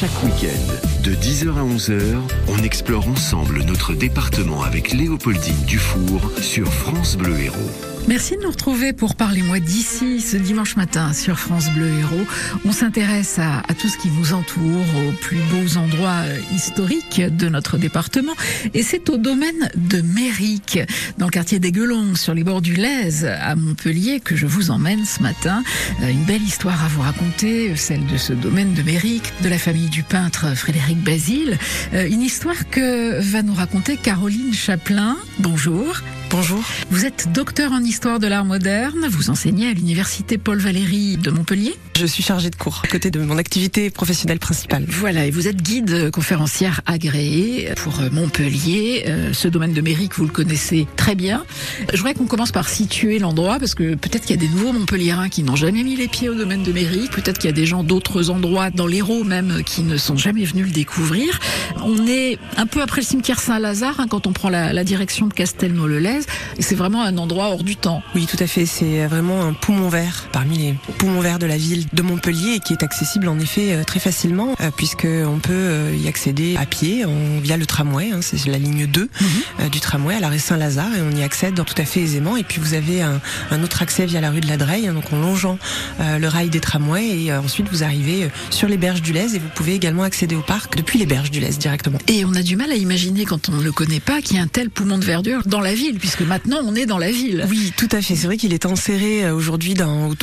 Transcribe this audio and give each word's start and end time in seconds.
Chaque 0.00 0.22
week-end, 0.22 1.02
de 1.02 1.12
10h 1.12 1.56
à 1.56 1.64
11h, 1.64 2.20
on 2.46 2.62
explore 2.62 3.08
ensemble 3.08 3.64
notre 3.64 3.94
département 3.94 4.62
avec 4.62 4.92
Léopoldine 4.92 5.64
Dufour 5.66 6.30
sur 6.40 6.72
France 6.72 7.16
Bleu 7.16 7.36
Héros. 7.36 7.97
Merci 8.08 8.38
de 8.38 8.42
nous 8.42 8.50
retrouver 8.50 8.94
pour 8.94 9.16
Parlez-moi 9.16 9.60
d'ici 9.60 10.22
ce 10.22 10.38
dimanche 10.38 10.76
matin 10.76 11.12
sur 11.12 11.38
France 11.38 11.70
Bleu 11.74 11.88
Héros. 11.88 12.26
On 12.64 12.72
s'intéresse 12.72 13.38
à, 13.38 13.62
tout 13.78 13.88
ce 13.88 13.98
qui 13.98 14.08
nous 14.08 14.32
entoure, 14.32 14.86
aux 15.06 15.12
plus 15.12 15.36
beaux 15.50 15.76
endroits 15.76 16.22
euh, 16.24 16.38
historiques 16.54 17.20
de 17.20 17.50
notre 17.50 17.76
département. 17.76 18.32
Et 18.72 18.82
c'est 18.82 19.10
au 19.10 19.18
domaine 19.18 19.68
de 19.76 20.00
Méric, 20.00 20.78
dans 21.18 21.26
le 21.26 21.30
quartier 21.30 21.58
des 21.58 21.70
Guelons, 21.70 22.14
sur 22.14 22.32
les 22.32 22.44
bords 22.44 22.62
du 22.62 22.76
Lèze, 22.76 23.26
à 23.26 23.54
Montpellier, 23.56 24.20
que 24.20 24.36
je 24.36 24.46
vous 24.46 24.70
emmène 24.70 25.04
ce 25.04 25.22
matin. 25.22 25.62
Euh, 26.02 26.08
une 26.08 26.24
belle 26.24 26.42
histoire 26.42 26.82
à 26.82 26.88
vous 26.88 27.02
raconter, 27.02 27.76
celle 27.76 28.06
de 28.06 28.16
ce 28.16 28.32
domaine 28.32 28.72
de 28.72 28.82
Méric, 28.82 29.34
de 29.42 29.50
la 29.50 29.58
famille 29.58 29.90
du 29.90 30.02
peintre 30.02 30.56
Frédéric 30.56 31.04
Basile. 31.04 31.58
Euh, 31.92 32.08
une 32.08 32.22
histoire 32.22 32.70
que 32.70 33.20
va 33.20 33.42
nous 33.42 33.54
raconter 33.54 33.98
Caroline 33.98 34.54
Chaplin. 34.54 35.18
Bonjour. 35.40 36.00
Bonjour. 36.30 36.62
Vous 36.90 37.06
êtes 37.06 37.32
docteur 37.32 37.72
en 37.72 37.80
histoire 37.80 38.18
de 38.18 38.26
l'art 38.26 38.44
moderne. 38.44 39.06
Vous 39.08 39.30
enseignez 39.30 39.68
à 39.68 39.72
l'université 39.72 40.36
Paul 40.36 40.58
Valéry 40.58 41.16
de 41.16 41.30
Montpellier. 41.30 41.74
Je 41.98 42.06
suis 42.06 42.22
chargée 42.22 42.48
de 42.48 42.54
cours 42.54 42.80
à 42.84 42.86
côté 42.86 43.10
de 43.10 43.18
mon 43.18 43.38
activité 43.38 43.90
professionnelle 43.90 44.38
principale. 44.38 44.84
Voilà, 44.86 45.26
et 45.26 45.32
vous 45.32 45.48
êtes 45.48 45.60
guide 45.60 46.12
conférencière 46.12 46.80
agréée 46.86 47.72
pour 47.74 48.00
Montpellier. 48.12 49.02
Euh, 49.08 49.32
ce 49.32 49.48
domaine 49.48 49.72
de 49.72 49.80
Méric, 49.80 50.14
vous 50.14 50.22
le 50.22 50.30
connaissez 50.30 50.86
très 50.94 51.16
bien. 51.16 51.44
Je 51.92 51.96
voudrais 51.96 52.14
qu'on 52.14 52.26
commence 52.26 52.52
par 52.52 52.68
situer 52.68 53.18
l'endroit 53.18 53.58
parce 53.58 53.74
que 53.74 53.96
peut-être 53.96 54.26
qu'il 54.26 54.36
y 54.36 54.38
a 54.38 54.40
des 54.40 54.48
nouveaux 54.48 54.72
Montpelliérains 54.72 55.28
qui 55.28 55.42
n'ont 55.42 55.56
jamais 55.56 55.82
mis 55.82 55.96
les 55.96 56.06
pieds 56.06 56.28
au 56.28 56.36
domaine 56.36 56.62
de 56.62 56.70
Méric. 56.70 57.10
Peut-être 57.10 57.38
qu'il 57.38 57.50
y 57.50 57.52
a 57.52 57.56
des 57.56 57.66
gens 57.66 57.82
d'autres 57.82 58.30
endroits, 58.30 58.70
dans 58.70 58.86
l'Hérault 58.86 59.24
même, 59.24 59.64
qui 59.66 59.82
ne 59.82 59.96
sont 59.96 60.16
jamais 60.16 60.44
venus 60.44 60.66
le 60.66 60.72
découvrir. 60.72 61.40
On 61.82 62.06
est 62.06 62.38
un 62.56 62.66
peu 62.66 62.80
après 62.80 63.00
le 63.00 63.06
cimetière 63.08 63.40
Saint-Lazare 63.40 63.98
hein, 63.98 64.06
quand 64.08 64.28
on 64.28 64.32
prend 64.32 64.50
la, 64.50 64.72
la 64.72 64.84
direction 64.84 65.26
de 65.26 65.34
Castelnau-le-Lez. 65.34 66.20
Et 66.58 66.62
c'est 66.62 66.76
vraiment 66.76 67.02
un 67.02 67.18
endroit 67.18 67.48
hors 67.48 67.64
du 67.64 67.74
temps. 67.74 68.04
Oui, 68.14 68.26
tout 68.26 68.38
à 68.38 68.46
fait. 68.46 68.66
C'est 68.66 69.04
vraiment 69.08 69.42
un 69.44 69.52
poumon 69.52 69.88
vert 69.88 70.28
parmi 70.30 70.58
les 70.58 70.74
poumons 70.98 71.22
verts 71.22 71.40
de 71.40 71.46
la 71.46 71.56
ville 71.56 71.87
de 71.92 72.02
Montpellier 72.02 72.54
et 72.54 72.60
qui 72.60 72.72
est 72.72 72.82
accessible 72.82 73.28
en 73.28 73.38
effet 73.38 73.72
euh, 73.72 73.84
très 73.84 74.00
facilement 74.00 74.54
euh, 74.60 74.70
puisque 74.76 75.06
on 75.06 75.38
peut 75.38 75.52
euh, 75.52 75.96
y 75.96 76.08
accéder 76.08 76.56
à 76.56 76.66
pied 76.66 77.04
on, 77.04 77.40
via 77.40 77.56
le 77.56 77.66
tramway. 77.66 78.10
Hein, 78.12 78.20
c'est 78.22 78.44
la 78.46 78.58
ligne 78.58 78.86
2 78.86 79.02
mmh. 79.02 79.68
du 79.68 79.80
tramway 79.80 80.14
à 80.14 80.20
l'arrêt 80.20 80.38
Saint-Lazare 80.38 80.94
et 80.96 81.02
on 81.02 81.16
y 81.16 81.22
accède 81.22 81.54
tout 81.54 81.74
à 81.76 81.84
fait 81.84 82.00
aisément. 82.00 82.36
Et 82.36 82.44
puis 82.44 82.60
vous 82.60 82.74
avez 82.74 83.02
un, 83.02 83.20
un 83.50 83.62
autre 83.62 83.82
accès 83.82 84.06
via 84.06 84.20
la 84.20 84.30
rue 84.30 84.40
de 84.40 84.48
la 84.48 84.56
Dreille, 84.56 84.86
hein, 84.86 84.94
donc 84.94 85.12
en 85.12 85.18
longeant 85.18 85.58
le 86.00 86.26
rail 86.26 86.48
des 86.48 86.60
tramways 86.60 87.24
et 87.24 87.32
ensuite 87.32 87.68
vous 87.70 87.82
arrivez 87.82 88.28
sur 88.50 88.68
les 88.68 88.76
berges 88.76 89.02
du 89.02 89.12
Lez 89.12 89.34
et 89.34 89.38
vous 89.38 89.48
pouvez 89.54 89.74
également 89.74 90.02
accéder 90.02 90.36
au 90.36 90.42
parc 90.42 90.76
depuis 90.76 90.98
les 90.98 91.06
berges 91.06 91.30
du 91.30 91.40
Lez 91.40 91.50
directement. 91.50 91.98
Et 92.06 92.24
on 92.24 92.34
a 92.34 92.42
du 92.42 92.56
mal 92.56 92.70
à 92.70 92.76
imaginer 92.76 93.24
quand 93.24 93.48
on 93.48 93.52
ne 93.52 93.62
le 93.62 93.72
connaît 93.72 94.00
pas 94.00 94.20
qu'il 94.22 94.36
y 94.36 94.38
a 94.38 94.42
un 94.42 94.48
tel 94.48 94.70
poumon 94.70 94.98
de 94.98 95.04
verdure 95.04 95.42
dans 95.46 95.60
la 95.60 95.74
ville 95.74 95.98
puisque 95.98 96.22
maintenant 96.22 96.58
on 96.64 96.74
est 96.74 96.86
dans 96.86 96.98
la 96.98 97.10
ville. 97.10 97.46
Oui, 97.48 97.72
tout 97.76 97.88
à 97.92 98.00
fait. 98.02 98.16
C'est 98.16 98.26
vrai 98.26 98.36
qu'il 98.36 98.52
est 98.52 98.66
enserré 98.66 99.30
aujourd'hui 99.30 99.74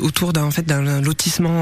autour 0.01 0.33
d'un 0.33 0.43
en 0.43 0.51
fait 0.51 0.65
d'un 0.65 1.01
lotissement. 1.01 1.54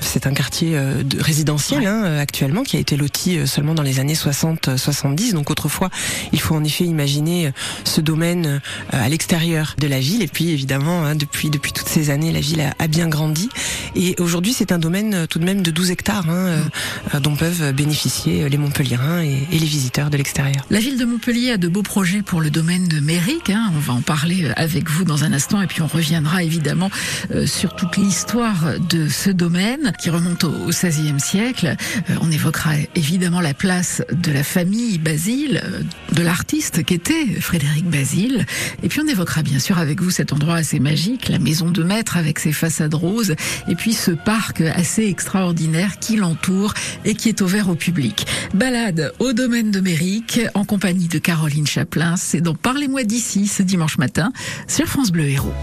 C'est 0.00 0.26
un 0.26 0.32
quartier 0.32 0.78
résidentiel 1.18 1.80
ouais. 1.80 1.86
hein, 1.86 2.18
actuellement 2.18 2.62
qui 2.62 2.76
a 2.76 2.80
été 2.80 2.96
loti 2.96 3.38
seulement 3.46 3.74
dans 3.74 3.82
les 3.82 4.00
années 4.00 4.14
60-70. 4.14 5.32
Donc 5.32 5.50
autrefois, 5.50 5.90
il 6.32 6.40
faut 6.40 6.54
en 6.54 6.64
effet 6.64 6.84
imaginer 6.84 7.52
ce 7.84 8.00
domaine 8.00 8.60
à 8.90 9.08
l'extérieur 9.08 9.74
de 9.78 9.86
la 9.86 10.00
ville. 10.00 10.22
Et 10.22 10.28
puis 10.28 10.50
évidemment, 10.50 11.04
hein, 11.04 11.14
depuis 11.14 11.50
depuis 11.50 11.72
toutes 11.72 11.88
ces 11.88 12.10
années, 12.10 12.32
la 12.32 12.40
ville 12.40 12.60
a, 12.60 12.74
a 12.82 12.86
bien 12.86 13.08
grandi. 13.08 13.48
Et 13.94 14.14
aujourd'hui, 14.18 14.52
c'est 14.52 14.72
un 14.72 14.78
domaine 14.78 15.26
tout 15.28 15.38
de 15.38 15.44
même 15.44 15.62
de 15.62 15.70
12 15.70 15.90
hectares 15.90 16.28
hein, 16.28 17.20
dont 17.20 17.36
peuvent 17.36 17.72
bénéficier 17.72 18.48
les 18.48 18.58
Montpelliérains 18.58 19.22
et, 19.22 19.46
et 19.52 19.58
les 19.58 19.66
visiteurs 19.66 20.10
de 20.10 20.16
l'extérieur. 20.16 20.64
La 20.70 20.78
ville 20.80 20.98
de 20.98 21.04
Montpellier 21.04 21.52
a 21.52 21.56
de 21.56 21.68
beaux 21.68 21.82
projets 21.82 22.22
pour 22.22 22.40
le 22.40 22.50
domaine 22.50 22.88
de 22.88 23.00
Méric. 23.00 23.50
Hein. 23.50 23.70
On 23.76 23.78
va 23.78 23.92
en 23.92 24.00
parler 24.00 24.50
avec 24.56 24.88
vous 24.90 25.04
dans 25.04 25.24
un 25.24 25.32
instant 25.32 25.60
et 25.62 25.66
puis 25.66 25.82
on 25.82 25.86
reviendra 25.86 26.42
évidemment 26.42 26.90
euh, 27.32 27.46
sur 27.46 27.74
toute 27.74 27.96
l'histoire 27.96 28.78
de 28.88 29.08
ce 29.08 29.30
domaine 29.34 29.92
qui 29.98 30.10
remonte 30.10 30.44
au, 30.44 30.68
XVIe 30.68 31.20
siècle. 31.20 31.76
Euh, 32.10 32.14
on 32.20 32.30
évoquera 32.30 32.72
évidemment 32.94 33.40
la 33.40 33.54
place 33.54 34.02
de 34.12 34.32
la 34.32 34.42
famille 34.42 34.98
Basile, 34.98 35.62
euh, 35.64 35.82
de 36.12 36.22
l'artiste 36.22 36.84
qui 36.84 36.94
était 36.94 37.26
Frédéric 37.40 37.84
Basile. 37.84 38.46
Et 38.82 38.88
puis 38.88 39.00
on 39.04 39.08
évoquera 39.08 39.42
bien 39.42 39.58
sûr 39.58 39.78
avec 39.78 40.00
vous 40.00 40.10
cet 40.10 40.32
endroit 40.32 40.56
assez 40.56 40.80
magique, 40.80 41.28
la 41.28 41.38
maison 41.38 41.70
de 41.70 41.82
maître 41.82 42.16
avec 42.16 42.38
ses 42.38 42.52
façades 42.52 42.94
roses 42.94 43.34
et 43.68 43.74
puis 43.74 43.92
ce 43.92 44.10
parc 44.10 44.60
assez 44.60 45.06
extraordinaire 45.06 45.98
qui 45.98 46.16
l'entoure 46.16 46.74
et 47.04 47.14
qui 47.14 47.28
est 47.28 47.40
ouvert 47.40 47.68
au 47.68 47.74
public. 47.74 48.26
Balade 48.54 49.12
au 49.18 49.32
domaine 49.32 49.70
de 49.70 49.80
Méric 49.80 50.40
en 50.54 50.64
compagnie 50.64 51.08
de 51.08 51.18
Caroline 51.18 51.66
Chaplin. 51.66 52.16
C'est 52.16 52.40
dans 52.40 52.54
Parlez-moi 52.54 53.04
d'ici 53.04 53.46
ce 53.46 53.62
dimanche 53.62 53.98
matin 53.98 54.32
sur 54.68 54.86
France 54.86 55.10
Bleu 55.10 55.28
Héros. 55.28 55.54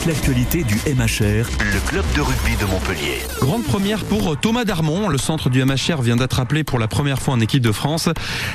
Toute 0.00 0.06
l'actualité 0.06 0.64
du 0.64 0.76
MHR, 0.86 1.46
le 1.60 1.88
club 1.88 2.04
de 2.14 2.20
rugby 2.20 2.56
de 2.56 2.64
Montpellier. 2.66 3.18
Grande 3.40 3.64
première 3.64 4.04
pour 4.04 4.38
Thomas 4.38 4.64
Darmon. 4.64 5.08
Le 5.08 5.18
centre 5.18 5.50
du 5.50 5.62
MHR 5.64 6.00
vient 6.00 6.16
d'être 6.16 6.40
appelé 6.40 6.64
pour 6.64 6.78
la 6.78 6.88
première 6.88 7.20
fois 7.20 7.34
en 7.34 7.40
équipe 7.40 7.62
de 7.62 7.72
France. 7.72 8.08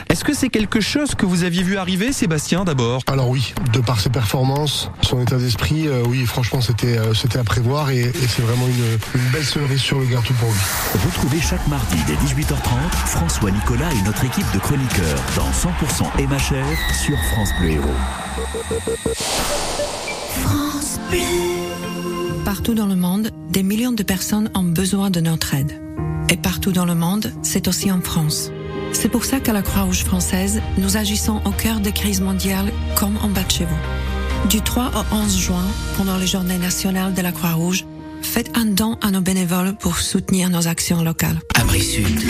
Est-ce 0.09 0.23
que 0.23 0.33
c'est 0.33 0.49
quelque 0.49 0.81
chose 0.81 1.13
que 1.13 1.25
vous 1.25 1.43
aviez 1.43 1.63
vu 1.63 1.77
arriver, 1.77 2.13
Sébastien, 2.13 2.63
d'abord? 2.63 3.01
Alors 3.07 3.29
oui, 3.29 3.53
de 3.73 3.79
par 3.79 3.99
ses 3.99 4.09
performances, 4.09 4.89
son 5.01 5.21
état 5.21 5.37
d'esprit, 5.37 5.87
euh, 5.87 6.03
oui, 6.07 6.25
franchement, 6.25 6.61
c'était 6.61 6.97
euh, 6.97 7.13
c'était 7.13 7.39
à 7.39 7.43
prévoir 7.43 7.91
et, 7.91 8.01
et 8.01 8.27
c'est 8.27 8.41
vraiment 8.41 8.67
une, 8.67 9.21
une 9.21 9.29
belle 9.31 9.45
cerise 9.45 9.81
sur 9.81 9.99
le 9.99 10.05
gâteau 10.05 10.33
pour 10.39 10.49
lui. 10.49 10.59
Retrouvez 11.05 11.41
chaque 11.41 11.67
mardi 11.67 11.97
dès 12.07 12.13
18h30 12.13 13.07
François 13.07 13.51
Nicolas 13.51 13.91
et 13.91 14.01
notre 14.03 14.23
équipe 14.23 14.49
de 14.53 14.59
chroniqueurs 14.59 15.19
dans 15.35 15.51
100% 15.51 16.27
MHR 16.27 16.95
sur 16.95 17.17
France 17.33 17.49
Bleu 17.59 17.71
Héros. 17.71 20.04
Partout 22.43 22.73
dans 22.73 22.87
le 22.87 22.95
monde, 22.95 23.29
des 23.49 23.63
millions 23.63 23.91
de 23.91 24.03
personnes 24.03 24.49
ont 24.55 24.63
besoin 24.63 25.09
de 25.09 25.19
notre 25.19 25.53
aide. 25.53 25.79
Et 26.29 26.37
partout 26.37 26.71
dans 26.71 26.85
le 26.85 26.95
monde, 26.95 27.31
c'est 27.43 27.67
aussi 27.67 27.91
en 27.91 28.01
France. 28.01 28.51
C'est 28.91 29.09
pour 29.09 29.25
ça 29.25 29.39
qu'à 29.39 29.53
la 29.53 29.61
Croix-Rouge 29.61 30.03
française, 30.03 30.61
nous 30.77 30.97
agissons 30.97 31.41
au 31.45 31.51
cœur 31.51 31.79
des 31.79 31.91
crises 31.91 32.21
mondiales 32.21 32.71
comme 32.95 33.17
en 33.17 33.29
bas 33.29 33.43
de 33.43 33.51
chez 33.51 33.65
vous. 33.65 34.49
Du 34.49 34.61
3 34.61 34.91
au 35.11 35.15
11 35.15 35.37
juin, 35.37 35.65
pendant 35.97 36.17
les 36.17 36.27
journées 36.27 36.57
nationales 36.57 37.13
de 37.13 37.21
la 37.21 37.31
Croix-Rouge, 37.31 37.85
faites 38.21 38.55
un 38.57 38.65
don 38.65 38.97
à 39.01 39.11
nos 39.11 39.21
bénévoles 39.21 39.75
pour 39.75 39.97
soutenir 39.97 40.49
nos 40.49 40.67
actions 40.67 41.03
locales. 41.03 41.39
Abri 41.55 41.81
Sud. 41.81 42.21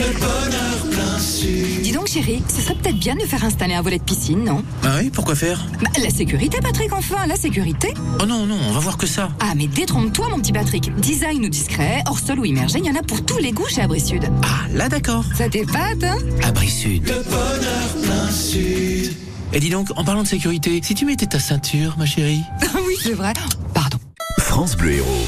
Dis 1.82 1.92
donc 1.92 2.08
chérie, 2.08 2.42
ce 2.48 2.62
serait 2.62 2.76
peut-être 2.76 2.98
bien 3.00 3.16
de 3.16 3.22
faire 3.22 3.44
installer 3.44 3.74
un 3.74 3.82
volet 3.82 3.98
de 4.00 4.04
piscine, 4.04 4.44
non? 4.44 4.64
Ah 4.84 4.98
oui, 5.00 5.10
pourquoi 5.12 5.36
faire? 5.36 5.64
Bah, 5.82 5.90
La 6.02 6.10
sécurité 6.10 6.58
Patrick, 6.62 6.92
enfin, 6.94 7.26
la 7.28 7.36
sécurité 7.36 7.94
Oh 8.22 8.26
non, 8.26 8.46
non, 8.46 8.58
on 8.70 8.72
va 8.72 8.80
voir 8.80 8.98
que 8.98 9.08
ça. 9.08 9.30
Ah 9.40 9.54
mais 9.56 9.68
détrompe-toi 9.68 10.30
mon 10.30 10.38
petit 10.40 10.52
Patrick, 10.54 10.94
design 10.96 11.46
ou 11.46 11.50
discret, 11.50 12.04
hors 12.08 12.20
sol 12.20 12.40
ou 12.40 12.46
immergé, 12.46 12.80
il 12.80 12.86
y 12.86 12.90
en 12.90 12.96
a 12.96 13.04
pour 13.04 13.24
tous 13.24 13.38
les 13.38 13.52
goûts 13.52 13.68
chez 13.68 13.82
Abri 13.82 14.00
Sud. 14.00 14.24
Ah, 14.44 14.68
là 14.74 14.90
d'accord. 14.90 15.24
Ça 15.38 15.48
t'épate, 15.50 16.04
hein 16.04 16.18
Abri 16.44 16.70
Sud. 16.70 17.08
Le 17.08 17.24
bonheur 17.24 17.90
plein 18.04 18.32
sud. 18.32 19.14
Et 19.54 19.60
dis 19.60 19.70
donc, 19.70 19.88
en 19.96 20.04
parlant 20.04 20.24
de 20.24 20.28
sécurité, 20.28 20.82
si 20.84 20.96
tu 20.96 21.06
mettais 21.06 21.28
ta 21.28 21.40
ceinture, 21.40 21.96
ma 21.98 22.06
chérie? 22.06 22.42
Oui, 22.88 22.96
c'est 23.02 23.14
vrai. 23.14 23.34
Pardon. 23.74 23.98
France 24.40 24.76
Bleu 24.76 24.94
Héros. 24.94 25.28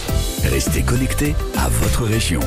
Restez 0.51 0.81
connectés 0.81 1.35
à 1.57 1.69
votre 1.69 2.03
région. 2.03 2.39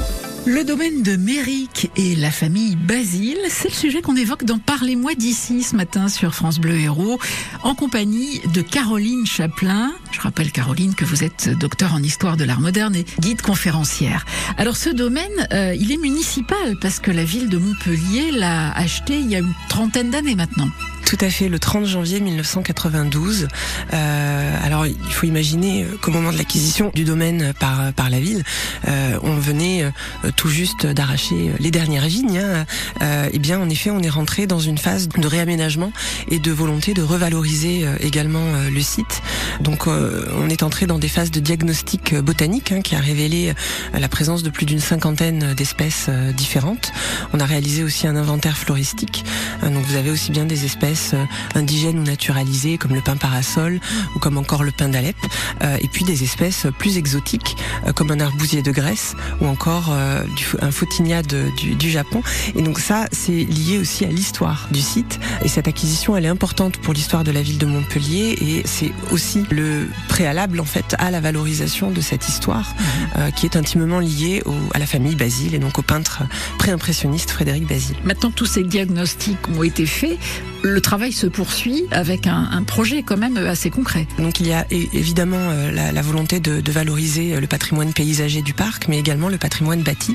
Le 0.47 0.65
domaine 0.65 1.03
de 1.03 1.17
Méric 1.17 1.91
et 1.97 2.17
la 2.17 2.31
famille 2.31 2.75
Basile, 2.75 3.39
c'est 3.51 3.69
le 3.69 3.75
sujet 3.75 4.01
qu'on 4.01 4.17
évoque 4.17 4.45
dans 4.45 4.59
Parlez-moi 4.59 5.15
d'ici 5.15 5.63
ce 5.63 5.77
matin 5.77 6.09
sur 6.09 6.35
France 6.35 6.59
Bleu 6.59 6.79
Héros, 6.79 7.19
en 7.63 7.75
compagnie 7.75 8.41
de 8.55 8.63
Caroline 8.63 9.27
Chaplin. 9.27 9.93
Je 10.13 10.21
rappelle, 10.21 10.51
Caroline, 10.51 10.95
que 10.95 11.05
vous 11.05 11.25
êtes 11.25 11.51
docteur 11.59 11.93
en 11.93 12.03
histoire 12.03 12.39
de 12.39 12.45
l'art 12.45 12.61
moderne 12.61 12.97
et 12.97 13.05
guide 13.21 13.43
conférencière. 13.43 14.25
Alors 14.57 14.79
ce 14.79 14.89
domaine, 14.89 15.47
euh, 15.53 15.75
il 15.79 15.93
est 15.93 15.99
municipal 15.99 16.77
parce 16.81 17.01
que 17.01 17.11
la 17.11 17.25
ville 17.25 17.51
de 17.51 17.59
Montpellier 17.59 18.31
l'a 18.31 18.73
acheté 18.73 19.19
il 19.19 19.31
y 19.31 19.37
a 19.37 19.41
une 19.41 19.55
trentaine 19.69 20.11
d'années 20.11 20.37
maintenant. 20.37 20.71
Tout 21.11 21.19
à 21.23 21.29
fait, 21.29 21.49
le 21.49 21.59
30 21.59 21.87
janvier 21.87 22.21
1992. 22.21 23.49
Euh, 23.93 24.57
alors, 24.65 24.87
il 24.87 25.13
faut 25.13 25.27
imaginer 25.27 25.83
euh, 25.83 25.99
qu'au 26.01 26.13
moment 26.13 26.31
de 26.31 26.39
l'acquisition 26.39 26.93
du 26.95 27.03
domaine 27.03 27.53
par 27.59 27.93
par 27.95 28.11
la 28.11 28.21
ville, 28.21 28.45
euh, 28.87 29.19
on 29.25 29.35
venait 29.35 29.83
euh, 29.83 30.31
tout 30.37 30.49
juste 30.49 30.87
d'arracher 30.87 31.51
les 31.59 31.73
dernières 31.73 32.07
vignes. 32.07 32.39
Hein. 32.39 32.65
Euh, 33.03 33.29
et 33.33 33.41
bien, 33.41 33.59
en 33.59 33.69
effet, 33.69 33.91
on 33.91 34.01
est 34.01 34.09
rentré 34.09 34.47
dans 34.47 34.61
une 34.61 34.79
phase 34.79 35.09
de 35.09 35.27
réaménagement 35.27 35.93
et 36.31 36.39
de 36.39 36.53
volonté 36.53 36.95
de 36.95 37.03
revaloriser 37.03 37.85
également 37.99 38.45
le 38.71 38.81
site. 38.81 39.23
Donc, 39.61 39.87
on 39.89 40.49
est 40.49 40.63
entré 40.63 40.87
dans 40.87 40.99
des 40.99 41.09
phases 41.09 41.33
de 41.33 41.41
diagnostic 41.41 42.15
botanique 42.15 42.71
hein, 42.71 42.83
qui 42.83 42.95
a 42.95 43.01
révélé 43.01 43.53
la 43.99 44.09
présence 44.09 44.43
de 44.43 44.51
plus 44.51 44.67
d'une 44.67 44.81
cinquantaine 44.81 45.55
d'espèces 45.55 46.09
différentes. 46.37 46.93
On 47.33 47.41
a 47.41 47.45
réalisé 47.45 47.83
aussi 47.83 48.07
un 48.07 48.17
inventaire 48.17 48.57
floristique. 48.57 49.25
Donc, 49.63 49.85
vous 49.85 49.97
avez 49.97 50.11
aussi 50.11 50.31
bien 50.31 50.45
des 50.45 50.65
espèces 50.65 51.00
euh, 51.15 51.25
indigènes 51.55 51.99
ou 51.99 52.03
naturalisées 52.03 52.79
comme 52.79 52.95
le 52.95 53.01
pin 53.01 53.17
parasol 53.17 53.81
ou 54.15 54.19
comme 54.19 54.37
encore 54.39 54.63
le 54.65 54.71
pin 54.71 54.89
d'Alep, 54.89 55.17
euh, 55.63 55.77
et 55.81 55.89
puis 55.89 56.05
des 56.05 56.23
espèces 56.23 56.67
plus 56.79 56.97
exotiques 56.97 57.57
euh, 57.87 57.93
comme 57.93 58.11
un 58.11 58.21
arbousier 58.21 58.63
de 58.63 58.71
Grèce 58.73 59.15
ou 59.41 59.47
encore 59.47 59.91
un 59.91 60.71
photinia 60.71 61.23
de- 61.23 61.51
du, 61.57 61.75
du 61.75 61.91
Japon. 61.91 62.23
Et 62.55 62.63
donc 62.63 62.79
ça, 62.79 63.07
c'est 63.13 63.45
lié 63.45 63.79
aussi 63.79 64.05
à 64.05 64.09
l'histoire 64.09 64.69
du 64.71 64.81
site. 64.81 65.19
Et 65.45 65.49
cette 65.49 65.69
acquisition, 65.69 66.17
elle 66.17 66.25
est 66.25 66.29
importante 66.29 66.77
pour 66.79 66.95
l'histoire 66.95 67.25
de 67.25 67.31
la 67.31 67.43
ville 67.43 67.59
de 67.59 67.67
Montpellier 67.67 68.37
et 68.41 68.63
c'est 68.67 68.93
aussi 69.11 69.45
le 69.51 69.89
préalable 70.09 70.61
en 70.61 70.65
fait 70.65 70.95
à 70.99 71.11
la 71.11 71.21
valorisation 71.21 71.91
de 71.91 72.01
cette 72.01 72.29
histoire 72.29 72.75
euh, 73.17 73.31
qui 73.31 73.47
est 73.47 73.57
intimement 73.57 73.99
liée 74.01 74.43
au- 74.47 74.55
à 74.75 74.79
la 74.79 74.87
famille 74.87 75.17
Basile 75.17 75.55
et 75.55 75.59
donc 75.59 75.79
au 75.79 75.83
peintre 75.83 76.23
pré-impressionniste 76.59 77.31
Frédéric 77.31 77.67
Basile. 77.67 77.97
Maintenant, 78.05 78.31
tous 78.31 78.47
ces 78.47 78.63
diagnostics 78.65 79.39
ont 79.57 79.63
été 79.63 79.87
faits. 79.87 80.19
Le 80.63 80.80
travail 80.81 81.13
se 81.13 81.27
poursuit 81.27 81.85
avec 81.91 82.27
un, 82.27 82.49
un 82.53 82.63
projet 82.63 83.03
quand 83.03 83.17
même 83.17 83.37
assez 83.37 83.71
concret. 83.71 84.07
Donc 84.19 84.41
il 84.41 84.47
y 84.47 84.53
a 84.53 84.67
évidemment 84.71 85.39
euh, 85.39 85.71
la, 85.71 85.93
la 85.93 86.03
volonté 86.03 86.41
de, 86.41 86.61
de 86.61 86.73
valoriser 86.73 87.35
euh, 87.35 87.41
le 87.41 87.47
patrimoine 87.47 87.93
paysager 87.93 88.43
du 88.43 88.55
parc, 88.55 88.89
mais 88.89 88.99
également 88.99 89.29
le 89.29 89.39
patrimoine 89.39 89.83
bâti, 89.83 90.15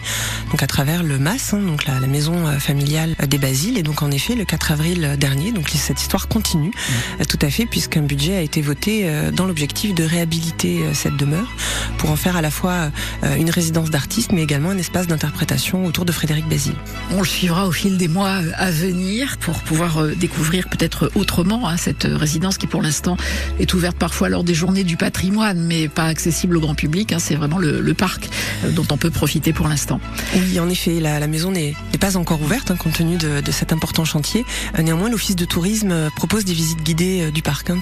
donc 0.51 0.63
à 0.63 0.67
travers 0.67 1.03
le 1.03 1.17
MAS, 1.19 1.53
hein, 1.53 1.59
donc 1.59 1.85
la, 1.85 1.99
la 1.99 2.07
maison 2.07 2.47
euh, 2.47 2.59
familiale 2.59 3.15
des 3.27 3.37
Basiles. 3.37 3.77
Et 3.77 3.83
donc 3.83 4.01
en 4.01 4.11
effet, 4.11 4.35
le 4.35 4.45
4 4.45 4.71
avril 4.71 5.15
dernier, 5.19 5.51
donc 5.51 5.69
cette 5.69 6.01
histoire 6.01 6.27
continue, 6.27 6.71
euh, 7.19 7.23
tout 7.25 7.39
à 7.41 7.49
fait, 7.49 7.65
puisqu'un 7.65 8.01
budget 8.01 8.35
a 8.35 8.41
été 8.41 8.61
voté 8.61 9.09
dans 9.33 9.45
l'objectif 9.45 9.93
de 9.93 10.03
réhabiliter 10.03 10.83
cette 10.93 11.17
demeure 11.17 11.51
pour 11.97 12.11
en 12.11 12.15
faire 12.15 12.35
à 12.37 12.41
la 12.41 12.51
fois 12.51 12.91
une 13.37 13.49
résidence 13.49 13.89
d'artiste, 13.89 14.31
mais 14.31 14.41
également 14.43 14.69
un 14.69 14.77
espace 14.77 15.07
d'interprétation 15.07 15.85
autour 15.85 16.05
de 16.05 16.11
Frédéric 16.11 16.47
Basile. 16.47 16.75
On 17.11 17.19
le 17.19 17.25
suivra 17.27 17.67
au 17.67 17.71
fil 17.71 17.97
des 17.97 18.07
mois 18.07 18.41
à 18.55 18.71
venir 18.71 19.37
pour 19.39 19.59
pouvoir 19.59 20.01
euh, 20.01 20.15
découvrir 20.55 20.69
peut-être 20.69 21.11
autrement 21.15 21.67
hein, 21.67 21.77
cette 21.77 22.05
résidence 22.09 22.57
qui 22.57 22.67
pour 22.67 22.81
l'instant 22.81 23.17
est 23.59 23.73
ouverte 23.73 23.97
parfois 23.97 24.29
lors 24.29 24.43
des 24.43 24.53
journées 24.53 24.83
du 24.83 24.95
patrimoine 24.97 25.59
mais 25.59 25.87
pas 25.87 26.05
accessible 26.05 26.57
au 26.57 26.59
grand 26.61 26.75
public. 26.75 27.11
hein. 27.11 27.19
C'est 27.19 27.35
vraiment 27.35 27.57
le, 27.57 27.81
le 27.81 27.93
parc 27.93 28.29
euh, 28.63 28.71
dont 28.71 28.85
on 28.91 28.97
peut 28.97 29.09
profiter 29.09 29.51
pour 29.53 29.67
l'instant. 29.67 29.99
Oui, 30.35 30.59
en 30.59 30.69
effet, 30.69 30.99
la, 30.99 31.19
la 31.19 31.27
maison 31.27 31.51
n'est 31.51 31.75
pas 31.99 32.15
encore 32.17 32.41
ouverte 32.41 32.71
hein, 32.71 32.75
compte 32.77 32.93
tenu 32.93 33.17
de, 33.17 33.41
de 33.41 33.51
cet 33.51 33.73
important 33.73 34.05
chantier. 34.05 34.45
Euh, 34.77 34.81
néanmoins, 34.81 35.09
l'Office 35.09 35.35
de 35.35 35.45
tourisme 35.45 35.91
euh, 35.91 36.09
propose 36.15 36.45
des 36.45 36.53
visites 36.53 36.83
guidées 36.83 37.31
du 37.31 37.41
parc. 37.41 37.69
hein. 37.69 37.79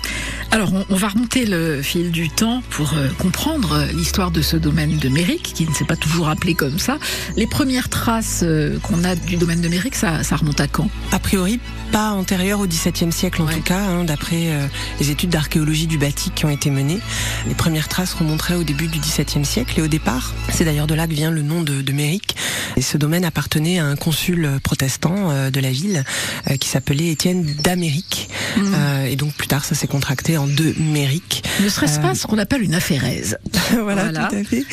Alors 0.51 0.73
on, 0.73 0.85
on 0.89 0.95
va 0.95 1.09
remonter 1.09 1.45
le 1.45 1.81
fil 1.81 2.11
du 2.11 2.29
temps 2.29 2.63
pour 2.71 2.93
euh, 2.93 3.07
comprendre 3.19 3.85
l'histoire 3.93 4.31
de 4.31 4.41
ce 4.41 4.57
domaine 4.57 4.97
de 4.97 5.09
Méric 5.09 5.43
qui 5.53 5.67
ne 5.67 5.73
s'est 5.73 5.85
pas 5.85 5.95
toujours 5.95 6.29
appelé 6.29 6.55
comme 6.55 6.79
ça. 6.79 6.97
Les 7.37 7.47
premières 7.47 7.89
traces 7.89 8.43
qu'on 8.83 9.03
a 9.03 9.15
du 9.15 9.35
domaine 9.35 9.61
de 9.61 9.67
Méric, 9.67 9.95
ça, 9.95 10.23
ça 10.23 10.35
remonte 10.37 10.59
à 10.59 10.67
quand? 10.67 10.89
A 11.11 11.19
priori, 11.19 11.59
pas 11.91 12.11
antérieur 12.11 12.59
au 12.63 12.67
XVIIe 12.67 13.11
siècle 13.11 13.41
en 13.41 13.45
Ouais. 13.45 13.55
tout 13.55 13.61
cas, 13.61 13.79
hein, 13.79 14.03
d'après 14.05 14.47
euh, 14.53 14.65
les 14.99 15.11
études 15.11 15.29
d'archéologie 15.29 15.87
du 15.87 15.97
bâti 15.97 16.31
qui 16.31 16.45
ont 16.45 16.49
été 16.49 16.69
menées. 16.69 16.99
Les 17.47 17.55
premières 17.55 17.87
traces 17.89 18.13
remonteraient 18.13 18.55
au 18.55 18.63
début 18.63 18.87
du 18.87 18.99
XVIIe 18.99 19.45
siècle 19.45 19.79
et 19.79 19.81
au 19.81 19.87
départ, 19.87 20.33
c'est 20.51 20.63
d'ailleurs 20.65 20.87
de 20.87 20.93
là 20.95 21.05
que 21.07 21.13
vient 21.13 21.29
le 21.31 21.41
nom 21.41 21.61
de, 21.61 21.81
de 21.81 21.91
Méric. 21.91 22.35
Et 22.77 22.81
ce 22.81 22.97
domaine 22.97 23.25
appartenait 23.25 23.79
à 23.79 23.85
un 23.85 23.95
consul 23.95 24.49
protestant 24.63 25.29
euh, 25.31 25.51
de 25.51 25.59
la 25.59 25.71
ville 25.71 26.03
euh, 26.49 26.55
qui 26.57 26.69
s'appelait 26.69 27.09
Étienne 27.09 27.43
d'Amérique. 27.63 28.29
Euh, 28.57 29.05
et 29.05 29.15
donc 29.15 29.33
plus 29.33 29.47
tard, 29.47 29.65
ça 29.65 29.75
s'est 29.75 29.87
contracté 29.87 30.37
en 30.37 30.47
deux 30.47 30.73
Méric. 30.79 31.43
Ne 31.61 31.69
serait-ce 31.69 31.99
pas 31.99 32.15
ce 32.15 32.25
qu'on 32.27 32.37
appelle 32.37 32.61
une 32.63 32.73
affairaise 32.75 33.37
voilà, 33.71 34.03
Voilà. 34.05 34.27
tout 34.29 34.35
à 34.35 34.43
fait. 34.43 34.63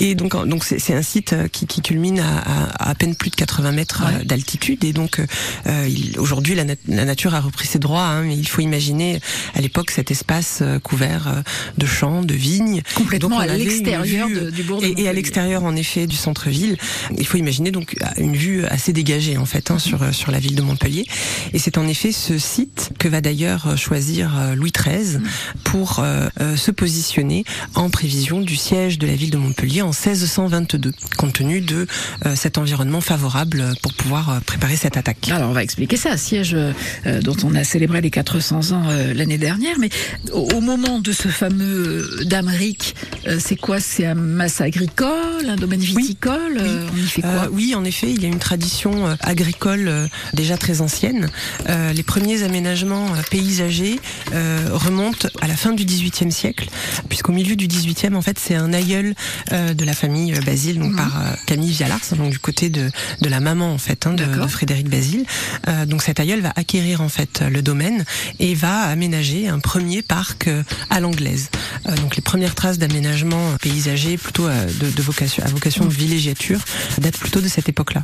Et 0.00 0.14
donc, 0.14 0.32
donc 0.46 0.64
c'est 0.64 0.94
un 0.94 1.02
site 1.02 1.34
qui, 1.52 1.66
qui 1.66 1.82
culmine 1.82 2.20
à, 2.20 2.38
à, 2.78 2.90
à 2.90 2.94
peine 2.94 3.14
plus 3.16 3.30
de 3.30 3.36
80 3.36 3.72
mètres 3.72 4.02
Ouais. 4.04 4.24
d'altitude. 4.24 4.84
Et 4.84 4.92
donc, 4.92 5.20
aujourd'hui, 6.16 6.54
la, 6.54 6.64
nat- 6.64 6.74
la 6.88 7.04
nature 7.04 7.34
a 7.34 7.39
repris 7.40 7.66
ses 7.66 7.78
droits. 7.78 8.06
hein, 8.06 8.22
mais 8.22 8.36
il 8.36 8.48
faut 8.48 8.62
imaginer 8.62 9.20
à 9.54 9.60
l'époque 9.60 9.90
cet 9.90 10.10
espace 10.10 10.58
euh, 10.62 10.78
couvert 10.78 11.28
euh, 11.28 11.42
de 11.78 11.86
champs, 11.86 12.22
de 12.22 12.34
vignes. 12.34 12.82
complètement 12.94 13.40
Donc, 13.40 13.40
à 13.40 13.56
l'extérieur 13.56 14.28
du 14.50 14.62
bourg 14.62 14.80
de 14.80 14.86
Et, 14.86 15.02
et 15.02 15.08
à 15.08 15.12
l'extérieur, 15.12 15.64
en 15.64 15.76
effet, 15.76 16.06
du 16.06 16.16
centre-ville. 16.16 16.76
Il 17.16 17.26
faut 17.26 17.38
imaginer 17.38 17.70
donc 17.70 17.96
une 18.16 18.36
vue 18.36 18.64
assez 18.66 18.92
dégagée, 18.92 19.36
en 19.36 19.46
fait, 19.46 19.70
hein, 19.70 19.78
sur, 19.78 20.02
euh, 20.02 20.12
sur 20.12 20.30
la 20.30 20.38
ville 20.38 20.54
de 20.54 20.62
Montpellier. 20.62 21.04
Et 21.52 21.58
c'est 21.58 21.78
en 21.78 21.86
effet 21.88 22.12
ce 22.12 22.38
site 22.38 22.90
que 22.98 23.08
va 23.08 23.20
d'ailleurs 23.20 23.76
choisir 23.76 24.54
Louis 24.56 24.72
XIII 24.72 25.20
pour 25.64 26.00
euh, 26.00 26.28
euh, 26.40 26.56
se 26.56 26.70
positionner 26.70 27.44
en 27.74 27.90
prévision 27.90 28.40
du 28.40 28.56
siège 28.56 28.98
de 28.98 29.06
la 29.06 29.14
ville 29.14 29.30
de 29.30 29.36
Montpellier 29.36 29.82
en 29.82 29.90
1622, 29.90 30.92
compte 31.16 31.34
tenu 31.34 31.60
de 31.60 31.86
euh, 32.26 32.34
cet 32.34 32.58
environnement 32.58 33.00
favorable 33.00 33.74
pour 33.82 33.94
pouvoir 33.94 34.40
préparer 34.46 34.76
cette 34.76 34.96
attaque. 34.96 35.28
Alors 35.30 35.50
on 35.50 35.52
va 35.52 35.62
expliquer 35.62 35.96
ça, 35.96 36.16
siège 36.16 36.54
euh, 36.54 36.72
dont 37.30 37.48
on 37.48 37.54
a 37.54 37.64
célébré 37.64 38.00
les 38.00 38.10
400 38.10 38.72
ans 38.72 38.82
euh, 38.88 39.14
l'année 39.14 39.38
dernière, 39.38 39.78
mais 39.78 39.90
au, 40.32 40.48
au 40.54 40.60
moment 40.60 40.98
de 40.98 41.12
ce 41.12 41.28
fameux 41.28 42.20
euh, 42.20 42.24
d'Amérique, 42.24 42.96
euh, 43.26 43.38
c'est 43.38 43.56
quoi? 43.56 43.78
C'est 43.80 44.06
un 44.06 44.14
masse 44.14 44.60
agricole, 44.60 45.48
un 45.48 45.56
domaine 45.56 45.80
viticole 45.80 46.60
On 46.60 46.96
y 46.96 47.06
fait 47.06 47.22
quoi? 47.22 47.48
Oui, 47.52 47.74
en 47.74 47.84
effet, 47.84 48.10
il 48.10 48.20
y 48.22 48.24
a 48.24 48.28
une 48.28 48.38
tradition 48.38 49.16
agricole 49.20 50.08
déjà 50.34 50.56
très 50.56 50.80
ancienne. 50.80 51.28
Les 51.68 52.02
premiers 52.02 52.42
aménagements 52.42 53.06
paysagers 53.30 54.00
remontent 54.32 55.28
à 55.40 55.48
la 55.48 55.54
fin 55.54 55.72
du 55.72 55.84
XVIIIe 55.84 56.32
siècle, 56.32 56.68
puisqu'au 57.08 57.32
milieu 57.32 57.56
du 57.56 57.66
XVIIIe, 57.66 58.14
en 58.14 58.22
fait, 58.22 58.38
c'est 58.38 58.54
un 58.54 58.72
aïeul 58.72 59.14
de 59.50 59.84
la 59.84 59.92
famille 59.92 60.32
Basile, 60.44 60.78
donc 60.78 60.96
par 60.96 61.36
Camille 61.46 61.72
Vialars, 61.72 62.00
donc 62.16 62.30
du 62.30 62.38
côté 62.38 62.70
de, 62.70 62.90
de 63.20 63.28
la 63.28 63.40
maman 63.40 63.72
en 63.72 63.78
fait 63.78 64.06
hein, 64.06 64.12
de, 64.14 64.24
de, 64.24 64.46
Frédéric 64.46 64.88
Basile. 64.88 65.24
donc 65.86 66.02
cet 66.02 66.20
aïeul 66.20 66.40
va 66.40 66.52
acquérir 66.56 67.00
en 67.00 67.08
fait 67.08 67.19
le 67.50 67.62
domaine 67.62 68.04
et 68.38 68.54
va 68.54 68.82
aménager 68.82 69.48
un 69.48 69.58
premier 69.58 70.02
parc 70.02 70.48
à 70.90 71.00
l'anglaise. 71.00 71.50
donc 72.00 72.16
les 72.16 72.22
premières 72.22 72.54
traces 72.54 72.78
d'aménagement 72.78 73.56
paysager, 73.60 74.16
plutôt 74.16 74.48
de, 74.48 74.90
de 74.90 75.02
vocation, 75.02 75.42
à 75.44 75.48
vocation 75.48 75.84
de 75.84 75.92
villégiature, 75.92 76.60
datent 76.98 77.18
plutôt 77.18 77.40
de 77.40 77.48
cette 77.48 77.68
époque-là. 77.68 78.02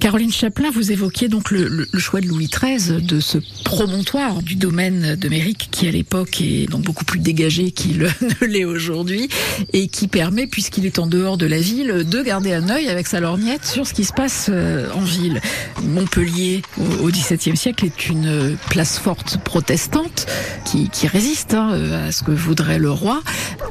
Caroline 0.00 0.32
Chaplin, 0.32 0.70
vous 0.70 0.92
évoquiez 0.92 1.28
donc 1.28 1.50
le, 1.50 1.68
le, 1.68 1.98
choix 1.98 2.20
de 2.20 2.26
Louis 2.26 2.48
XIII 2.48 3.02
de 3.02 3.20
ce 3.20 3.38
promontoire 3.64 4.42
du 4.42 4.54
domaine 4.54 5.16
de 5.16 5.28
Méric 5.28 5.68
qui 5.70 5.88
à 5.88 5.90
l'époque 5.90 6.40
est 6.40 6.66
donc 6.66 6.82
beaucoup 6.82 7.04
plus 7.04 7.18
dégagé 7.18 7.70
qu'il 7.70 7.98
ne 8.42 8.46
l'est 8.46 8.64
aujourd'hui 8.64 9.28
et 9.72 9.88
qui 9.88 10.08
permet, 10.08 10.46
puisqu'il 10.46 10.86
est 10.86 10.98
en 10.98 11.06
dehors 11.06 11.36
de 11.36 11.46
la 11.46 11.58
ville, 11.58 12.04
de 12.08 12.22
garder 12.22 12.52
un 12.52 12.68
œil 12.68 12.88
avec 12.88 13.06
sa 13.06 13.20
lorgnette 13.20 13.64
sur 13.64 13.86
ce 13.86 13.94
qui 13.94 14.04
se 14.04 14.12
passe 14.12 14.48
euh, 14.50 14.88
en 14.94 15.00
ville. 15.00 15.40
Montpellier 15.82 16.62
au 17.00 17.08
XVIIe 17.08 17.56
siècle 17.56 17.86
est 17.86 18.08
une 18.08 18.26
place 18.68 18.98
forte 18.98 19.38
protestante 19.38 20.26
qui, 20.64 20.88
qui 20.88 21.06
résiste 21.06 21.54
hein, 21.54 22.06
à 22.06 22.12
ce 22.12 22.22
que 22.22 22.30
voudrait 22.30 22.78
le 22.78 22.90
roi. 22.90 23.22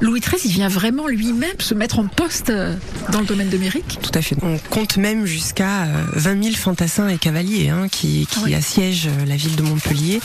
Louis 0.01 0.19
XIII, 0.19 0.41
il 0.45 0.51
vient 0.51 0.67
vraiment 0.67 1.07
lui-même 1.07 1.59
se 1.59 1.73
mettre 1.73 1.99
en 1.99 2.07
poste 2.07 2.49
euh, 2.49 2.75
dans 3.11 3.19
le 3.19 3.25
domaine 3.25 3.49
de 3.49 3.57
Méric? 3.57 3.99
Tout 4.01 4.11
à 4.13 4.21
fait. 4.21 4.35
On 4.41 4.57
compte 4.69 4.97
même 4.97 5.25
jusqu'à 5.25 5.85
20 6.13 6.31
euh, 6.31 6.43
000 6.43 6.55
fantassins 6.55 7.07
et 7.07 7.17
cavaliers 7.17 7.69
hein, 7.69 7.87
qui, 7.89 8.27
qui 8.29 8.53
assiègent 8.53 9.09
la 9.27 9.35
ville 9.35 9.55
de 9.55 9.61
Montpellier 9.61 10.19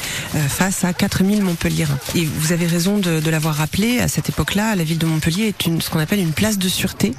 face 0.48 0.84
à 0.84 0.92
4 0.92 1.24
000 1.24 1.40
Montpelliérains. 1.42 1.98
Et 2.14 2.24
vous 2.24 2.52
avez 2.52 2.66
raison 2.66 2.98
de, 2.98 3.20
de 3.20 3.30
l'avoir 3.30 3.56
rappelé, 3.56 4.00
à 4.00 4.08
cette 4.08 4.28
époque-là, 4.28 4.74
la 4.74 4.84
ville 4.84 4.98
de 4.98 5.06
Montpellier 5.06 5.44
est 5.44 5.66
une, 5.66 5.80
ce 5.80 5.90
qu'on 5.90 5.98
appelle 5.98 6.20
une 6.20 6.32
place 6.32 6.58
de 6.58 6.68
sûreté, 6.68 7.14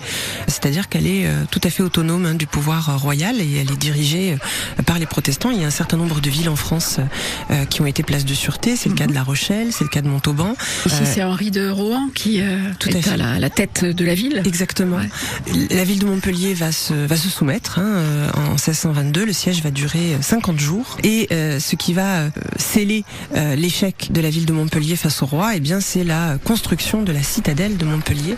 c'est-à-dire 0.48 0.90
qu'elle 0.90 1.08
est 1.08 1.28
tout 1.50 1.62
à 1.64 1.70
fait 1.70 1.84
autonome 1.84 2.26
hein, 2.26 2.34
du 2.34 2.48
pouvoir 2.48 3.00
royal 3.00 3.40
et 3.40 3.56
elle 3.56 3.72
est 3.72 3.80
dirigée 3.80 4.38
par 4.86 5.00
les 5.00 5.06
protestants. 5.06 5.52
Il 5.52 5.62
y 5.62 5.64
a 5.64 5.68
un 5.68 5.72
certain 5.72 5.98
nombre 5.98 6.22
de 6.22 6.30
villes 6.30 6.50
en 6.50 6.56
France 6.56 7.00
qui 7.70 7.82
ont 7.82 7.86
été 7.86 8.04
places 8.04 8.26
de 8.26 8.34
sûreté. 8.34 8.76
C'est 8.76 8.90
le 8.90 8.96
cas 8.96 9.08
de 9.08 9.14
La 9.14 9.24
Rochelle, 9.24 9.68
c'est 9.72 9.84
le 9.84 9.90
cas 9.90 10.02
de 10.02 10.08
Montauban. 10.08 10.56
Ici, 10.86 11.04
c'est 11.06 11.24
Henri 11.24 11.52
de 11.52 11.70
Rohan 11.70 12.10
qui 12.14 12.42
tout 12.80 12.90
est 12.90 13.08
à, 13.08 13.18
la, 13.18 13.40
la, 13.40 13.50
tête 13.50 13.84
de 13.86 14.06
la 14.06 14.16
ville. 14.16 14.42
Exactement. 14.46 15.00
La 15.70 15.84
ville 15.84 16.00
de 16.00 16.06
Montpellier 16.06 16.54
va 16.54 16.72
se, 16.72 16.94
va 16.94 17.16
se 17.16 17.30
soumettre 17.30 17.80
hein, 17.80 18.30
en 18.36 18.52
1622. 18.52 19.26
Le 19.26 19.34
siège 19.34 19.62
va 19.62 19.72
durer 19.72 20.18
50 20.22 20.60
jours. 20.60 20.98
Et 21.04 21.28
euh, 21.32 21.60
ce 21.60 21.76
qui 21.76 21.94
va 21.94 22.30
sceller 22.58 23.04
euh, 23.36 23.56
l'échec 23.56 24.10
de 24.12 24.22
la 24.22 24.30
ville 24.30 24.46
de 24.46 24.54
Montpellier 24.54 24.96
face 24.96 25.22
au 25.22 25.26
roi, 25.26 25.56
eh 25.56 25.60
bien, 25.60 25.80
c'est 25.80 26.04
la 26.04 26.38
construction 26.44 27.04
de 27.04 27.12
la 27.12 27.24
citadelle 27.24 27.78
de 27.78 27.86
Montpellier, 27.86 28.36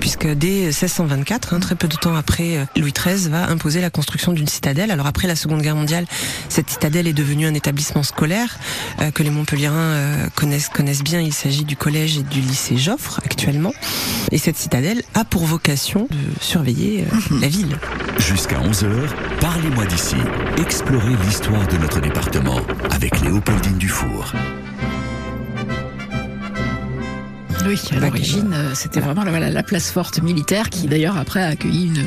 puisque 0.00 0.26
dès 0.26 0.66
1624, 0.66 1.54
hein, 1.54 1.60
très 1.60 1.74
peu 1.74 1.88
de 1.88 1.96
temps 1.96 2.14
après, 2.14 2.66
Louis 2.76 2.92
XIII 2.92 3.28
va 3.28 3.48
imposer 3.48 3.80
la 3.80 3.90
construction 3.90 4.32
d'une 4.32 4.48
citadelle. 4.48 4.90
Alors 4.90 5.06
après 5.06 5.28
la 5.28 5.36
Seconde 5.36 5.62
Guerre 5.62 5.76
mondiale, 5.76 6.06
cette 6.48 6.70
citadelle 6.70 7.06
est 7.06 7.12
devenue 7.12 7.46
un 7.46 7.54
établissement 7.54 8.02
scolaire 8.02 8.15
euh, 8.22 9.10
que 9.10 9.22
les 9.22 9.30
Montpelliérains 9.30 10.28
connaissent 10.34 10.68
connaissent 10.68 11.02
bien. 11.02 11.20
Il 11.20 11.32
s'agit 11.32 11.64
du 11.64 11.76
collège 11.76 12.18
et 12.18 12.22
du 12.22 12.40
lycée 12.40 12.76
Joffre 12.76 13.20
actuellement. 13.24 13.72
Et 14.32 14.38
cette 14.38 14.56
citadelle 14.56 15.02
a 15.14 15.24
pour 15.24 15.44
vocation 15.44 16.08
de 16.10 16.40
surveiller 16.40 17.04
euh, 17.04 17.38
la 17.40 17.48
ville. 17.48 17.78
Jusqu'à 18.18 18.58
11h, 18.60 18.88
parlez-moi 19.40 19.84
d'ici. 19.86 20.16
Explorez 20.58 21.16
l'histoire 21.26 21.66
de 21.68 21.76
notre 21.76 22.00
département 22.00 22.60
avec 22.90 23.20
Léopoldine 23.20 23.78
Dufour. 23.78 24.32
Oui, 27.66 27.80
à 27.90 27.98
l'origine, 27.98 28.54
c'était 28.74 29.00
vraiment 29.00 29.24
la, 29.24 29.50
la, 29.50 29.62
place 29.62 29.90
forte 29.90 30.22
militaire 30.22 30.70
qui 30.70 30.86
d'ailleurs 30.86 31.16
après 31.16 31.42
a 31.42 31.48
accueilli 31.48 31.86
une, 31.86 32.04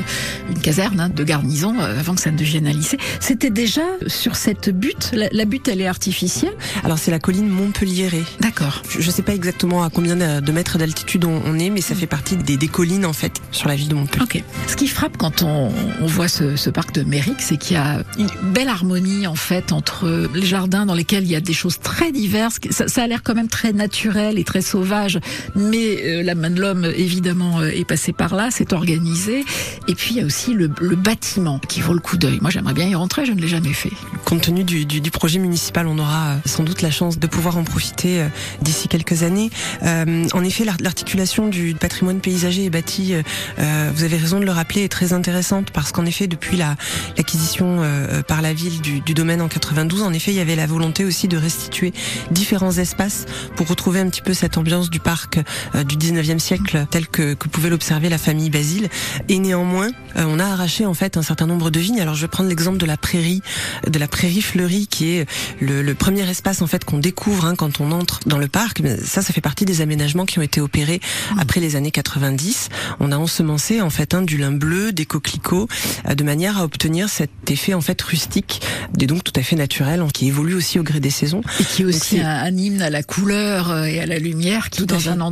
une 0.48 0.58
caserne 0.58 0.98
hein, 1.00 1.08
de 1.10 1.22
garnison 1.22 1.78
avant 1.78 2.14
que 2.14 2.20
ça 2.20 2.30
ne 2.30 2.38
devienne 2.38 2.66
un 2.66 2.72
lycée. 2.72 2.98
C'était 3.20 3.50
déjà 3.50 3.82
sur 4.06 4.36
cette 4.36 4.70
butte, 4.70 5.10
la, 5.12 5.28
la, 5.30 5.44
butte 5.44 5.68
elle 5.68 5.82
est 5.82 5.86
artificielle 5.86 6.52
Alors 6.82 6.98
c'est 6.98 7.10
la 7.10 7.18
colline 7.18 7.48
Montpelliéret. 7.48 8.22
D'accord. 8.40 8.82
Je 8.88 9.06
ne 9.06 9.12
sais 9.12 9.22
pas 9.22 9.34
exactement 9.34 9.82
à 9.82 9.90
combien 9.90 10.16
de 10.16 10.52
mètres 10.52 10.78
d'altitude 10.78 11.24
on, 11.24 11.42
on, 11.44 11.58
est, 11.58 11.70
mais 11.70 11.82
ça 11.82 11.94
fait 11.94 12.06
partie 12.06 12.36
des, 12.36 12.56
des, 12.56 12.68
collines 12.68 13.04
en 13.04 13.12
fait 13.12 13.40
sur 13.52 13.68
la 13.68 13.74
ville 13.74 13.88
de 13.88 13.94
Montpellier. 13.94 14.22
Ok. 14.22 14.44
Ce 14.66 14.76
qui 14.76 14.86
frappe 14.86 15.16
quand 15.18 15.42
on, 15.42 15.70
on 16.00 16.06
voit 16.06 16.28
ce, 16.28 16.56
ce, 16.56 16.70
parc 16.70 16.94
de 16.94 17.02
Méric, 17.02 17.36
c'est 17.40 17.56
qu'il 17.56 17.76
y 17.76 17.80
a 17.80 18.02
une 18.18 18.28
belle 18.52 18.68
harmonie 18.68 19.26
en 19.26 19.34
fait 19.34 19.72
entre 19.72 20.28
les 20.34 20.46
jardins 20.46 20.86
dans 20.86 20.94
lesquels 20.94 21.24
il 21.24 21.30
y 21.30 21.36
a 21.36 21.40
des 21.40 21.52
choses 21.52 21.78
très 21.80 22.12
diverses. 22.12 22.58
Ça, 22.70 22.88
ça 22.88 23.02
a 23.02 23.06
l'air 23.06 23.22
quand 23.22 23.34
même 23.34 23.48
très 23.48 23.72
naturel 23.72 24.38
et 24.38 24.44
très 24.44 24.62
sauvage 24.62 25.20
mais 25.54 26.02
euh, 26.04 26.22
la 26.22 26.34
main 26.34 26.50
de 26.50 26.60
l'homme 26.60 26.84
évidemment 26.84 27.60
euh, 27.60 27.68
est 27.68 27.84
passée 27.84 28.12
par 28.12 28.34
là, 28.34 28.48
c'est 28.50 28.72
organisé. 28.72 29.44
Et 29.88 29.94
puis 29.94 30.14
il 30.14 30.16
y 30.18 30.20
a 30.20 30.24
aussi 30.24 30.52
le, 30.52 30.70
le 30.80 30.96
bâtiment 30.96 31.58
qui 31.68 31.80
vaut 31.80 31.94
le 31.94 32.00
coup 32.00 32.16
d'œil. 32.16 32.38
Moi 32.40 32.50
j'aimerais 32.50 32.74
bien 32.74 32.88
y 32.88 32.94
rentrer, 32.94 33.26
je 33.26 33.32
ne 33.32 33.40
l'ai 33.40 33.48
jamais 33.48 33.72
fait. 33.72 33.92
Compte 34.24 34.42
tenu 34.42 34.64
du, 34.64 34.84
du, 34.86 35.00
du, 35.00 35.10
projet 35.10 35.38
municipal, 35.38 35.86
on 35.86 35.98
aura 35.98 36.28
euh, 36.28 36.36
sans 36.44 36.62
doute 36.62 36.82
la 36.82 36.90
chance 36.90 37.18
de 37.18 37.26
pouvoir 37.26 37.56
en 37.56 37.64
profiter 37.64 38.24
d'ici 38.62 38.88
quelques 38.88 39.22
années. 39.22 39.50
Euh, 39.82 40.26
en 40.32 40.44
effet, 40.44 40.64
l'articulation 40.64 41.48
du 41.48 41.74
patrimoine 41.74 42.20
paysager 42.20 42.64
et 42.64 42.70
bâti, 42.70 43.14
euh, 43.14 43.90
vous 43.94 44.04
avez 44.04 44.16
raison 44.16 44.40
de 44.40 44.44
le 44.44 44.52
rappeler, 44.52 44.84
est 44.84 44.88
très 44.88 45.12
intéressante 45.12 45.70
parce 45.70 45.92
qu'en 45.92 46.06
effet, 46.06 46.26
depuis 46.26 46.56
l'acquisition 46.56 47.80
la, 47.80 48.22
par 48.22 48.42
la 48.42 48.52
ville 48.52 48.80
du, 48.80 49.00
du 49.00 49.14
domaine 49.14 49.40
en 49.40 49.48
92, 49.48 50.02
en 50.02 50.12
effet, 50.12 50.32
il 50.32 50.36
y 50.36 50.40
avait 50.40 50.56
la 50.56 50.66
volonté 50.66 51.04
aussi 51.04 51.28
de 51.28 51.36
restituer 51.36 51.92
différents 52.30 52.72
espaces 52.72 53.26
pour 53.56 53.68
retrouver 53.68 54.00
un 54.00 54.08
petit 54.08 54.22
peu 54.22 54.34
cette 54.34 54.58
ambiance 54.58 54.90
du 54.90 55.00
parc 55.00 55.39
euh, 55.74 55.84
du 55.84 55.96
19e 55.96 56.38
siècle 56.38 56.86
tel 56.90 57.06
que, 57.06 57.34
que 57.34 57.48
pouvait 57.48 57.70
l'observer 57.70 58.08
la 58.08 58.18
famille 58.18 58.50
Basile. 58.50 58.88
Et 59.28 59.38
néanmoins, 59.38 59.88
euh, 60.16 60.24
on 60.26 60.38
a 60.38 60.44
arraché 60.44 60.86
en 60.86 60.94
fait 60.94 61.16
un 61.16 61.22
certain 61.22 61.46
nombre 61.46 61.70
de 61.70 61.80
vignes. 61.80 62.00
Alors 62.00 62.14
je 62.14 62.22
vais 62.22 62.28
prendre 62.28 62.48
l'exemple 62.48 62.78
de 62.78 62.86
la 62.86 62.96
prairie, 62.96 63.42
de 63.86 63.98
la 63.98 64.08
prairie 64.08 64.42
fleurie 64.42 64.86
qui 64.86 65.10
est 65.10 65.26
le, 65.60 65.82
le 65.82 65.94
premier 65.94 66.28
espace 66.28 66.62
en 66.62 66.66
fait 66.66 66.84
qu'on 66.84 66.98
découvre 66.98 67.44
hein, 67.44 67.54
quand 67.54 67.80
on 67.80 67.92
entre 67.92 68.20
dans 68.26 68.38
le 68.38 68.48
parc. 68.48 68.82
Ça, 69.04 69.22
ça 69.22 69.32
fait 69.32 69.40
partie 69.40 69.64
des 69.64 69.80
aménagements 69.80 70.26
qui 70.26 70.38
ont 70.38 70.42
été 70.42 70.60
opérés 70.60 71.00
après 71.38 71.60
les 71.60 71.76
années 71.76 71.90
90. 71.90 72.68
On 73.00 73.12
a 73.12 73.16
ensemencé 73.16 73.80
en 73.80 73.90
fait 73.90 74.14
un 74.14 74.22
du 74.22 74.36
lin 74.36 74.52
bleu, 74.52 74.92
des 74.92 75.06
coquelicots, 75.06 75.68
euh, 76.08 76.14
de 76.14 76.24
manière 76.24 76.58
à 76.58 76.64
obtenir 76.64 77.08
cet 77.08 77.30
effet 77.50 77.74
en 77.74 77.80
fait 77.80 78.00
rustique, 78.00 78.60
et 79.00 79.06
donc 79.06 79.24
tout 79.24 79.32
à 79.36 79.42
fait 79.42 79.56
naturel, 79.56 80.04
qui 80.12 80.28
évolue 80.28 80.54
aussi 80.54 80.78
au 80.78 80.82
gré 80.82 81.00
des 81.00 81.10
saisons. 81.10 81.42
Et 81.60 81.64
qui 81.64 81.82
est 81.82 81.84
aussi 81.84 82.20
un, 82.20 82.56
hymne 82.56 82.82
à 82.82 82.90
la 82.90 83.02
couleur 83.02 83.84
et 83.84 84.00
à 84.00 84.06
la 84.06 84.18
lumière, 84.18 84.70
qui 84.70 84.80
tout 84.80 84.86
dans 84.86 85.08
un 85.08 85.20
endroit 85.20 85.29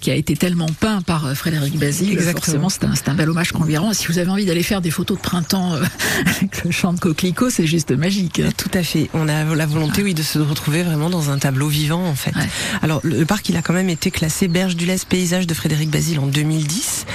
qui 0.00 0.10
a 0.10 0.14
été 0.14 0.36
tellement 0.36 0.68
peint 0.80 1.00
par 1.02 1.36
Frédéric 1.36 1.78
Basile. 1.78 2.12
Exactement. 2.12 2.40
Forcément, 2.40 2.68
c'est 2.68 3.08
un, 3.08 3.12
un, 3.12 3.14
bel 3.14 3.30
hommage 3.30 3.52
qu'on 3.52 3.64
lui 3.64 3.76
rend. 3.76 3.92
Si 3.92 4.06
vous 4.06 4.18
avez 4.18 4.30
envie 4.30 4.44
d'aller 4.44 4.62
faire 4.62 4.80
des 4.80 4.90
photos 4.90 5.16
de 5.16 5.22
printemps 5.22 5.74
euh, 5.74 5.82
avec 6.26 6.64
le 6.64 6.70
champ 6.70 6.92
de 6.92 7.00
coquelicots, 7.00 7.50
c'est 7.50 7.66
juste 7.66 7.92
magique. 7.92 8.40
Tout 8.56 8.70
à 8.74 8.82
fait. 8.82 9.08
On 9.14 9.28
a 9.28 9.44
la 9.44 9.66
volonté, 9.66 10.02
oui, 10.02 10.14
de 10.14 10.22
se 10.22 10.38
retrouver 10.38 10.82
vraiment 10.82 11.10
dans 11.10 11.30
un 11.30 11.38
tableau 11.38 11.68
vivant, 11.68 12.04
en 12.04 12.14
fait. 12.14 12.34
Ouais. 12.34 12.48
Alors, 12.82 13.00
le, 13.02 13.18
le, 13.18 13.26
parc, 13.26 13.48
il 13.48 13.56
a 13.56 13.62
quand 13.62 13.74
même 13.74 13.88
été 13.88 14.10
classé 14.10 14.48
Berge 14.48 14.76
du 14.76 14.86
Lez 14.86 14.96
paysage 15.08 15.46
de 15.46 15.54
Frédéric 15.54 15.90
Basile 15.90 16.18
en 16.18 16.26
2010 16.26 17.06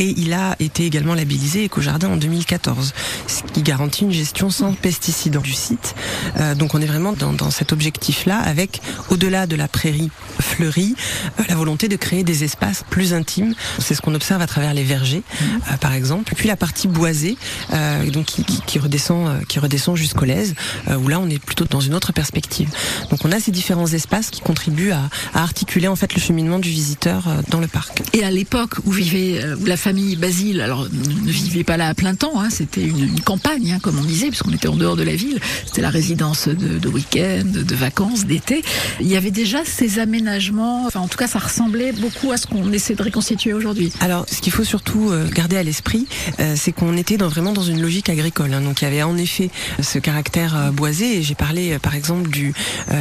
et 0.00 0.14
il 0.16 0.32
a 0.32 0.56
été 0.58 0.86
également 0.86 1.14
labellisé 1.14 1.64
Éco-Jardin 1.64 2.08
en 2.08 2.16
2014, 2.16 2.94
ce 3.26 3.42
qui 3.52 3.62
garantit 3.62 4.04
une 4.04 4.12
gestion 4.12 4.50
sans 4.50 4.72
pesticides 4.72 5.38
du 5.38 5.52
site. 5.52 5.94
Euh, 6.38 6.54
donc, 6.54 6.74
on 6.74 6.80
est 6.80 6.86
vraiment 6.86 7.12
dans, 7.12 7.32
dans 7.34 7.50
cet 7.50 7.72
objectif-là 7.72 8.38
avec, 8.38 8.80
au-delà 9.10 9.46
de 9.46 9.56
la 9.56 9.68
prairie 9.68 10.10
fleurie, 10.40 10.94
euh, 11.38 11.42
la 11.48 11.54
volonté 11.54 11.88
de 11.88 11.96
créer 11.96 12.24
des 12.24 12.44
espaces 12.44 12.82
plus 12.88 13.12
intimes. 13.12 13.54
C'est 13.78 13.94
ce 13.94 14.00
qu'on 14.00 14.14
observe 14.14 14.40
à 14.40 14.46
travers 14.46 14.72
les 14.72 14.84
vergers, 14.84 15.18
mmh. 15.18 15.44
euh, 15.44 15.76
par 15.76 15.92
exemple. 15.92 16.34
Puis 16.34 16.48
la 16.48 16.56
partie 16.56 16.88
boisée, 16.88 17.36
euh, 17.72 18.10
donc 18.10 18.26
qui, 18.26 18.44
qui, 18.44 18.60
qui, 18.62 18.78
redescend, 18.78 19.28
euh, 19.28 19.40
qui 19.48 19.58
redescend 19.58 19.96
jusqu'au 19.96 20.24
lèze, 20.24 20.54
euh, 20.88 20.96
où 20.96 21.08
là 21.08 21.20
on 21.20 21.28
est 21.28 21.38
plutôt 21.38 21.66
dans 21.66 21.80
une 21.80 21.94
autre 21.94 22.12
perspective. 22.12 22.70
Donc 23.10 23.24
on 23.24 23.32
a 23.32 23.40
ces 23.40 23.50
différents 23.50 23.86
espaces 23.86 24.30
qui 24.30 24.40
contribuent 24.40 24.92
à, 24.92 25.10
à 25.34 25.42
articuler 25.42 25.88
en 25.88 25.96
fait 25.96 26.14
le 26.14 26.20
cheminement 26.20 26.58
du 26.58 26.70
visiteur 26.70 27.28
euh, 27.28 27.42
dans 27.50 27.60
le 27.60 27.66
parc. 27.66 28.02
Et 28.14 28.24
à 28.24 28.30
l'époque 28.30 28.76
où 28.84 28.92
vivait 28.92 29.42
la 29.66 29.76
famille 29.76 29.89
Basile, 29.92 30.60
alors 30.60 30.86
ne 30.90 31.30
vivait 31.30 31.64
pas 31.64 31.76
là 31.76 31.88
à 31.88 31.94
plein 31.94 32.14
temps, 32.14 32.40
hein, 32.40 32.48
c'était 32.50 32.82
une, 32.82 33.20
campagne, 33.20 33.72
hein, 33.72 33.78
comme 33.82 33.98
on 33.98 34.04
disait, 34.04 34.28
puisqu'on 34.28 34.52
était 34.52 34.68
en 34.68 34.76
dehors 34.76 34.96
de 34.96 35.02
la 35.02 35.14
ville. 35.14 35.40
C'était 35.66 35.82
la 35.82 35.90
résidence 35.90 36.48
de, 36.48 36.88
week-end, 36.88 37.44
de 37.44 37.74
vacances, 37.74 38.24
d'été. 38.24 38.62
Il 39.00 39.08
y 39.08 39.16
avait 39.16 39.30
déjà 39.30 39.64
ces 39.64 39.98
aménagements. 39.98 40.86
Enfin, 40.86 41.00
en 41.00 41.08
tout 41.08 41.18
cas, 41.18 41.26
ça 41.26 41.38
ressemblait 41.38 41.92
beaucoup 41.92 42.32
à 42.32 42.36
ce 42.36 42.46
qu'on 42.46 42.72
essaie 42.72 42.94
de 42.94 43.02
reconstituer 43.02 43.52
aujourd'hui. 43.52 43.92
Alors, 44.00 44.26
ce 44.30 44.40
qu'il 44.40 44.52
faut 44.52 44.64
surtout 44.64 45.10
euh, 45.10 45.28
garder 45.30 45.56
à 45.56 45.62
l'esprit, 45.62 46.06
euh, 46.38 46.54
c'est 46.56 46.72
qu'on 46.72 46.96
était 46.96 47.16
vraiment 47.16 47.52
dans 47.52 47.62
une 47.62 47.82
logique 47.82 48.08
agricole. 48.08 48.52
Hein. 48.54 48.60
Donc, 48.60 48.82
il 48.82 48.84
y 48.84 48.88
avait 48.88 49.02
en 49.02 49.16
effet 49.16 49.50
ce 49.82 49.98
caractère 49.98 50.56
euh, 50.56 50.70
boisé. 50.70 51.18
Et 51.18 51.22
j'ai 51.22 51.34
parlé, 51.34 51.78
par 51.78 51.94
exemple, 51.94 52.30
du, 52.30 52.52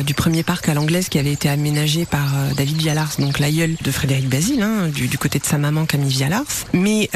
du 0.05 0.13
premier 0.13 0.43
parc 0.43 0.69
à 0.69 0.73
l'anglaise 0.73 1.09
qui 1.09 1.19
avait 1.19 1.33
été 1.33 1.49
aménagé 1.49 2.05
par 2.05 2.27
David 2.55 2.77
Vialars, 2.77 3.13
donc 3.19 3.39
l'aïeul 3.39 3.75
de 3.81 3.91
Frédéric 3.91 4.29
Basile, 4.29 4.61
hein, 4.61 4.87
du, 4.93 5.07
du, 5.07 5.17
côté 5.17 5.39
de 5.39 5.45
sa 5.45 5.57
maman 5.57 5.85
Camille 5.85 6.09
Vialars. 6.09 6.45
Mais 6.79 7.09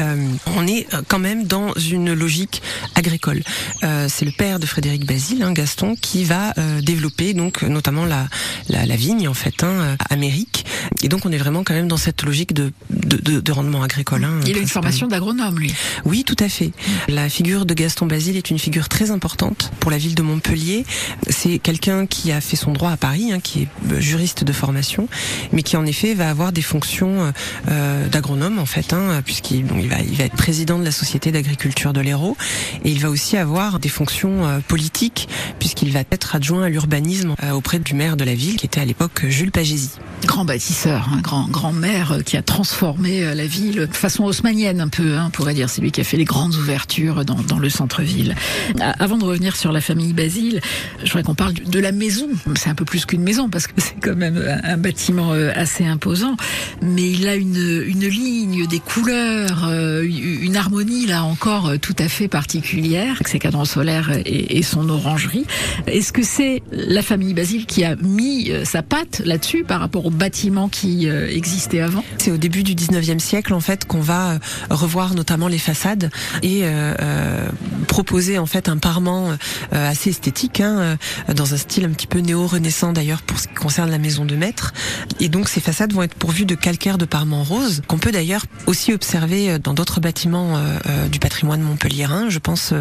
on 0.56 0.66
est 0.66 0.86
quand 1.08 1.18
même 1.18 1.44
dans 1.44 1.72
une 1.74 2.12
logique 2.12 2.62
agricole. 2.94 3.42
c'est 3.80 4.24
le 4.24 4.32
père 4.32 4.58
de 4.58 4.66
Frédéric 4.66 5.06
Basile, 5.06 5.42
hein, 5.42 5.52
Gaston, 5.52 5.96
qui 6.00 6.24
va 6.24 6.54
développer 6.82 7.34
donc 7.34 7.62
notamment 7.62 8.04
la, 8.04 8.28
la, 8.68 8.86
la, 8.86 8.96
vigne 8.96 9.28
en 9.28 9.34
fait, 9.34 9.62
hein, 9.62 9.96
Amérique. 10.10 10.64
Et 11.02 11.08
donc 11.08 11.26
on 11.26 11.32
est 11.32 11.38
vraiment 11.38 11.64
quand 11.64 11.74
même 11.74 11.88
dans 11.88 11.96
cette 11.96 12.22
logique 12.22 12.52
de, 12.52 12.72
de, 12.90 13.16
de, 13.16 13.40
de 13.40 13.52
rendement 13.52 13.82
agricole. 13.82 14.24
Hein, 14.24 14.40
Il 14.46 14.56
a 14.56 14.60
une 14.60 14.68
formation 14.68 15.06
d'agronome, 15.06 15.58
lui. 15.58 15.74
Oui, 16.04 16.24
tout 16.24 16.36
à 16.38 16.48
fait. 16.48 16.72
La 17.08 17.28
figure 17.28 17.66
de 17.66 17.74
Gaston 17.74 18.06
Basile 18.06 18.36
est 18.36 18.50
une 18.50 18.58
figure 18.58 18.88
très 18.88 19.10
importante 19.10 19.70
pour 19.80 19.90
la 19.90 19.98
ville 19.98 20.14
de 20.14 20.22
Montpellier. 20.22 20.84
C'est 21.28 21.58
quelqu'un 21.58 22.06
qui 22.06 22.32
a 22.32 22.40
fait 22.40 22.56
son 22.56 22.72
droit 22.72 22.90
à 22.90 22.96
Paris, 22.96 23.32
hein, 23.32 23.40
qui 23.40 23.62
est 23.62 23.68
euh, 23.92 24.00
juriste 24.00 24.44
de 24.44 24.52
formation, 24.52 25.08
mais 25.52 25.62
qui 25.62 25.76
en 25.76 25.86
effet 25.86 26.14
va 26.14 26.30
avoir 26.30 26.52
des 26.52 26.62
fonctions 26.62 27.32
euh, 27.68 28.08
d'agronome 28.08 28.58
en 28.58 28.66
fait, 28.66 28.92
hein, 28.92 29.22
il 29.50 29.88
va, 29.88 30.24
être 30.24 30.36
président 30.36 30.78
de 30.78 30.84
la 30.84 30.90
société 30.90 31.32
d'agriculture 31.32 31.92
de 31.92 32.00
l'Hérault, 32.00 32.36
et 32.84 32.90
il 32.90 33.00
va 33.00 33.10
aussi 33.10 33.36
avoir 33.36 33.78
des 33.78 33.88
fonctions 33.88 34.46
euh, 34.46 34.58
politiques, 34.66 35.28
puisqu'il 35.58 35.92
va 35.92 36.00
être 36.10 36.34
adjoint 36.34 36.64
à 36.64 36.68
l'urbanisme 36.68 37.34
euh, 37.42 37.52
auprès 37.52 37.78
du 37.78 37.94
maire 37.94 38.16
de 38.16 38.24
la 38.24 38.34
ville, 38.34 38.56
qui 38.56 38.66
était 38.66 38.80
à 38.80 38.84
l'époque 38.84 39.26
Jules 39.26 39.50
Pagési. 39.50 39.90
Grand 40.24 40.44
bâtisseur, 40.44 41.10
un 41.12 41.20
grand 41.20 41.48
grand 41.48 41.72
maire 41.72 42.12
euh, 42.12 42.20
qui 42.20 42.36
a 42.36 42.42
transformé 42.42 43.34
la 43.34 43.46
ville 43.46 43.86
de 43.90 43.94
façon 43.94 44.24
haussmannienne 44.24 44.80
un 44.80 44.88
peu, 44.88 45.16
hein, 45.16 45.24
on 45.28 45.30
pourrait 45.30 45.54
dire. 45.54 45.68
C'est 45.68 45.82
lui 45.82 45.92
qui 45.92 46.00
a 46.00 46.04
fait 46.04 46.16
les 46.16 46.24
grandes 46.24 46.54
ouvertures 46.54 47.24
dans, 47.24 47.34
dans 47.34 47.58
le 47.58 47.68
centre-ville. 47.68 48.34
Avant 48.80 49.18
de 49.18 49.24
revenir 49.24 49.56
sur 49.56 49.72
la 49.72 49.80
famille 49.80 50.12
Basile, 50.12 50.60
je 50.98 51.06
voudrais 51.06 51.22
qu'on 51.22 51.34
parle 51.34 51.54
de 51.54 51.78
la 51.78 51.92
maison. 51.92 52.28
C'est 52.56 52.70
un 52.70 52.74
peu 52.74 52.84
plus 52.84 53.06
qu'une 53.06 53.22
maison 53.22 53.48
parce 53.48 53.66
que 53.66 53.74
c'est 53.78 53.96
quand 54.00 54.16
même 54.16 54.42
un, 54.62 54.76
bâtiment 54.76 55.32
assez 55.32 55.84
imposant, 55.84 56.36
mais 56.82 57.10
il 57.10 57.28
a 57.28 57.34
une, 57.34 57.84
une 57.86 58.06
ligne, 58.06 58.66
des 58.66 58.80
couleurs, 58.80 59.33
euh, 59.34 60.02
une 60.04 60.56
harmonie 60.56 61.06
là 61.06 61.24
encore 61.24 61.68
euh, 61.68 61.76
tout 61.76 61.94
à 61.98 62.08
fait 62.08 62.28
particulière, 62.28 63.14
avec 63.14 63.28
ses 63.28 63.38
cadrans 63.38 63.64
solaires 63.64 64.10
et, 64.24 64.62
son 64.62 64.88
orangerie. 64.88 65.46
Est-ce 65.86 66.12
que 66.12 66.22
c'est 66.22 66.62
la 66.72 67.02
famille 67.02 67.34
Basile 67.34 67.66
qui 67.66 67.84
a 67.84 67.96
mis 67.96 68.50
euh, 68.50 68.64
sa 68.64 68.82
patte 68.82 69.20
là-dessus 69.24 69.64
par 69.64 69.80
rapport 69.80 70.06
au 70.06 70.10
bâtiment 70.10 70.68
qui 70.68 71.06
existait 71.06 71.80
avant? 71.80 72.04
C'est 72.18 72.30
au 72.30 72.36
début 72.36 72.62
du 72.62 72.74
19e 72.74 73.18
siècle 73.18 73.52
en 73.52 73.60
fait 73.60 73.84
qu'on 73.84 74.00
va 74.00 74.38
revoir 74.70 75.14
notamment 75.14 75.48
les 75.48 75.58
façades 75.58 76.10
et 76.42 76.64
proposer 77.88 78.38
en 78.38 78.46
fait 78.46 78.68
un 78.68 78.78
parement 78.78 79.36
assez 79.72 80.10
esthétique 80.10 80.60
hein, 80.60 80.96
dans 81.34 81.54
un 81.54 81.56
style 81.56 81.84
un 81.84 81.90
petit 81.90 82.06
peu 82.06 82.20
néo-renaissant 82.20 82.92
d'ailleurs 82.92 83.22
pour 83.22 83.38
ce 83.38 83.48
qui 83.48 83.54
concerne 83.54 83.90
la 83.90 83.98
maison 83.98 84.24
de 84.24 84.36
maître. 84.36 84.72
Et 85.20 85.28
donc 85.28 85.48
ces 85.48 85.60
façades 85.60 85.92
vont 85.92 86.02
être 86.02 86.14
pourvues 86.14 86.46
de 86.46 86.54
calcaire 86.54 86.98
de 86.98 87.04
parement 87.04 87.42
rose 87.42 87.82
qu'on 87.86 87.98
peut 87.98 88.12
d'ailleurs 88.12 88.46
aussi 88.66 88.92
observer 88.92 89.23
euh, 89.32 89.58
dans 89.58 89.74
d'autres 89.74 90.00
bâtiments 90.00 90.56
euh, 90.56 90.78
euh, 90.86 91.08
du 91.08 91.18
patrimoine 91.18 91.60
montpelliérain. 91.62 92.28
Je 92.28 92.38
pense 92.38 92.72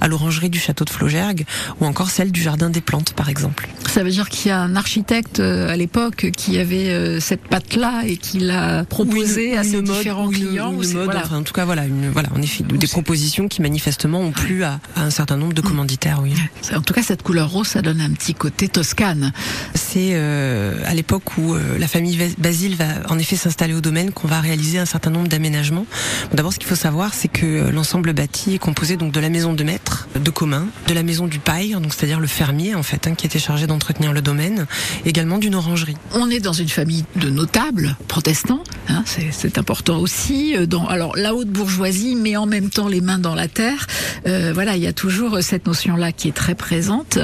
à 0.00 0.08
l'orangerie 0.08 0.50
du 0.50 0.58
château 0.58 0.84
de 0.84 0.90
Flaugergue 0.90 1.44
ou 1.80 1.86
encore 1.86 2.10
celle 2.10 2.32
du 2.32 2.42
jardin 2.42 2.70
des 2.70 2.80
plantes 2.80 3.12
par 3.12 3.28
exemple. 3.28 3.68
Ça 3.88 4.02
veut 4.02 4.10
dire 4.10 4.28
qu'il 4.28 4.48
y 4.48 4.52
a 4.52 4.60
un 4.60 4.76
architecte 4.76 5.40
à 5.40 5.76
l'époque 5.76 6.30
qui 6.36 6.58
avait 6.58 7.18
cette 7.20 7.42
patte-là 7.42 8.02
et 8.06 8.16
qui 8.16 8.38
l'a 8.40 8.84
proposée 8.84 9.52
une- 9.52 9.58
à 9.58 9.64
une 9.64 9.70
ses 9.70 9.76
mode, 9.76 9.84
différents 9.96 10.30
une- 10.30 10.38
clients. 10.38 10.72
une 10.72 10.84
c'est- 10.84 10.94
mode, 10.94 11.04
voilà. 11.06 11.22
enfin, 11.24 11.38
en 11.38 11.42
tout 11.42 11.52
cas, 11.52 11.64
voilà, 11.64 11.84
une, 11.86 12.10
voilà, 12.10 12.28
en 12.34 12.40
effet, 12.42 12.64
des 12.64 12.86
propositions 12.86 13.48
qui 13.48 13.62
manifestement 13.62 14.20
ont 14.20 14.32
plu 14.32 14.62
à, 14.64 14.80
à 14.96 15.02
un 15.02 15.10
certain 15.10 15.36
nombre 15.36 15.52
de 15.54 15.60
commanditaires, 15.60 16.20
oui. 16.22 16.32
En 16.74 16.82
tout 16.82 16.94
cas, 16.94 17.02
cette 17.02 17.22
couleur 17.22 17.50
rose, 17.50 17.66
ça 17.68 17.82
donne 17.82 18.00
un 18.00 18.10
petit 18.10 18.34
côté 18.34 18.68
toscane. 18.68 19.32
C'est 19.74 20.10
euh, 20.12 20.74
à 20.86 20.94
l'époque 20.94 21.36
où 21.38 21.54
euh, 21.54 21.78
la 21.78 21.88
famille 21.88 22.18
Basile 22.38 22.76
va 22.76 22.84
en 23.08 23.18
effet 23.18 23.36
s'installer 23.36 23.74
au 23.74 23.80
domaine 23.80 24.12
qu'on 24.12 24.28
va 24.28 24.40
réaliser 24.40 24.78
un 24.78 24.84
certain 24.86 25.10
nombre 25.10 25.28
d'aménagements. 25.28 25.86
D'abord, 26.32 26.52
ce 26.52 26.58
qu'il 26.58 26.68
faut 26.68 26.74
savoir, 26.74 27.14
c'est 27.14 27.28
que 27.28 27.46
euh, 27.46 27.70
l'ensemble 27.70 28.12
bâti 28.12 28.54
est 28.54 28.58
composé 28.58 28.96
donc 28.96 29.12
de 29.12 29.20
la 29.20 29.28
maison 29.28 29.52
de 29.52 29.64
maître, 29.64 30.08
de 30.18 30.30
commun, 30.30 30.66
de 30.88 30.94
la 30.94 31.02
maison 31.02 31.26
du 31.26 31.38
paille, 31.38 31.72
donc 31.72 31.92
c'est-à-dire 31.94 32.20
le 32.20 32.26
fermier 32.26 32.74
en 32.74 32.82
fait, 32.82 33.06
hein, 33.06 33.14
qui 33.14 33.26
était 33.26 33.38
chargé 33.38 33.66
d'entretenir 33.66 34.12
le 34.12 34.22
domaine, 34.22 34.66
également 35.04 35.38
d'une 35.38 35.54
orangerie. 35.54 35.96
On 36.14 36.30
est 36.30 36.40
dans 36.40 36.52
une 36.52 36.68
famille 36.68 37.04
de 37.16 37.30
notables 37.30 37.96
protestants, 38.08 38.62
hein, 38.88 39.02
c'est 39.06 39.58
important 39.58 39.98
aussi. 39.98 40.56
euh, 40.56 40.66
Dans 40.66 40.86
alors 40.86 41.16
la 41.16 41.34
haute 41.34 41.48
bourgeoisie, 41.48 42.14
mais 42.16 42.36
en 42.36 42.46
même 42.46 42.70
temps 42.70 42.88
les 42.88 43.00
mains 43.00 43.18
dans 43.18 43.34
la 43.34 43.48
terre. 43.48 43.86
Euh, 44.26 44.52
voilà, 44.54 44.76
il 44.76 44.82
y 44.82 44.86
a 44.86 44.92
toujours 44.92 45.38
cette 45.42 45.66
notion-là 45.66 46.12
qui 46.12 46.28
est 46.28 46.32
très 46.32 46.54
présente. 46.54 47.18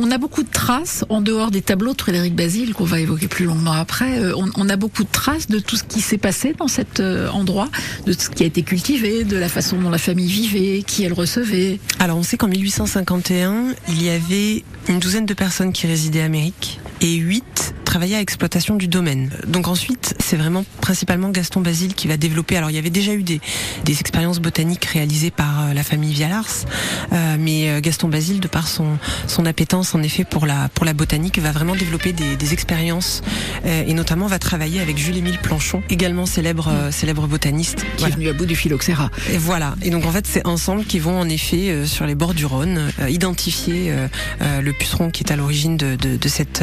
On 0.00 0.10
a 0.10 0.18
beaucoup 0.18 0.42
de 0.42 0.50
traces 0.50 1.04
en 1.08 1.20
dehors 1.20 1.50
des 1.50 1.62
tableaux 1.62 1.94
de 1.94 2.00
Frédéric 2.00 2.34
Basile 2.34 2.74
qu'on 2.74 2.84
va 2.84 3.00
évoquer 3.00 3.28
plus 3.28 3.44
longuement 3.46 3.72
après. 3.72 4.18
euh, 4.18 4.32
on, 4.36 4.48
on 4.56 4.68
a 4.68 4.76
beaucoup 4.76 5.04
de 5.04 5.08
traces 5.10 5.48
de 5.48 5.58
tout 5.58 5.76
ce 5.76 5.84
qui 5.84 6.00
s'est 6.00 6.18
passé 6.18 6.54
dans 6.58 6.68
cet 6.68 7.00
euh, 7.00 7.28
endroit, 7.30 7.68
de 8.06 8.12
ce 8.12 8.30
qui 8.30 8.42
a 8.42 8.46
été 8.46 8.62
cultivé, 8.62 9.24
de 9.24 9.36
la 9.36 9.48
façon 9.48 9.78
dont 9.78 9.90
la 9.90 9.98
famille 9.98 10.28
vivait, 10.28 10.82
qui 10.82 11.04
elle 11.04 11.12
recevait. 11.12 11.78
Alors 11.98 12.18
on 12.18 12.22
sait 12.22 12.36
qu'en 12.36 12.48
1851, 12.48 13.74
il 13.88 14.02
y 14.02 14.10
avait 14.10 14.62
une 14.88 14.98
douzaine 14.98 15.26
de 15.26 15.34
personnes 15.34 15.72
qui 15.72 15.86
résidaient 15.86 16.22
à 16.22 16.26
Amérique 16.26 16.80
et 17.04 17.14
huit 17.16 17.74
travaillaient 17.84 18.16
à 18.16 18.18
l'exploitation 18.18 18.74
du 18.76 18.88
domaine. 18.88 19.30
Donc 19.46 19.68
ensuite, 19.68 20.14
c'est 20.18 20.36
vraiment 20.36 20.64
principalement 20.80 21.28
Gaston 21.28 21.60
Basile 21.60 21.94
qui 21.94 22.08
va 22.08 22.16
développer. 22.16 22.56
Alors 22.56 22.70
il 22.70 22.74
y 22.74 22.78
avait 22.78 22.90
déjà 22.90 23.12
eu 23.12 23.22
des, 23.22 23.40
des 23.84 24.00
expériences 24.00 24.40
botaniques 24.40 24.86
réalisées 24.86 25.30
par 25.30 25.66
euh, 25.66 25.74
la 25.74 25.82
famille 25.84 26.12
Vialars, 26.14 26.64
euh, 27.12 27.36
mais 27.38 27.68
euh, 27.68 27.80
Gaston 27.80 28.08
Basile, 28.08 28.40
de 28.40 28.48
par 28.48 28.66
son, 28.66 28.98
son 29.28 29.44
appétence 29.46 29.94
en 29.94 30.02
effet 30.02 30.24
pour 30.24 30.46
la, 30.46 30.70
pour 30.70 30.86
la 30.86 30.94
botanique, 30.94 31.38
va 31.38 31.52
vraiment 31.52 31.76
développer 31.76 32.12
des, 32.14 32.36
des 32.36 32.52
expériences 32.54 33.20
euh, 33.66 33.84
et 33.86 33.92
notamment 33.94 34.26
va 34.26 34.38
travailler 34.38 34.80
avec 34.80 34.96
Jules-Émile 34.96 35.38
Planchon, 35.38 35.82
également 35.90 36.24
célèbre, 36.26 36.68
euh, 36.72 36.90
célèbre 36.90 37.26
botaniste. 37.28 37.80
qui 37.80 37.84
Voilà. 37.98 38.14
est 38.14 38.16
venu 38.16 38.28
à 38.30 38.32
bout 38.32 38.46
du 38.46 38.56
phylloxéra. 38.56 39.10
Et 39.30 39.36
voilà. 39.38 39.74
Et 39.82 39.90
donc 39.90 40.06
en 40.06 40.10
fait, 40.10 40.26
c'est 40.26 40.46
ensemble 40.46 40.84
qui 40.86 40.98
vont 40.98 41.20
en 41.20 41.28
effet 41.28 41.70
euh, 41.70 41.84
sur 41.86 42.06
les 42.06 42.14
bords 42.14 42.34
du 42.34 42.46
Rhône 42.46 42.90
euh, 42.98 43.10
identifier 43.10 43.92
le 44.40 44.72
puceron 44.72 45.10
qui 45.10 45.22
est 45.22 45.30
à 45.30 45.36
l'origine 45.36 45.76
de, 45.76 45.96
de, 45.96 46.16
de 46.16 46.28
cette 46.28 46.62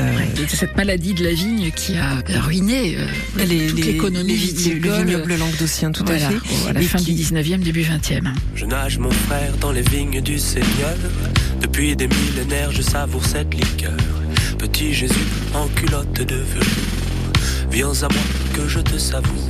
cette 0.49 0.75
maladie 0.75 1.13
de 1.13 1.23
la 1.23 1.33
vigne 1.33 1.71
qui 1.75 1.95
a 1.97 2.21
ruiné 2.41 2.95
euh, 2.97 3.05
les- 3.37 3.67
toute 3.67 3.77
les- 3.79 3.93
l'économie 3.93 4.27
les- 4.33 4.35
le 4.35 4.41
viticole. 4.41 5.05
vignoble 5.05 5.35
languedocien 5.35 5.91
tout 5.91 6.03
voilà, 6.05 6.27
à 6.27 6.29
fait. 6.31 6.69
à 6.69 6.73
la 6.73 6.81
Et 6.81 6.83
fin 6.85 6.97
qui- 6.99 7.05
du 7.05 7.13
19e, 7.13 7.61
début 7.61 7.81
20e. 7.83 8.33
Je 8.55 8.65
nage 8.65 8.97
mon 8.97 9.11
frère 9.11 9.55
dans 9.57 9.71
les 9.71 9.81
vignes 9.81 10.21
du 10.21 10.39
Seigneur. 10.39 10.95
Depuis 11.61 11.95
des 11.95 12.07
millénaires, 12.07 12.71
je 12.71 12.81
savoure 12.81 13.25
cette 13.25 13.53
liqueur. 13.53 13.97
Petit 14.57 14.93
Jésus 14.93 15.13
en 15.53 15.67
culotte 15.69 16.21
de 16.21 16.35
velours. 16.35 17.71
Viens 17.71 17.91
à 18.03 18.07
moi 18.13 18.23
que 18.53 18.67
je 18.67 18.79
te 18.79 18.97
savoure. 18.97 19.49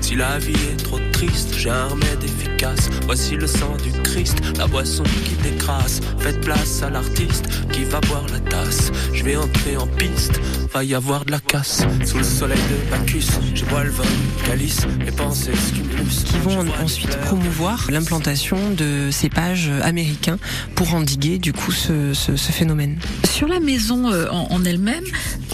Si 0.00 0.14
la 0.14 0.38
vie 0.38 0.52
est 0.72 0.82
trop 0.82 1.00
triste, 1.16 1.54
j'ai 1.56 1.70
un 1.70 1.86
remède 1.86 2.22
efficace. 2.22 2.90
Voici 3.06 3.36
le 3.36 3.46
sang 3.46 3.74
du 3.82 3.90
Christ, 4.02 4.36
la 4.58 4.66
boisson 4.66 5.02
qui 5.24 5.34
décrase. 5.48 6.02
Faites 6.18 6.42
place 6.42 6.82
à 6.82 6.90
l'artiste 6.90 7.46
qui 7.72 7.84
va 7.84 8.00
boire 8.02 8.26
la 8.30 8.40
tasse. 8.40 8.92
Je 9.14 9.24
vais 9.24 9.34
entrer 9.36 9.78
en 9.78 9.86
piste, 9.86 10.38
va 10.74 10.84
y 10.84 10.94
avoir 10.94 11.24
de 11.24 11.30
la 11.30 11.40
casse. 11.40 11.84
Sous 12.04 12.18
le 12.18 12.24
soleil 12.24 12.58
de 12.58 12.90
Bacchus, 12.90 13.28
je 13.54 13.64
bois 13.64 13.84
le 13.84 13.90
vin 13.90 14.02
du 14.04 14.46
calice. 14.46 14.86
Mes 14.98 15.10
pensées 15.10 15.56
stimulus. 15.56 16.24
qui 16.24 16.38
vont 16.38 16.66
ensuite 16.82 17.16
promouvoir 17.22 17.86
l'implantation 17.90 18.58
de 18.76 19.08
cépages 19.10 19.70
américains 19.82 20.38
pour 20.74 20.92
endiguer 20.94 21.38
du 21.38 21.54
coup 21.54 21.72
ce, 21.72 22.12
ce, 22.12 22.36
ce 22.36 22.52
phénomène. 22.52 22.98
Sur 23.24 23.48
la 23.48 23.60
maison 23.60 24.12
euh, 24.12 24.28
en, 24.30 24.48
en 24.50 24.64
elle-même, 24.66 25.04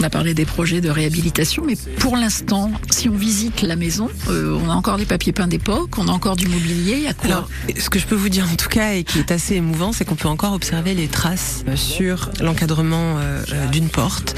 on 0.01 0.03
a 0.03 0.11
parlé 0.11 0.35
des 0.35 0.45
projets 0.45 0.81
de 0.81 0.91
réhabilitation, 0.91 1.63
mais 1.65 1.77
pour 2.01 2.17
l'instant, 2.17 2.73
si 2.91 3.09
on 3.09 3.15
visite 3.15 3.63
la 3.63 3.77
maison, 3.77 4.09
euh, 4.29 4.59
on 4.65 4.69
a 4.69 4.75
encore 4.75 4.97
des 4.99 5.07
papiers 5.07 5.33
peints 5.33 5.52
d'époque, 5.57 5.99
on 5.99 6.09
a 6.09 6.11
encore 6.13 6.37
du 6.37 6.49
mobilier, 6.49 6.95
il 6.97 7.03
y 7.03 7.07
a 7.09 7.13
quoi 7.13 7.27
Alors, 7.27 7.49
ce 7.79 7.91
que 7.91 7.99
je 7.99 8.07
peux 8.07 8.15
vous 8.15 8.31
dire 8.31 8.47
en 8.51 8.57
tout 8.57 8.71
cas 8.71 8.95
et 8.95 9.05
qui 9.05 9.19
est 9.19 9.31
assez 9.31 9.55
émouvant, 9.57 9.93
c'est 9.93 10.07
qu'on 10.07 10.15
peut 10.15 10.29
encore 10.29 10.55
observer 10.55 10.95
les 10.95 11.09
traces 11.09 11.63
euh, 11.69 11.77
sur 11.77 12.31
l'encadrement 12.41 13.19
euh, 13.19 13.43
euh, 13.53 13.67
d'une 13.69 13.89
porte, 13.91 14.35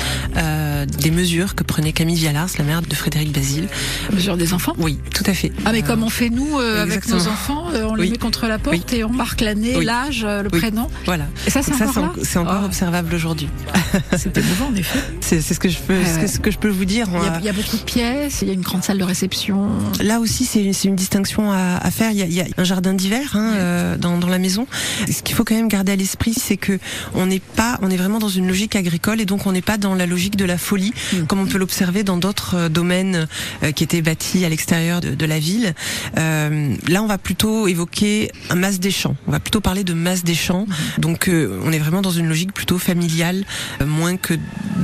des 0.99 1.11
mesures 1.13 1.55
que 1.55 1.63
prenait 1.63 1.93
Camille 1.93 2.17
Vialars, 2.17 2.49
la 2.59 2.65
mère 2.65 2.83
de 2.83 2.95
Frédéric 2.95 3.31
Basile. 3.33 3.69
Mesure 4.13 4.37
des 4.37 4.53
enfants 4.55 4.75
Oui, 4.79 4.99
tout 5.15 5.23
à 5.27 5.35
fait. 5.35 5.53
Ah 5.65 5.71
mais 5.73 5.83
comme 5.83 6.03
on 6.03 6.11
fait 6.11 6.31
nous 6.31 6.59
avec 6.59 7.07
nos 7.09 7.29
enfants, 7.29 7.67
on 7.73 7.95
les 7.95 8.03
Oui. 8.05 8.11
met 8.11 8.19
contre 8.19 8.47
la 8.49 8.59
porte 8.59 8.93
et 8.93 9.05
on 9.05 9.11
marque 9.11 9.41
l'année, 9.41 9.75
Oui. 9.77 9.85
l'âge, 9.85 10.25
le 10.27 10.49
prénom. 10.49 10.89
Voilà. 11.07 11.27
Et 11.47 11.51
ça 11.51 11.63
c'est 11.63 11.71
Donc 11.71 11.79
ça, 11.81 11.87
encore 11.89 12.15
encore 12.43 12.61
Ah, 12.63 12.65
observable 12.67 13.15
aujourd'hui. 13.15 13.49
C'est 14.17 14.37
émouvant 14.37 14.67
en 14.73 14.75
effet. 14.75 14.99
C'est 15.21 15.41
ce 15.41 15.59
que 15.61 15.69
je 15.69 15.79
peux, 15.79 15.95
ce 16.05 16.15
que- 16.17 16.21
ouais. 16.23 16.27
ce 16.27 16.39
que 16.41 16.51
je 16.51 16.59
peux 16.59 16.69
vous 16.69 16.85
dire. 16.85 17.07
Il 17.15 17.23
y, 17.23 17.29
a, 17.29 17.39
il 17.39 17.45
y 17.45 17.49
a 17.49 17.53
beaucoup 17.53 17.77
de 17.77 17.83
pièces, 17.83 18.41
il 18.43 18.49
y 18.49 18.51
a 18.51 18.55
une 18.55 18.61
grande 18.63 18.83
salle 18.83 18.99
de 18.99 19.05
réception. 19.05 19.69
Là 20.03 20.19
aussi, 20.21 20.45
c'est 20.45 20.73
c'est 20.73 20.89
une 20.89 20.97
distinction 21.05 21.53
à, 21.53 21.77
à 21.77 21.91
faire. 21.91 22.11
Il 22.13 22.19
y, 22.19 22.23
a, 22.23 22.27
il 22.27 22.33
y 22.33 22.41
a 22.41 22.47
un 22.57 22.65
jardin 22.65 22.95
d'hiver 22.95 23.33
hein, 23.35 23.53
euh, 23.57 23.97
dans, 23.99 24.17
dans 24.19 24.29
la 24.29 24.39
maison. 24.39 24.67
Ce 25.11 25.23
qu'il 25.23 25.37
faut 25.37 25.45
quand 25.45 25.55
même 25.55 25.69
garder 25.69 25.93
à 25.93 25.97
l'esprit, 25.97 26.35
c'est 26.35 26.57
que 26.57 26.79
on 27.15 27.27
n'est 27.27 27.41
pas, 27.41 27.79
on 27.83 27.91
est 27.91 27.97
vraiment 27.97 28.19
dans 28.19 28.29
une 28.41 28.49
logique 28.49 28.75
agricole 28.77 29.21
et 29.21 29.27
donc 29.27 29.47
on 29.47 29.53
n'est 29.53 29.63
pas 29.63 29.77
dans 29.77 29.95
la 29.95 30.07
logique 30.07 30.37
de 30.37 30.45
la 30.45 30.59
folie, 30.59 30.93
Mm. 31.13 31.27
comme 31.27 31.41
on 31.41 31.47
peut 31.47 31.59
l'observer 31.59 32.03
dans 32.05 32.17
d'autres 32.17 32.55
euh, 32.57 32.69
domaines 32.69 33.29
euh, 33.63 33.73
qui 33.73 33.85
étaient 33.85 34.03
bâtis 34.03 34.45
à 34.45 34.49
l'extérieur 34.49 35.01
de, 35.01 35.15
de 35.15 35.27
la 35.27 35.39
ville. 35.39 35.75
Euh, 36.19 36.75
là, 36.89 37.03
on 37.03 37.07
va 37.07 37.19
plutôt 37.19 37.69
évoquer 37.69 38.31
un 38.51 38.55
masse 38.55 38.81
des 38.81 38.91
champs. 38.91 39.17
On 39.27 39.33
va 39.33 39.41
plutôt 39.41 39.61
parler 39.61 39.85
de 39.85 39.95
masse 39.95 40.25
des 40.25 40.35
champs. 40.35 40.67
Donc, 40.99 41.29
euh, 41.29 41.61
on 41.65 41.73
est 41.73 41.79
vraiment 41.79 42.03
dans 42.03 42.11
une 42.11 42.29
logique 42.29 42.53
plutôt 42.53 42.79
familiale, 42.79 43.45
moins 43.85 44.17
que 44.17 44.35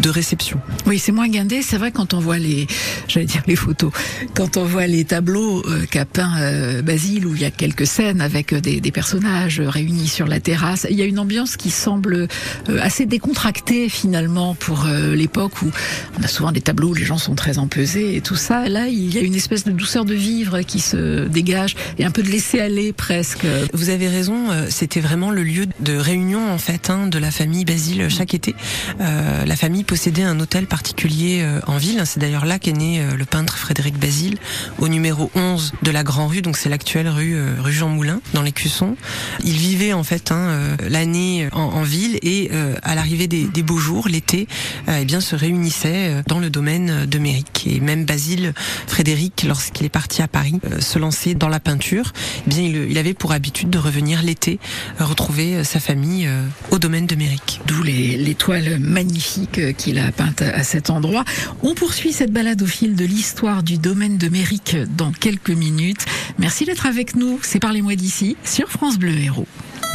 de 0.02 0.10
réception. 0.10 0.60
Oui, 0.86 0.98
c'est 0.98 1.12
moins 1.12 1.28
guindé. 1.28 1.62
C'est 1.62 1.78
vrai 1.78 1.90
quand 1.92 2.12
on 2.14 2.20
voit 2.20 2.38
les, 2.38 2.66
j'allais 3.08 3.26
dire 3.26 3.42
les 3.46 3.56
photos, 3.56 3.92
quand 4.34 4.56
on 4.56 4.64
voit 4.64 4.86
les 4.86 5.04
tableaux 5.04 5.62
qu'a 5.90 6.04
peint 6.12 6.40
euh, 6.40 6.82
Basile, 6.82 7.26
où 7.26 7.34
il 7.34 7.42
y 7.42 7.44
a 7.44 7.50
quelques 7.50 7.86
scènes 7.86 8.20
avec 8.20 8.52
euh, 8.52 8.60
des, 8.60 8.90
personnages 8.90 9.60
euh, 9.60 9.68
réunis 9.68 10.08
sur 10.08 10.26
la 10.26 10.40
terrasse, 10.40 10.86
il 10.90 10.96
y 10.96 11.02
a 11.02 11.04
une 11.04 11.18
ambiance 11.18 11.56
qui 11.56 11.70
semble 11.70 12.14
euh, 12.14 12.78
assez 12.80 13.06
décontractée 13.06 13.88
finalement 13.88 14.54
pour 14.54 14.86
l'époque 14.86 15.62
où 15.62 15.70
on 16.18 16.22
a 16.22 16.28
souvent 16.28 16.52
des 16.52 16.60
tableaux 16.60 16.88
où 16.88 16.94
les 16.94 17.04
gens 17.04 17.18
sont 17.18 17.34
très 17.34 17.58
empesés 17.58 18.16
et 18.16 18.20
tout 18.20 18.36
ça. 18.36 18.68
Là, 18.68 18.88
il 18.88 19.14
y 19.14 19.18
a 19.18 19.22
une 19.22 19.34
espèce 19.34 19.64
de 19.64 19.72
douceur 19.72 20.04
de 20.04 20.14
vivre 20.14 20.60
qui 20.62 20.80
se 20.80 21.26
dégage 21.28 21.76
et 21.98 22.04
un 22.04 22.10
peu 22.10 22.22
de 22.22 22.28
laisser 22.28 22.60
aller 22.60 22.92
presque. 22.92 23.46
Vous 23.72 23.90
avez 23.90 24.08
raison, 24.08 24.48
c'était 24.68 25.00
vraiment 25.00 25.30
le 25.30 25.42
lieu 25.42 25.66
de 25.80 25.96
réunion 25.96 26.50
en 26.50 26.58
fait 26.58 26.90
hein, 26.90 27.06
de 27.06 27.18
la 27.18 27.30
famille 27.30 27.64
Basile 27.64 28.08
chaque 28.08 28.34
été. 28.34 28.54
La 28.98 29.56
famille 29.56 29.84
possédait 29.84 30.22
un 30.22 30.38
hôtel 30.40 30.66
particulier 30.66 31.46
en 31.66 31.76
ville. 31.76 32.02
C'est 32.04 32.20
d'ailleurs 32.20 32.46
là 32.46 32.58
qu'est 32.58 32.72
né 32.72 33.02
le 33.16 33.24
peintre 33.24 33.56
Frédéric 33.56 33.98
Basile, 33.98 34.38
au 34.78 34.88
numéro 34.88 35.30
11 35.34 35.72
de 35.82 35.90
la 35.90 35.99
Grand 36.02 36.28
Rue, 36.28 36.42
donc 36.42 36.56
c'est 36.56 36.68
l'actuelle 36.68 37.08
rue 37.08 37.34
euh, 37.34 37.54
rue 37.58 37.72
Jean 37.72 37.88
Moulin, 37.88 38.20
dans 38.34 38.42
les 38.42 38.52
Cussons. 38.52 38.96
Il 39.44 39.56
vivait 39.56 39.92
en 39.92 40.04
fait 40.04 40.32
hein, 40.32 40.48
euh, 40.48 40.76
l'année 40.88 41.48
en, 41.52 41.82
ville 41.82 42.18
et 42.22 42.50
euh, 42.52 42.76
à 42.82 42.94
l'arrivée 42.94 43.26
des, 43.26 43.62
beaux 43.62 43.78
jours, 43.78 44.08
l'été, 44.08 44.48
eh 44.88 45.04
bien 45.04 45.20
se 45.20 45.36
réunissait 45.36 46.22
dans 46.26 46.38
le 46.38 46.50
domaine 46.50 47.06
de 47.06 47.18
Méric. 47.18 47.66
Et 47.66 47.80
même 47.80 48.04
Basile 48.04 48.54
Frédéric, 48.86 49.44
lorsqu'il 49.46 49.86
est 49.86 49.90
parti 49.90 50.22
à 50.22 50.28
Paris, 50.28 50.60
se 50.80 50.98
lancer 50.98 51.34
dans 51.34 51.48
la 51.48 51.60
peinture, 51.60 52.12
eh 52.46 52.50
bien 52.50 52.62
il, 52.62 52.98
avait 52.98 53.14
pour 53.14 53.32
habitude 53.32 53.70
de 53.70 53.78
revenir 53.78 54.22
l'été 54.22 54.58
retrouver 54.98 55.64
sa 55.64 55.80
famille 55.80 56.28
au 56.70 56.78
domaine 56.78 57.06
de 57.06 57.14
Méric. 57.14 57.60
D'où 57.66 57.82
les, 57.82 58.16
les 58.16 58.34
toiles 58.34 58.78
magnifiques 58.78 59.76
qu'il 59.76 59.98
a 59.98 60.10
peintes 60.12 60.42
à 60.42 60.62
cet 60.64 60.90
endroit. 60.90 61.24
On 61.62 61.74
poursuit 61.74 62.12
cette 62.12 62.32
balade 62.32 62.62
au 62.62 62.66
fil 62.66 62.94
de 62.96 63.04
l'histoire 63.04 63.62
du 63.62 63.78
domaine 63.78 64.18
de 64.18 64.28
Méric 64.28 64.76
dans 64.96 65.12
quelques 65.12 65.50
minutes. 65.50 65.89
Merci 66.38 66.64
d'être 66.64 66.86
avec 66.86 67.16
nous. 67.16 67.38
C'est 67.42 67.60
Parlez-moi 67.60 67.94
d'ici 67.94 68.36
sur 68.44 68.68
France 68.68 68.98
Bleu 68.98 69.16
Héros. 69.16 69.46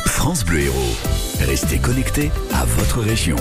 France 0.05 0.45
Bleu 0.45 0.61
Héros. 0.61 0.95
Restez 1.41 1.79
connectés 1.79 2.31
à 2.53 2.65
votre 2.65 3.01
région. 3.01 3.37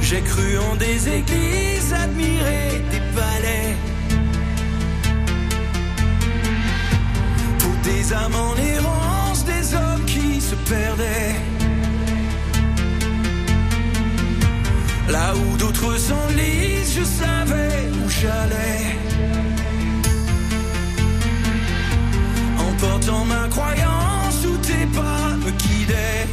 J'ai 0.00 0.20
cru 0.20 0.58
en 0.58 0.76
des 0.76 1.08
églises, 1.08 1.92
admiré 1.94 2.82
des 2.90 3.00
palais. 3.14 3.76
Pour 7.58 7.72
des 7.82 8.12
âmes 8.12 8.34
en 8.34 8.56
errance, 8.56 9.44
des 9.46 9.74
hommes 9.74 10.04
qui 10.04 10.38
se 10.40 10.54
perdaient. 10.54 11.51
Là 15.12 15.34
où 15.36 15.56
d'autres 15.58 15.98
s'enlisent, 15.98 16.94
je 16.98 17.04
savais 17.04 17.80
où 18.02 18.08
j'allais. 18.08 18.96
En 22.58 22.72
portant 22.80 23.24
ma 23.26 23.46
croyance, 23.48 24.38
où 24.46 24.56
tes 24.68 24.86
pas 24.86 25.36
me 25.44 25.50
guidaient. 25.50 26.26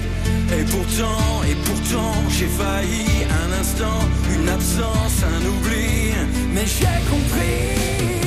Et 0.57 0.63
pourtant, 0.63 1.43
et 1.49 1.55
pourtant, 1.67 2.13
j'ai 2.29 2.47
failli 2.47 3.05
un 3.41 3.59
instant, 3.59 3.99
une 4.33 4.47
absence, 4.47 5.23
un 5.35 5.45
oubli. 5.45 6.13
Mais 6.53 6.65
j'ai 6.65 6.99
compris. 7.11 8.18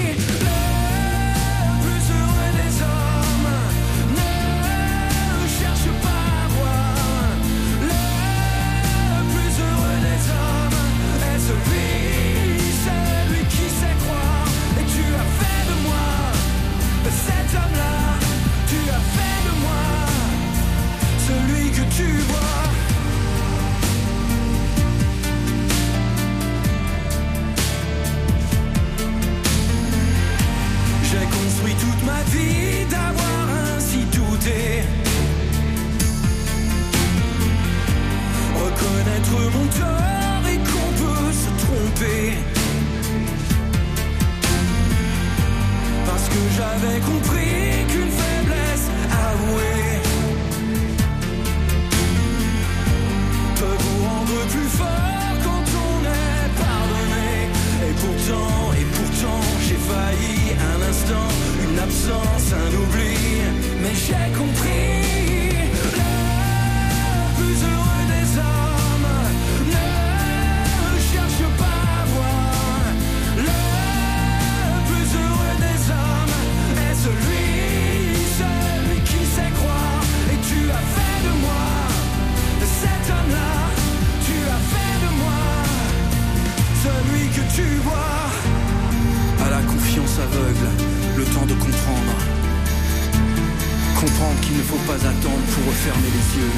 Comprendre 94.03 94.41
qu'il 94.41 94.57
ne 94.57 94.63
faut 94.65 94.83
pas 94.85 94.97
attendre 94.97 95.45
pour 95.55 95.65
refermer 95.65 96.11
les 96.11 96.41
yeux. 96.41 96.51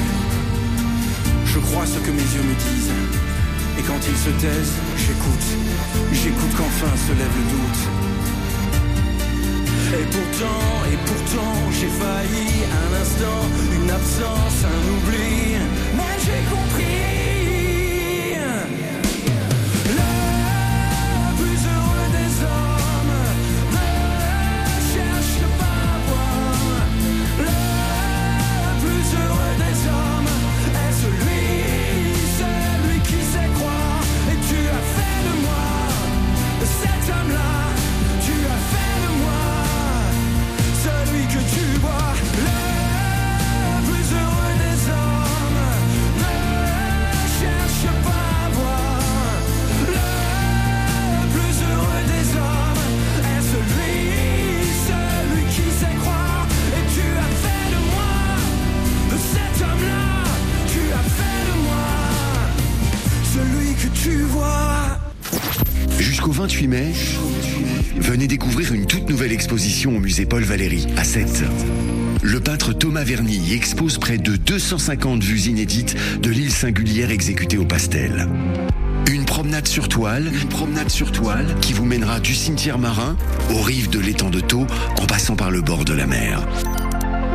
Je 1.45 1.59
crois 1.59 1.85
ce 1.85 1.99
que 1.99 2.09
mes 2.09 2.27
yeux 2.33 2.41
me 2.41 2.55
disent. 2.55 2.91
Et 3.77 3.83
quand 3.83 3.99
ils 4.01 4.17
se 4.17 4.31
taisent, 4.41 4.73
j'écoute. 4.97 5.47
J'écoute 6.11 6.55
qu'enfin 6.57 6.89
se 6.97 7.11
lève 7.13 7.35
le 7.37 7.45
doute. 7.53 7.81
Et 9.93 10.05
pourtant, 10.05 10.65
et 10.91 10.97
pourtant, 11.05 11.53
j'ai 11.69 11.91
failli 12.01 12.65
un 12.81 12.99
instant, 12.99 13.45
une 13.75 13.91
absence, 13.91 14.65
un 14.65 14.81
oubli. 14.95 15.61
Mais 15.95 16.17
j'ai 16.25 16.41
compris. 16.49 17.34
Jusqu'au 66.25 66.41
28 66.41 66.67
mai, 66.67 66.91
venez 67.97 68.25
découvrir 68.25 68.73
une 68.73 68.87
toute 68.87 69.07
nouvelle 69.07 69.31
exposition 69.31 69.95
au 69.95 69.99
musée 69.99 70.25
Paul 70.25 70.41
Valéry 70.41 70.87
à 70.97 71.03
Sète. 71.03 71.43
Le 72.23 72.39
peintre 72.39 72.73
Thomas 72.73 73.03
Verny 73.03 73.53
expose 73.53 73.99
près 73.99 74.17
de 74.17 74.35
250 74.35 75.21
vues 75.21 75.41
inédites 75.41 75.95
de 76.19 76.31
l'île 76.31 76.51
singulière 76.51 77.11
exécutée 77.11 77.59
au 77.59 77.65
pastel. 77.65 78.27
Une 79.07 79.25
promenade 79.25 79.67
sur 79.67 79.87
toile, 79.87 80.25
une 80.33 80.49
promenade 80.49 80.89
sur 80.89 81.11
toile 81.11 81.45
qui 81.61 81.73
vous 81.73 81.85
mènera 81.85 82.19
du 82.19 82.33
cimetière 82.33 82.79
marin 82.79 83.15
aux 83.51 83.61
rives 83.61 83.91
de 83.91 83.99
l'étang 83.99 84.31
de 84.31 84.39
Thau 84.39 84.65
en 84.99 85.05
passant 85.05 85.35
par 85.35 85.51
le 85.51 85.61
bord 85.61 85.85
de 85.85 85.93
la 85.93 86.07
mer. 86.07 86.43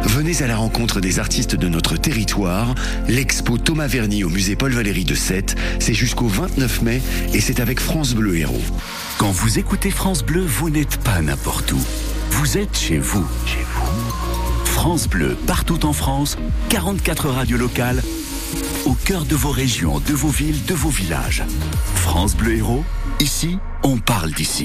Venez 0.04 0.42
à 0.42 0.46
la 0.46 0.56
rencontre 0.56 1.00
des 1.00 1.18
artistes 1.18 1.56
de 1.56 1.68
notre 1.68 1.96
territoire. 1.96 2.74
L'expo 3.08 3.58
Thomas 3.58 3.86
Verny 3.86 4.24
au 4.24 4.28
musée 4.28 4.56
Paul 4.56 4.72
Valéry 4.72 5.04
de 5.04 5.14
Sète, 5.14 5.56
c'est 5.78 5.94
jusqu'au 5.94 6.26
29 6.26 6.82
mai 6.82 7.02
et 7.32 7.40
c'est 7.40 7.60
avec 7.60 7.80
France 7.80 8.14
Bleu 8.14 8.36
Héros. 8.36 8.62
Quand 9.18 9.30
vous 9.30 9.58
écoutez 9.58 9.90
France 9.90 10.22
Bleu, 10.22 10.44
vous 10.44 10.70
n'êtes 10.70 10.96
pas 10.98 11.20
n'importe 11.22 11.72
où. 11.72 11.80
Vous 12.30 12.58
êtes 12.58 12.76
chez 12.76 12.98
vous. 12.98 13.26
Chez 13.46 13.64
vous. 13.74 14.64
France 14.64 15.08
Bleu, 15.08 15.36
partout 15.46 15.84
en 15.84 15.92
France, 15.92 16.38
44 16.70 17.28
radios 17.28 17.58
locales, 17.58 18.02
au 18.86 18.94
cœur 18.94 19.24
de 19.24 19.36
vos 19.36 19.50
régions, 19.50 20.00
de 20.00 20.14
vos 20.14 20.28
villes, 20.30 20.64
de 20.64 20.74
vos 20.74 20.88
villages. 20.88 21.44
France 21.94 22.34
Bleu 22.34 22.56
Héros, 22.56 22.84
ici, 23.20 23.58
on 23.82 23.98
parle 23.98 24.32
d'ici. 24.32 24.64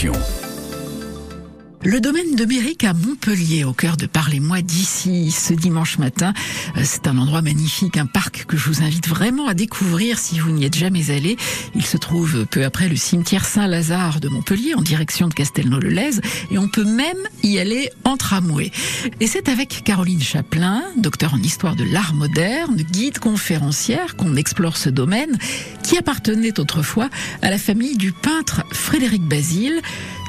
France 0.00 0.29
Montpellier, 3.22 3.64
au 3.64 3.74
cœur 3.74 3.98
de 3.98 4.06
Parlez-moi 4.06 4.62
d'ici, 4.62 5.30
ce 5.30 5.52
dimanche 5.52 5.98
matin. 5.98 6.32
Euh, 6.78 6.80
C'est 6.84 7.06
un 7.06 7.18
endroit 7.18 7.42
magnifique, 7.42 7.98
un 7.98 8.06
parc 8.06 8.46
que 8.46 8.56
je 8.56 8.66
vous 8.66 8.82
invite 8.82 9.06
vraiment 9.06 9.46
à 9.46 9.52
découvrir 9.52 10.18
si 10.18 10.38
vous 10.38 10.50
n'y 10.50 10.64
êtes 10.64 10.74
jamais 10.74 11.10
allé. 11.10 11.36
Il 11.74 11.84
se 11.84 11.98
trouve 11.98 12.46
peu 12.46 12.64
après 12.64 12.88
le 12.88 12.96
cimetière 12.96 13.44
Saint-Lazare 13.44 14.20
de 14.20 14.28
Montpellier, 14.30 14.72
en 14.74 14.80
direction 14.80 15.28
de 15.28 15.34
Castelnau-le-Lez, 15.34 16.20
et 16.50 16.56
on 16.56 16.68
peut 16.68 16.84
même 16.84 17.18
y 17.42 17.58
aller 17.58 17.90
en 18.04 18.16
tramway. 18.16 18.70
Et 19.20 19.26
c'est 19.26 19.50
avec 19.50 19.82
Caroline 19.84 20.22
Chaplin, 20.22 20.82
docteur 20.96 21.34
en 21.34 21.42
histoire 21.42 21.76
de 21.76 21.84
l'art 21.84 22.14
moderne, 22.14 22.76
guide 22.76 23.18
conférencière, 23.18 24.16
qu'on 24.16 24.34
explore 24.34 24.78
ce 24.78 24.88
domaine, 24.88 25.36
qui 25.82 25.98
appartenait 25.98 26.58
autrefois 26.58 27.10
à 27.42 27.50
la 27.50 27.58
famille 27.58 27.98
du 27.98 28.12
peintre 28.12 28.62
Frédéric 28.72 29.24
Basile, 29.24 29.82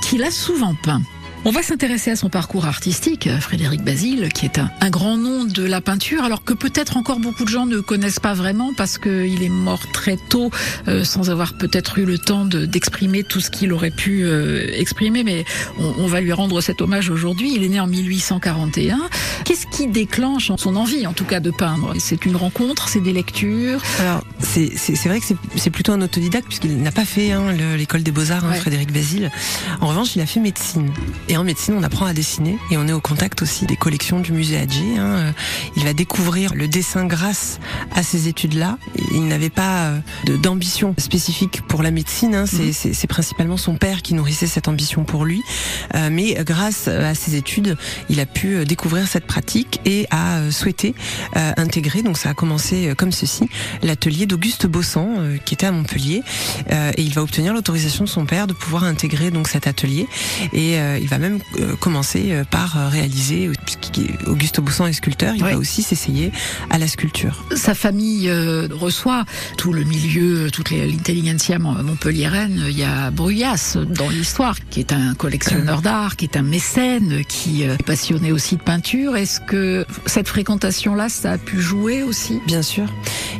qui 0.04 0.18
l'a 0.18 0.30
souvent 0.30 0.76
peint. 0.84 1.02
On 1.44 1.50
va 1.50 1.64
s'intéresser 1.64 2.12
à 2.12 2.16
son 2.16 2.30
parcours 2.30 2.66
artistique, 2.68 3.28
Frédéric 3.40 3.82
Basile, 3.84 4.30
qui 4.32 4.46
est 4.46 4.60
un, 4.60 4.70
un 4.80 4.90
grand 4.92 5.18
nom 5.18 5.44
de 5.44 5.64
la 5.64 5.82
peinture, 5.82 6.24
alors 6.24 6.44
que 6.44 6.54
peut-être 6.54 6.98
encore 6.98 7.20
beaucoup 7.20 7.46
de 7.46 7.50
gens 7.50 7.66
ne 7.66 7.80
connaissent 7.80 8.20
pas 8.20 8.36
vraiment 8.36 8.74
parce 8.78 9.00
qu'il 9.00 9.42
est 9.42 9.50
mort 9.50 9.82
très 9.92 10.18
tôt, 10.30 10.52
euh, 10.88 11.04
sans 11.04 11.32
avoir 11.32 11.54
peut-être 11.58 11.98
eu 11.98 12.06
le 12.06 12.20
temps 12.20 12.46
de- 12.46 12.68
d'exprimer 12.68 13.24
tout 13.24 13.40
ce 13.40 13.50
qu'il 13.50 13.74
aurait 13.74 13.90
pu 13.90 14.22
euh, 14.24 14.68
exprimer. 14.76 15.24
Mais 15.24 15.44
on, 15.80 16.04
on 16.04 16.06
va 16.06 16.22
lui 16.22 16.32
rendre 16.32 16.62
cet 16.62 16.80
hommage 16.80 17.10
aujourd'hui. 17.10 17.54
Il 17.56 17.64
est 17.64 17.70
né 17.70 17.80
en 17.80 17.88
1841. 17.88 19.00
Qu'est-ce 19.44 19.66
qui 19.76 19.88
déclenche 19.88 20.52
son 20.58 20.76
envie, 20.76 21.08
en 21.08 21.14
tout 21.14 21.26
cas, 21.26 21.40
de 21.40 21.50
peindre? 21.50 21.96
C'est 21.98 22.24
une 22.28 22.36
rencontre, 22.36 22.88
c'est 22.88 23.02
des 23.02 23.14
lectures? 23.14 23.82
Alors, 24.00 24.24
c'est 24.42 24.70
vrai 25.08 25.20
que 25.20 25.26
c'est- 25.56 25.70
plutôt 25.72 25.94
un 25.94 26.02
autodidacte 26.02 26.46
puisqu'il 26.48 26.78
n'a 26.84 26.92
pas 26.92 27.06
fait 27.06 27.32
hein, 27.32 27.46
le- 27.58 27.78
l'école 27.78 28.04
des 28.04 28.12
beaux-arts, 28.12 28.46
hein, 28.46 28.52
Ouais. 28.52 28.60
Frédéric 28.60 28.92
Basile. 28.94 29.32
En 29.80 29.88
revanche, 29.88 30.16
il 30.16 30.22
a 30.22 30.28
fait 30.28 30.40
médecine. 30.40 30.92
Et 31.32 31.38
en 31.38 31.46
médecine, 31.46 31.76
on 31.78 31.84
apprend 31.84 32.06
à 32.08 32.14
dessiner 32.14 32.58
et 32.72 32.78
on 32.78 32.86
est 32.90 32.92
au 32.92 33.00
contact 33.00 33.42
aussi 33.42 33.66
des 33.66 33.78
collections 33.78 34.20
du 34.20 34.34
musée 34.34 34.58
Adjé. 34.58 34.98
hein. 34.98 35.04
Euh, 35.04 35.32
Il 35.78 35.86
va 35.86 35.94
découvrir 35.94 36.54
le 36.54 36.68
dessin 36.68 37.06
grâce 37.06 37.60
à 37.96 38.04
ces 38.04 38.28
études-là. 38.28 38.78
Il 39.14 39.26
n'avait 39.30 39.50
pas 39.50 39.86
euh, 39.86 40.00
d'ambition 40.44 40.94
spécifique 40.98 41.62
pour 41.70 41.84
la 41.84 41.92
médecine. 41.92 42.36
hein. 42.36 42.44
C'est 42.46 42.74
c'est- 42.74 43.08
principalement 43.08 43.56
son 43.56 43.76
père 43.76 44.02
qui 44.02 44.14
nourrissait 44.14 44.46
cette 44.48 44.68
ambition 44.68 45.06
pour 45.06 45.24
lui. 45.24 45.42
Euh, 45.96 46.10
mais 46.12 46.36
grâce 46.46 46.90
à 46.90 47.16
ses 47.16 47.36
études, 47.36 47.78
il 48.10 48.20
a 48.20 48.26
pu 48.26 48.66
découvrir 48.66 49.08
cette 49.08 49.26
pratique 49.26 49.80
et 49.86 50.08
a 50.12 50.52
souhaité 50.52 50.94
euh, 51.38 51.54
intégrer. 51.56 52.04
Donc 52.04 52.18
ça 52.18 52.30
a 52.32 52.34
commencé 52.34 52.94
comme 52.98 53.14
ceci 53.14 53.48
l'atelier 53.84 54.26
d'Auguste 54.26 54.66
Bossan 54.68 55.16
euh, 55.18 55.38
qui 55.46 55.54
était 55.54 55.66
à 55.68 55.72
Montpellier 55.72 56.24
et 56.70 57.02
il 57.02 57.14
va 57.14 57.22
obtenir 57.24 57.54
l'autorisation 57.54 58.04
de 58.04 58.10
son 58.10 58.26
père 58.26 58.48
de 58.48 58.54
pouvoir 58.54 58.84
intégrer 58.84 59.32
donc 59.32 59.48
cet 59.48 59.66
atelier 59.68 60.08
et 60.52 60.76
il 60.76 61.08
va 61.08 61.18
même 61.22 61.40
euh, 61.60 61.76
commencer 61.78 62.28
euh, 62.32 62.44
par 62.44 62.78
euh, 62.78 62.90
réaliser 62.90 63.50
puisqu'Auguste 63.66 64.60
Bossan 64.60 64.88
est 64.88 64.94
sculpteur, 64.94 65.36
il 65.36 65.44
va 65.44 65.58
aussi 65.58 65.84
s'essayer 65.84 66.32
à 66.70 66.78
la 66.78 66.88
sculpture. 66.88 67.46
Sa 67.56 67.74
famille 67.76 68.30
euh, 68.30 68.68
reçoit 68.72 69.26
tout 69.58 69.74
le 69.74 69.84
milieu, 69.84 70.50
toute 70.52 70.72
l'intelligentsia 70.72 71.60
mon- 71.60 71.82
montpelliéraine. 71.84 72.66
Il 72.70 72.78
y 72.78 72.84
a 72.84 73.12
Bruyas 73.12 73.78
dans 73.90 74.10
l'histoire, 74.10 74.58
qui 74.70 74.80
est 74.80 74.92
un 74.94 75.14
collectionneur 75.14 75.82
d'art, 75.82 76.16
qui 76.16 76.26
est 76.26 76.38
un 76.38 76.42
mécène, 76.44 77.24
qui 77.26 77.64
est 77.64 77.82
passionné 77.84 78.32
aussi 78.32 78.56
de 78.58 78.62
peinture. 78.62 79.16
Est-ce 79.16 79.40
que 79.40 79.86
cette 80.06 80.28
fréquentation-là, 80.28 81.10
ça 81.10 81.34
a 81.34 81.38
pu 81.38 81.60
jouer 81.62 82.04
aussi? 82.04 82.40
Bien 82.48 82.62
sûr. 82.62 82.86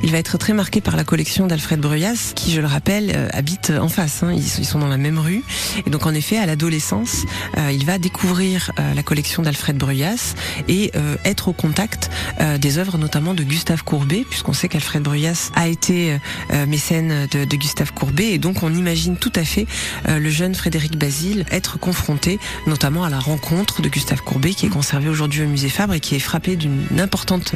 Il 0.04 0.12
va 0.12 0.18
être 0.18 0.38
très 0.38 0.54
marqué 0.54 0.82
par 0.82 0.96
la 0.96 1.04
collection 1.04 1.48
d'Alfred 1.48 1.80
Bruyas, 1.80 2.34
qui, 2.36 2.52
je 2.54 2.62
le 2.62 2.68
rappelle, 2.68 3.30
habite 3.34 3.72
en 3.72 3.90
face. 3.90 4.24
hein. 4.24 4.32
Ils, 4.34 4.44
sont- 4.44 4.62
ils 4.62 4.66
sont 4.66 4.80
dans 4.80 4.88
la 4.88 4.98
même 4.98 5.20
rue. 5.20 5.44
Et 5.86 5.90
donc, 5.90 6.06
en 6.06 6.14
effet, 6.14 6.38
à 6.38 6.46
l'adolescence, 6.46 7.24
euh, 7.58 7.71
il 7.72 7.86
va 7.86 7.98
découvrir 7.98 8.72
euh, 8.80 8.94
la 8.94 9.04
collection 9.04 9.44
d'Alfred 9.44 9.78
Bruyas 9.78 10.36
et 10.68 10.92
euh, 10.96 11.16
être 11.26 11.48
au 11.48 11.54
contact 11.54 12.10
euh, 12.40 12.58
des 12.58 12.78
œuvres, 12.78 12.98
notamment 12.98 13.34
de 13.34 13.44
Gustave 13.44 13.84
Courbet, 13.84 14.26
puisqu'on 14.30 14.54
sait 14.54 14.68
qu'Alfred 14.68 15.02
Bruyas 15.02 15.52
a 15.56 15.68
été 15.68 16.18
euh, 16.52 16.66
mécène 16.66 17.28
de, 17.32 17.56
Gustave 17.56 17.94
Courbet. 17.94 18.32
Et 18.32 18.38
donc, 18.38 18.64
on 18.64 18.74
imagine 18.74 19.18
tout 19.18 19.32
à 19.36 19.44
fait 19.44 19.68
euh, 20.08 20.20
le 20.20 20.30
jeune 20.30 20.56
Frédéric 20.56 20.98
Basile 20.98 21.46
être 21.52 21.80
confronté, 21.80 22.40
notamment 22.68 23.04
à 23.04 23.10
la 23.10 23.20
rencontre 23.20 23.82
de 23.82 23.90
Gustave 23.90 24.22
Courbet, 24.22 24.54
qui 24.54 24.66
est 24.66 24.70
conservé 24.70 25.10
aujourd'hui 25.10 25.44
au 25.44 25.48
musée 25.48 25.70
Fabre 25.70 25.94
et 25.94 26.00
qui 26.00 26.16
est 26.16 26.20
frappé 26.20 26.56
d'une 26.56 27.00
importante 27.00 27.54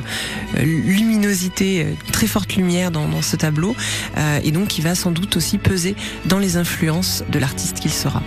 euh, 0.58 0.63
luminosité, 0.63 1.84
euh, 1.84 1.93
très 2.12 2.28
forte 2.28 2.56
lumière 2.56 2.91
dans, 2.91 3.08
dans 3.08 3.21
ce 3.21 3.36
tableau, 3.36 3.75
euh, 4.17 4.39
et 4.43 4.51
donc 4.51 4.67
qui 4.67 4.82
va 4.82 4.95
sans 4.95 5.12
doute 5.12 5.38
aussi 5.38 5.58
peser 5.58 5.95
dans 6.25 6.39
les 6.39 6.58
influences 6.58 7.23
de 7.30 7.39
l'artiste 7.39 7.80
qu'il 7.80 7.91
sera. 7.91 8.21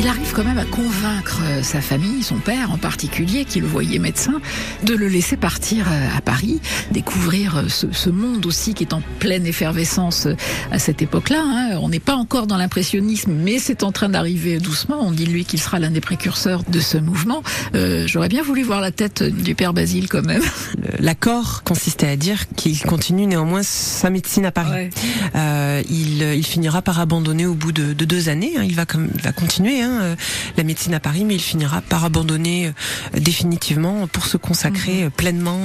Il 0.00 0.06
arrive 0.06 0.32
quand 0.32 0.44
même 0.44 0.58
à 0.58 0.64
convaincre 0.64 1.40
euh, 1.42 1.62
sa 1.62 1.80
famille, 1.80 2.22
son 2.22 2.36
père 2.36 2.70
en 2.70 2.78
particulier, 2.78 3.44
qui 3.44 3.58
le 3.60 3.66
voyait 3.66 3.98
médecin, 3.98 4.34
de 4.84 4.94
le 4.94 5.08
laisser 5.08 5.36
partir 5.36 5.86
euh, 5.90 6.16
à 6.16 6.20
Paris, 6.20 6.60
découvrir 6.92 7.56
euh, 7.56 7.62
ce, 7.68 7.88
ce 7.90 8.08
monde 8.08 8.46
aussi 8.46 8.74
qui 8.74 8.84
est 8.84 8.92
en 8.94 9.02
pleine 9.18 9.44
effervescence 9.44 10.28
à 10.70 10.78
cette 10.78 11.02
époque-là. 11.02 11.42
hein. 11.44 11.78
On 11.82 11.88
n'est 11.88 11.98
pas 11.98 12.14
encore 12.14 12.46
dans 12.46 12.56
l'impressionnisme, 12.56 13.32
mais 13.32 13.58
c'est 13.58 13.82
en 13.82 13.90
train 13.90 14.08
d'arriver 14.08 14.58
doucement. 14.58 14.98
On 15.00 15.10
dit 15.10 15.26
lui 15.26 15.44
qu'il 15.44 15.60
sera 15.60 15.80
l'un 15.80 15.90
des 15.90 16.00
précurseurs 16.00 16.62
de 16.68 16.78
ce 16.78 16.96
mouvement. 16.96 17.42
Euh, 17.74 18.06
J'aurais 18.06 18.28
bien 18.28 18.44
voulu 18.44 18.62
voir 18.62 18.80
la 18.80 18.92
tête 18.92 19.24
du 19.24 19.56
père 19.56 19.72
Basile 19.74 20.08
quand 20.08 20.24
même. 20.24 20.42
L'accord 21.00 21.64
consistait 21.64 22.08
à 22.08 22.16
dire 22.16 22.48
qu'il 22.54 22.80
continue 22.82 23.26
néanmoins 23.26 23.62
sa 23.64 24.10
médecine 24.10 24.46
à 24.46 24.52
Paris. 24.52 24.70
Ouais. 24.70 24.90
Euh, 25.34 25.82
il, 25.90 26.22
il 26.22 26.44
finira 26.46 26.82
par 26.82 27.00
abandonner 27.00 27.46
au 27.46 27.54
bout 27.54 27.72
de, 27.72 27.92
de 27.94 28.04
deux 28.04 28.28
années. 28.28 28.52
hein. 28.56 28.62
Il 28.64 28.76
va 28.76 28.86
comme, 28.86 29.08
il 29.16 29.22
va 29.22 29.32
continuer 29.32 29.82
hein, 29.82 29.87
euh, 29.88 30.14
la 30.56 30.64
médecine 30.64 30.94
à 30.94 31.00
Paris, 31.00 31.24
mais 31.24 31.34
il 31.34 31.40
finira 31.40 31.80
par 31.80 32.04
abandonner 32.04 32.68
euh, 32.68 33.20
définitivement 33.20 34.06
pour 34.06 34.26
se 34.26 34.36
consacrer 34.36 35.04
euh, 35.04 35.10
pleinement 35.10 35.58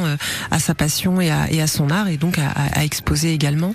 à 0.52 0.60
sa 0.60 0.74
passion 0.74 1.22
et 1.22 1.30
à, 1.30 1.52
et 1.52 1.62
à 1.62 1.68
son 1.68 1.90
art, 1.90 2.08
et 2.08 2.18
donc 2.18 2.38
à, 2.38 2.84
exposer 2.84 3.34
également. 3.34 3.74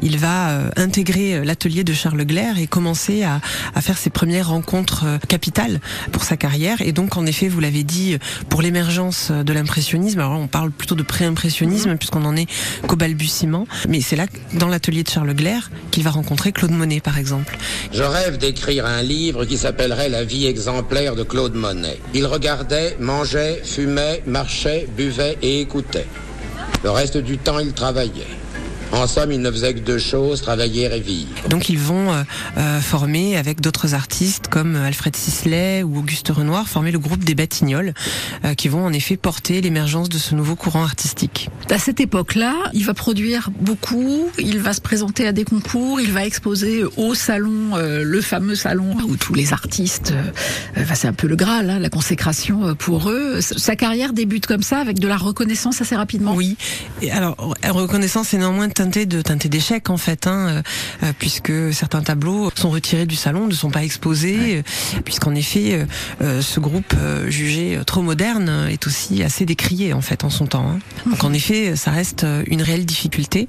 Il 0.00 0.18
va 0.18 0.58
intégrer 0.76 1.44
l'atelier 1.44 1.84
de 1.84 1.92
Charles 1.92 2.24
Glaire 2.24 2.58
et 2.58 2.66
commencer 2.66 3.22
à, 3.22 3.40
à 3.74 3.80
faire 3.80 3.98
ses 3.98 4.10
premières 4.10 4.48
rencontres 4.48 5.04
capitales 5.28 5.80
pour 6.12 6.24
sa 6.24 6.36
carrière. 6.36 6.80
Et 6.80 6.92
donc, 6.92 7.16
en 7.16 7.26
effet, 7.26 7.48
vous 7.48 7.60
l'avez 7.60 7.82
dit, 7.82 8.16
pour 8.48 8.62
l'émergence 8.62 9.30
de 9.30 9.52
l'impressionnisme, 9.52 10.20
alors 10.20 10.38
on 10.38 10.46
parle 10.46 10.70
plutôt 10.70 10.94
de 10.94 11.02
pré-impressionnisme 11.02 11.96
puisqu'on 11.96 12.24
en 12.24 12.36
est 12.36 12.46
qu'au 12.86 12.96
balbutiement, 12.96 13.66
mais 13.88 14.00
c'est 14.00 14.16
là, 14.16 14.26
dans 14.54 14.68
l'atelier 14.68 15.02
de 15.02 15.08
Charles 15.08 15.34
Glaire, 15.34 15.70
qu'il 15.90 16.02
va 16.02 16.10
rencontrer 16.10 16.52
Claude 16.52 16.72
Monet, 16.72 17.00
par 17.00 17.18
exemple. 17.18 17.58
Je 17.92 18.02
rêve 18.02 18.38
d'écrire 18.38 18.86
un 18.86 19.02
livre 19.02 19.44
qui 19.44 19.58
La 19.88 20.24
vie 20.24 20.46
exemplaire 20.46 21.14
de 21.14 21.22
Claude 21.22 21.54
Monet. 21.54 22.00
Il 22.12 22.26
regardait, 22.26 22.96
mangeait, 22.98 23.60
fumait, 23.62 24.20
marchait, 24.26 24.88
buvait 24.96 25.38
et 25.42 25.60
écoutait. 25.60 26.06
Le 26.82 26.90
reste 26.90 27.18
du 27.18 27.38
temps, 27.38 27.60
il 27.60 27.72
travaillait. 27.72 28.26
En 28.92 29.06
somme, 29.06 29.32
il 29.32 29.40
ne 29.40 29.50
faisait 29.50 29.74
que 29.74 29.80
deux 29.80 29.98
choses, 29.98 30.40
travailler 30.42 30.84
et 30.84 31.00
vivre. 31.00 31.28
Donc 31.48 31.68
ils 31.68 31.78
vont 31.78 32.12
euh, 32.12 32.22
euh, 32.56 32.80
former 32.80 33.36
avec 33.36 33.60
d'autres 33.60 33.94
artistes 33.94 34.48
comme 34.48 34.76
euh, 34.76 34.86
Alfred 34.86 35.14
Sisley 35.16 35.82
ou 35.82 35.98
Auguste 35.98 36.28
Renoir, 36.28 36.68
former 36.68 36.92
le 36.92 36.98
groupe 36.98 37.24
des 37.24 37.34
Batignolles, 37.34 37.94
euh, 38.44 38.54
qui 38.54 38.68
vont 38.68 38.84
en 38.84 38.92
effet 38.92 39.16
porter 39.16 39.60
l'émergence 39.60 40.08
de 40.08 40.18
ce 40.18 40.34
nouveau 40.34 40.54
courant 40.54 40.84
artistique. 40.84 41.50
À 41.70 41.78
cette 41.78 42.00
époque-là, 42.00 42.54
il 42.74 42.84
va 42.84 42.94
produire 42.94 43.50
beaucoup, 43.60 44.28
il 44.38 44.60
va 44.60 44.72
se 44.72 44.80
présenter 44.80 45.26
à 45.26 45.32
des 45.32 45.44
concours, 45.44 46.00
il 46.00 46.12
va 46.12 46.24
exposer 46.24 46.84
au 46.96 47.14
salon, 47.14 47.76
euh, 47.76 48.02
le 48.04 48.20
fameux 48.20 48.54
salon 48.54 48.96
où 49.08 49.16
tous 49.16 49.34
les 49.34 49.52
artistes, 49.52 50.12
euh, 50.12 50.82
enfin, 50.82 50.94
c'est 50.94 51.08
un 51.08 51.12
peu 51.12 51.26
le 51.26 51.36
Graal, 51.36 51.70
hein, 51.70 51.78
la 51.80 51.90
consécration 51.90 52.74
pour 52.76 53.10
eux. 53.10 53.40
Sa 53.40 53.76
carrière 53.76 54.12
débute 54.12 54.46
comme 54.46 54.62
ça, 54.62 54.78
avec 54.78 55.00
de 55.00 55.08
la 55.08 55.16
reconnaissance 55.16 55.82
assez 55.82 55.96
rapidement? 55.96 56.34
Oui. 56.34 56.56
Et 57.02 57.10
alors, 57.10 57.36
reconnaissance 57.64 58.32
est 58.32 58.38
néanmoins 58.38 58.68
teintée 58.76 59.06
de 59.06 59.22
teintée 59.22 59.48
d'échec 59.48 59.88
en 59.90 59.96
fait, 59.96 60.26
hein, 60.26 60.62
euh, 61.02 61.12
puisque 61.18 61.52
certains 61.72 62.02
tableaux 62.02 62.50
sont 62.54 62.68
retirés 62.70 63.06
du 63.06 63.16
salon, 63.16 63.46
ne 63.46 63.54
sont 63.54 63.70
pas 63.70 63.82
exposés, 63.82 64.58
euh, 64.58 65.00
puisqu'en 65.04 65.34
effet, 65.34 65.72
euh, 65.72 65.86
euh, 66.20 66.42
ce 66.42 66.60
groupe 66.60 66.92
euh, 66.98 67.30
jugé 67.30 67.80
trop 67.86 68.02
moderne 68.02 68.68
est 68.70 68.86
aussi 68.86 69.22
assez 69.22 69.46
décrié 69.46 69.94
en 69.94 70.02
fait 70.02 70.24
en 70.24 70.30
son 70.30 70.46
temps. 70.46 70.68
hein. 70.68 70.78
Donc 71.10 71.24
en 71.24 71.32
effet, 71.32 71.74
ça 71.74 71.90
reste 71.90 72.26
une 72.46 72.60
réelle 72.62 72.84
difficulté 72.84 73.48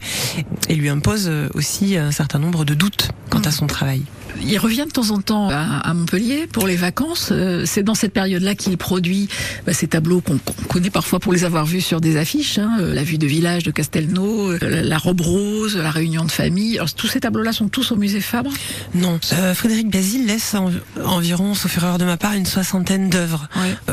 et 0.69 0.75
lui 0.75 0.87
impose 0.89 1.29
aussi 1.53 1.97
un 1.97 2.11
certain 2.11 2.39
nombre 2.39 2.63
de 2.63 2.73
doutes 2.73 3.09
quant 3.29 3.41
à 3.41 3.51
son 3.51 3.67
travail. 3.67 4.03
Il 4.43 4.57
revient 4.59 4.85
de 4.87 4.91
temps 4.91 5.11
en 5.11 5.19
temps 5.21 5.49
à, 5.49 5.79
à 5.79 5.93
Montpellier 5.93 6.47
pour 6.51 6.67
les 6.67 6.75
vacances. 6.75 7.29
Euh, 7.31 7.63
C'est 7.65 7.83
dans 7.83 7.95
cette 7.95 8.13
période-là 8.13 8.55
qu'il 8.55 8.77
produit 8.77 9.27
bah, 9.65 9.73
ces 9.73 9.87
tableaux 9.87 10.21
qu'on 10.21 10.39
connaît 10.69 10.89
parfois 10.89 11.19
pour 11.19 11.33
les 11.33 11.43
avoir 11.43 11.65
vus 11.65 11.81
sur 11.81 11.99
des 12.01 12.17
affiches. 12.17 12.57
hein, 12.59 12.77
euh, 12.79 12.93
la 12.93 13.03
vue 13.03 13.17
de 13.17 13.27
village 13.27 13.63
de 13.63 13.71
Castelnau, 13.71 14.51
euh, 14.51 14.57
la, 14.83 14.97
robe 14.97 15.21
rose, 15.21 15.75
la 15.75 15.91
réunion 15.91 16.23
de 16.25 16.31
famille. 16.31 16.77
Alors, 16.77 16.93
tous 16.93 17.07
ces 17.07 17.19
tableaux-là 17.19 17.51
sont 17.51 17.67
tous 17.67 17.91
au 17.91 17.95
musée 17.95 18.21
Fabre? 18.21 18.51
Non, 18.95 19.19
euh, 19.33 19.53
Frédéric 19.53 19.89
Basile 19.89 20.25
laisse 20.27 20.53
en- 20.53 20.71
environ, 21.03 21.53
sauf 21.53 21.75
erreur 21.77 21.97
de 21.97 22.05
ma 22.05 22.17
part, 22.17 22.33
une 22.33 22.45
soixantaine 22.45 23.09
d'œuvres 23.09 23.47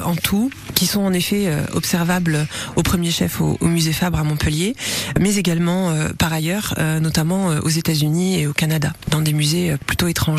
en 0.04 0.14
tout, 0.16 0.50
qui 0.74 0.86
sont 0.86 1.00
en 1.00 1.12
effet 1.12 1.50
observables 1.72 2.46
au 2.76 2.82
premier 2.82 3.10
chef 3.10 3.40
au, 3.40 3.56
au 3.60 3.66
musée 3.66 3.92
Fabre 3.92 4.18
à 4.18 4.24
Montpellier, 4.24 4.74
mais 5.20 5.36
également 5.36 5.90
euh, 5.90 6.08
par 6.18 6.32
ailleurs, 6.32 6.74
euh, 6.78 7.00
notamment 7.00 7.46
aux 7.62 7.68
États-Unis 7.68 8.40
et 8.40 8.46
au 8.46 8.52
Canada, 8.52 8.92
dans 9.10 9.20
des 9.20 9.32
musées 9.32 9.74
plutôt 9.86 10.08
étrangers, 10.08 10.33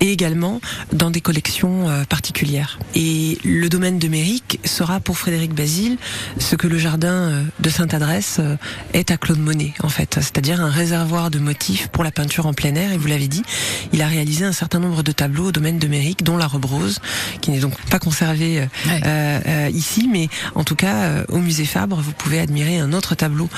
et 0.00 0.12
également 0.12 0.60
dans 0.92 1.10
des 1.10 1.20
collections 1.20 1.88
euh, 1.88 2.04
particulières. 2.04 2.78
Et 2.94 3.38
le 3.44 3.68
domaine 3.68 3.98
de 3.98 4.08
Méric 4.08 4.60
sera 4.64 5.00
pour 5.00 5.18
Frédéric 5.18 5.54
Basile 5.54 5.96
ce 6.38 6.56
que 6.56 6.66
le 6.66 6.78
jardin 6.78 7.12
euh, 7.12 7.42
de 7.60 7.70
Sainte-Adresse 7.70 8.36
euh, 8.40 8.56
est 8.92 9.10
à 9.10 9.16
Claude 9.16 9.38
Monet, 9.38 9.72
en 9.82 9.88
fait, 9.88 10.14
c'est-à-dire 10.14 10.60
un 10.60 10.70
réservoir 10.70 11.30
de 11.30 11.38
motifs 11.38 11.88
pour 11.88 12.04
la 12.04 12.10
peinture 12.10 12.46
en 12.46 12.52
plein 12.52 12.74
air. 12.74 12.92
Et 12.92 12.98
vous 12.98 13.08
l'avez 13.08 13.28
dit, 13.28 13.42
il 13.92 14.02
a 14.02 14.06
réalisé 14.06 14.44
un 14.44 14.52
certain 14.52 14.78
nombre 14.78 15.02
de 15.02 15.12
tableaux 15.12 15.46
au 15.46 15.52
domaine 15.52 15.78
de 15.78 15.88
Méric, 15.88 16.22
dont 16.22 16.36
la 16.36 16.46
robe 16.46 16.64
rose, 16.64 17.00
qui 17.40 17.50
n'est 17.50 17.60
donc 17.60 17.74
pas 17.90 17.98
conservée 17.98 18.60
euh, 18.60 18.66
euh, 19.04 19.40
euh, 19.46 19.70
ici, 19.72 20.08
mais 20.10 20.28
en 20.54 20.64
tout 20.64 20.76
cas 20.76 20.94
euh, 20.94 21.24
au 21.28 21.38
musée 21.38 21.64
Fabre, 21.64 22.00
vous 22.00 22.12
pouvez 22.12 22.38
admirer 22.38 22.78
un 22.78 22.92
autre 22.92 23.14
tableau 23.14 23.48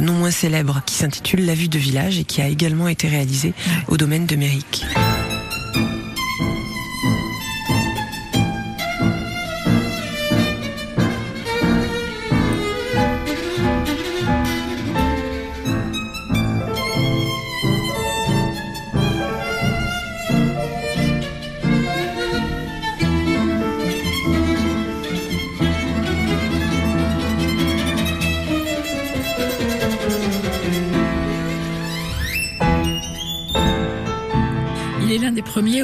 non 0.00 0.12
moins 0.12 0.30
célèbre 0.30 0.82
qui 0.84 0.94
s'intitule 0.94 1.44
La 1.46 1.54
vue 1.54 1.68
de 1.68 1.78
village 1.78 2.18
et 2.18 2.24
qui 2.24 2.42
a 2.42 2.48
également 2.48 2.88
été 2.88 3.08
réalisé 3.08 3.54
au 3.88 3.96
domaine 3.96 4.26
de 4.26 4.36
Méric. 4.36 4.65
Il 4.72 5.35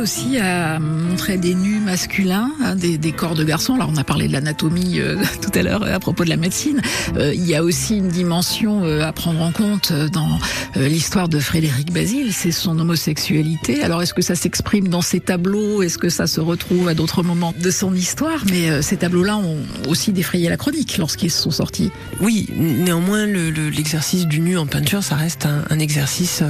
aussi 0.03 0.37
à 0.37 0.81
montrer 0.81 1.37
des 1.37 1.55
nus 1.55 1.79
masculins, 1.83 2.51
hein, 2.63 2.75
des, 2.77 2.99
des 2.99 3.13
corps 3.13 3.35
de 3.35 3.45
garçons. 3.45 3.75
Alors 3.75 3.91
on 3.93 3.97
a 3.97 4.05
parlé 4.05 4.29
de 4.29 4.33
l'anatomie 4.33 4.99
euh, 5.01 5.17
tout 5.43 5.51
à 5.59 5.63
l'heure 5.63 5.83
euh, 5.83 5.95
à 5.95 6.01
propos 6.01 6.25
de 6.25 6.29
la 6.31 6.37
médecine. 6.37 6.81
Euh, 7.17 7.33
il 7.35 7.45
y 7.47 7.55
a 7.55 7.63
aussi 7.63 7.97
une 7.99 8.09
dimension 8.09 8.83
à 9.03 9.13
prendre 9.13 9.41
en 9.43 9.53
compte 9.53 9.93
dans 10.13 10.39
l'histoire 10.77 11.29
de 11.29 11.39
Frédéric 11.39 11.93
Basile, 11.93 12.33
c'est 12.33 12.51
son 12.53 12.79
homosexualité. 12.79 13.83
Alors 13.83 14.03
est-ce 14.03 14.15
que 14.15 14.23
ça 14.23 14.35
s'exprime 14.35 14.89
dans 14.89 15.03
ses 15.03 15.21
tableaux? 15.21 15.83
Est-ce 15.83 15.99
que 15.99 16.09
ça 16.09 16.27
se 16.27 16.41
retrouve 16.41 16.89
à 16.89 16.95
d'autres 16.95 17.23
moments 17.23 17.55
de 17.61 17.71
son 17.71 17.95
histoire? 17.95 18.45
Mais 18.51 18.83
ces 18.83 18.97
tableaux-là 18.97 19.37
ont 19.37 19.59
aussi 19.89 20.13
défrayé 20.13 20.49
la 20.49 20.57
chronique 20.57 20.99
lorsqu'ils 20.99 21.31
sont 21.31 21.51
sortis. 21.51 21.91
Oui, 22.21 22.49
néanmoins, 22.57 23.27
le- 23.27 23.51
le- 23.51 23.69
l'exercice 23.71 24.27
du 24.27 24.41
nu 24.41 24.57
en 24.57 24.67
peinture, 24.67 25.03
ça 25.03 25.15
reste 25.17 25.47
un, 25.47 25.65
un 25.71 25.79
exercice 25.79 26.43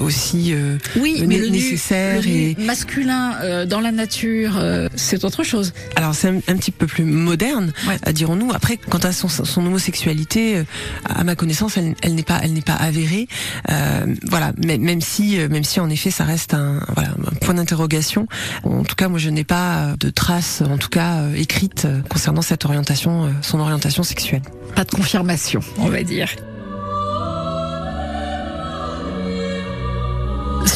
aussi 0.00 0.54
Oui, 0.96 1.22
mais 1.26 1.38
le 1.38 1.48
nécessaire 1.48 2.22
le 2.22 2.28
nu 2.28 2.34
et 2.50 2.56
masculin 2.64 3.64
dans 3.66 3.80
la 3.80 3.92
nature, 3.92 4.49
euh, 4.58 4.88
c'est 4.96 5.24
autre 5.24 5.42
chose. 5.42 5.72
Alors 5.96 6.14
c'est 6.14 6.28
un, 6.28 6.36
un 6.36 6.56
petit 6.56 6.70
peu 6.70 6.86
plus 6.86 7.04
moderne, 7.04 7.72
euh, 8.06 8.12
dirons-nous. 8.12 8.52
Après, 8.52 8.76
quant 8.76 8.98
à 8.98 9.12
son, 9.12 9.28
son 9.28 9.66
homosexualité, 9.66 10.58
euh, 10.58 10.64
à 11.04 11.24
ma 11.24 11.34
connaissance, 11.34 11.76
elle, 11.76 11.94
elle 12.02 12.14
n'est 12.14 12.22
pas, 12.22 12.40
elle 12.42 12.52
n'est 12.52 12.60
pas 12.60 12.74
avérée. 12.74 13.28
Euh, 13.70 14.06
voilà, 14.28 14.52
mais, 14.58 14.78
même 14.78 15.00
si, 15.00 15.38
euh, 15.38 15.48
même 15.48 15.64
si 15.64 15.80
en 15.80 15.90
effet, 15.90 16.10
ça 16.10 16.24
reste 16.24 16.54
un, 16.54 16.80
voilà, 16.94 17.10
un 17.10 17.34
point 17.44 17.54
d'interrogation. 17.54 18.26
En 18.64 18.84
tout 18.84 18.96
cas, 18.96 19.08
moi, 19.08 19.18
je 19.18 19.30
n'ai 19.30 19.44
pas 19.44 19.94
de 19.98 20.10
traces, 20.10 20.62
en 20.62 20.78
tout 20.78 20.88
cas 20.88 21.20
euh, 21.20 21.34
écrites, 21.34 21.86
concernant 22.08 22.42
cette 22.42 22.64
orientation, 22.64 23.24
euh, 23.24 23.28
son 23.42 23.60
orientation 23.60 24.02
sexuelle. 24.02 24.42
Pas 24.74 24.84
de 24.84 24.90
confirmation, 24.90 25.60
on 25.78 25.88
va 25.88 26.02
dire. 26.02 26.28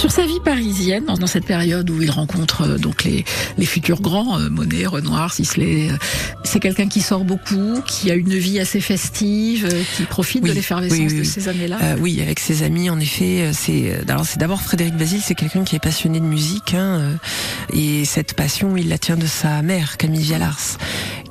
Sur 0.05 0.13
sa 0.13 0.27
vie 0.27 0.41
parisienne, 0.45 1.07
dans 1.07 1.27
cette 1.27 1.47
période 1.47 1.89
où 1.89 2.03
il 2.03 2.11
rencontre 2.11 2.69
euh, 2.69 2.77
donc 2.77 3.05
les, 3.05 3.25
les 3.57 3.65
futurs 3.65 4.03
grands, 4.03 4.39
euh, 4.39 4.51
Monet, 4.51 4.85
Renoir, 4.85 5.33
Sisley, 5.33 5.89
euh, 5.89 5.97
c'est 6.45 6.61
quelqu'un 6.61 6.89
qui 6.89 7.01
sort 7.01 7.25
beaucoup, 7.25 7.81
qui 7.87 8.11
a 8.11 8.15
une 8.15 8.35
vie 8.35 8.61
assez 8.61 8.81
festive, 8.81 9.67
qui 9.97 10.03
profite 10.03 10.45
de 10.45 10.53
l'effervescence 10.53 10.99
oui, 10.99 11.07
oui, 11.11 11.19
de 11.21 11.25
ces 11.25 11.49
années-là. 11.49 11.79
Euh, 11.83 11.97
oui, 11.99 12.21
avec 12.21 12.39
ses 12.39 12.65
amis, 12.65 12.91
en 12.91 13.01
effet. 13.01 13.53
C'est 13.55 13.99
alors 14.07 14.27
c'est 14.27 14.39
d'abord 14.39 14.61
Frédéric 14.61 14.95
Basile, 14.95 15.23
c'est 15.23 15.35
quelqu'un 15.35 15.65
qui 15.65 15.75
est 15.75 15.83
passionné 15.83 16.21
de 16.21 16.27
musique, 16.27 16.75
hein, 16.75 17.01
et 17.73 18.05
cette 18.05 18.35
passion, 18.35 18.77
il 18.77 18.91
la 18.91 18.99
tient 18.99 19.17
de 19.17 19.27
sa 19.27 19.63
mère, 19.63 19.97
Camille 19.97 20.21
Vialars, 20.21 20.77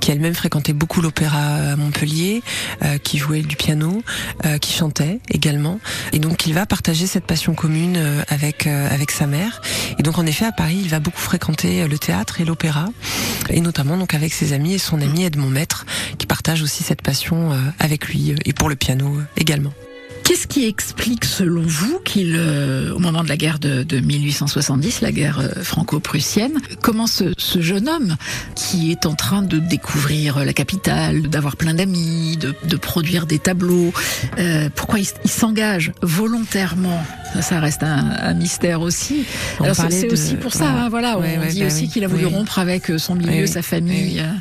qui 0.03 0.11
elle-même 0.11 0.35
fréquentait 0.35 0.73
beaucoup 0.73 0.99
l'opéra 0.99 1.71
à 1.71 1.75
Montpellier, 1.77 2.43
euh, 2.83 2.97
qui 2.97 3.17
jouait 3.17 3.41
du 3.41 3.55
piano, 3.55 4.03
euh, 4.45 4.57
qui 4.57 4.73
chantait 4.73 5.19
également, 5.29 5.79
et 6.11 6.19
donc 6.19 6.45
il 6.45 6.53
va 6.53 6.65
partager 6.65 7.07
cette 7.07 7.25
passion 7.25 7.53
commune 7.53 7.95
euh, 7.95 8.21
avec 8.27 8.67
avec 8.67 9.11
sa 9.11 9.27
mère. 9.27 9.61
Et 9.99 10.03
donc 10.03 10.17
en 10.17 10.25
effet 10.25 10.43
à 10.43 10.51
Paris, 10.51 10.77
il 10.81 10.89
va 10.89 10.99
beaucoup 10.99 11.21
fréquenter 11.21 11.87
le 11.87 11.97
théâtre 11.97 12.41
et 12.41 12.43
l'opéra, 12.43 12.89
et 13.49 13.61
notamment 13.61 13.95
donc 13.95 14.13
avec 14.13 14.33
ses 14.33 14.51
amis 14.51 14.73
et 14.73 14.77
son 14.77 14.99
ami 14.99 15.23
Edmond 15.23 15.49
Maître, 15.49 15.85
qui 16.17 16.27
partage 16.27 16.63
aussi 16.63 16.83
cette 16.83 17.01
passion 17.01 17.57
avec 17.79 18.09
lui 18.09 18.35
et 18.43 18.51
pour 18.51 18.67
le 18.67 18.75
piano 18.75 19.21
également. 19.37 19.71
Qu'est-ce 20.23 20.47
qui 20.47 20.65
explique, 20.65 21.25
selon 21.25 21.61
vous, 21.65 21.99
qu'il, 22.05 22.35
euh, 22.37 22.93
au 22.93 22.99
moment 22.99 23.23
de 23.23 23.29
la 23.29 23.35
guerre 23.35 23.59
de, 23.59 23.83
de 23.83 23.99
1870, 23.99 25.01
la 25.01 25.11
guerre 25.11 25.39
euh, 25.39 25.63
franco-prussienne, 25.63 26.53
comment 26.81 27.07
ce, 27.07 27.33
ce 27.37 27.61
jeune 27.61 27.89
homme, 27.89 28.15
qui 28.55 28.91
est 28.91 29.05
en 29.05 29.15
train 29.15 29.41
de 29.41 29.59
découvrir 29.59 30.43
la 30.45 30.53
capitale, 30.53 31.23
d'avoir 31.23 31.57
plein 31.57 31.73
d'amis, 31.73 32.37
de, 32.37 32.55
de 32.63 32.75
produire 32.77 33.25
des 33.25 33.37
tableaux, 33.39 33.91
euh, 34.39 34.69
pourquoi 34.73 34.99
il, 34.99 35.07
s'engage 35.25 35.91
volontairement 36.01 37.03
ça, 37.33 37.41
ça 37.41 37.59
reste 37.59 37.81
un, 37.83 38.11
un 38.21 38.33
mystère 38.35 38.81
aussi. 38.81 39.25
On 39.59 39.63
Alors 39.63 39.75
c'est 39.75 40.07
de- 40.07 40.13
aussi 40.13 40.35
pour 40.35 40.53
ça, 40.53 40.65
voilà. 40.69 40.83
hein, 40.85 40.89
voilà. 40.89 41.17
Ouais, 41.19 41.35
on 41.37 41.41
ouais, 41.41 41.47
dit 41.47 41.61
bah 41.61 41.65
aussi 41.67 41.83
oui, 41.85 41.89
qu'il 41.89 42.03
a 42.03 42.07
voulu 42.07 42.25
oui. 42.27 42.33
rompre 42.33 42.59
avec 42.59 42.91
euh, 42.91 42.99
son 42.99 43.15
milieu, 43.15 43.41
Oui, 43.41 43.47
sa 43.47 43.63
famille. 43.63 44.19
euh. 44.19 44.31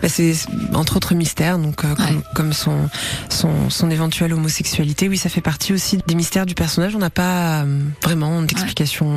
Bah, 0.00 0.08
c'est 0.08 0.32
entre 0.72 0.96
autres 0.96 1.14
mystères, 1.14 1.58
donc 1.58 1.84
euh, 1.84 1.94
comme, 1.94 2.22
comme 2.34 2.52
son, 2.54 2.88
son 3.28 3.68
son 3.68 3.90
éventuelle 3.90 4.32
homosexualité. 4.32 5.08
Oui, 5.10 5.18
ça 5.18 5.27
fait 5.28 5.40
partie 5.40 5.72
aussi 5.72 5.98
des 6.06 6.14
mystères 6.14 6.46
du 6.46 6.54
personnage. 6.54 6.94
On 6.94 6.98
n'a 6.98 7.10
pas 7.10 7.62
euh, 7.62 7.80
vraiment 8.02 8.42
d'explication 8.42 9.12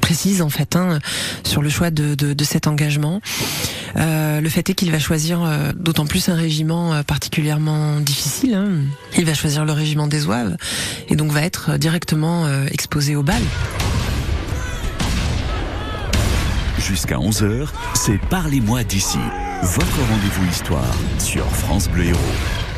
précise 0.00 0.42
en 0.42 0.48
fait 0.48 0.74
hein, 0.74 0.98
sur 1.44 1.62
le 1.62 1.70
choix 1.70 1.90
de, 1.90 2.44
cet 2.44 2.66
engagement. 2.66 3.20
Euh, 3.96 4.40
le 4.40 4.48
fait 4.48 4.68
est 4.68 4.74
qu'il 4.74 4.90
va 4.90 4.98
choisir 4.98 5.42
euh, 5.42 5.72
d'autant 5.74 6.06
plus 6.06 6.28
un 6.28 6.34
régiment 6.34 7.02
particulièrement 7.04 8.00
difficile. 8.00 8.54
hein. 8.54 8.68
Il 9.16 9.24
va 9.24 9.34
choisir 9.34 9.64
le 9.64 9.72
régiment 9.72 10.06
des 10.06 10.20
Zouaves 10.20 10.56
et 11.08 11.16
donc 11.16 11.30
va 11.30 11.42
être 11.42 11.76
directement 11.76 12.46
exposé 12.70 13.14
au 13.14 13.22
bal. 13.22 13.42
Jusqu'à 16.78 17.16
11h, 17.16 17.68
c'est 17.94 18.18
Parlez-moi 18.28 18.82
d'ici. 18.82 19.18
Votre 19.62 20.00
rendez-vous 20.10 20.50
histoire 20.50 20.94
sur 21.20 21.46
France 21.54 21.88
Bleu 21.88 22.06
Héros. 22.06 22.71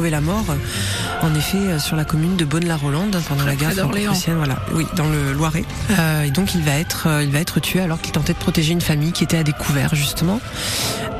Trouver 0.00 0.10
la 0.12 0.22
mort, 0.22 0.46
euh, 0.48 1.26
en 1.26 1.34
effet, 1.34 1.58
euh, 1.58 1.78
sur 1.78 1.94
la 1.94 2.06
commune 2.06 2.34
de 2.34 2.46
Bonne-la-Rolande 2.46 3.14
hein, 3.14 3.22
pendant 3.28 3.44
la 3.44 3.54
guerre 3.54 3.72
franco-prussienne. 3.72 4.36
Voilà, 4.36 4.56
oui, 4.72 4.86
dans 4.96 5.10
le 5.10 5.34
Loiret. 5.34 5.66
Euh, 5.90 6.22
et 6.22 6.30
donc 6.30 6.54
il 6.54 6.62
va 6.62 6.72
être, 6.78 7.06
il 7.22 7.30
va 7.30 7.38
être 7.38 7.60
tué 7.60 7.80
alors 7.80 8.00
qu'il 8.00 8.12
tentait 8.12 8.32
de 8.32 8.38
protéger 8.38 8.72
une 8.72 8.80
famille 8.80 9.12
qui 9.12 9.24
était 9.24 9.36
à 9.36 9.42
découvert 9.42 9.94
justement. 9.94 10.40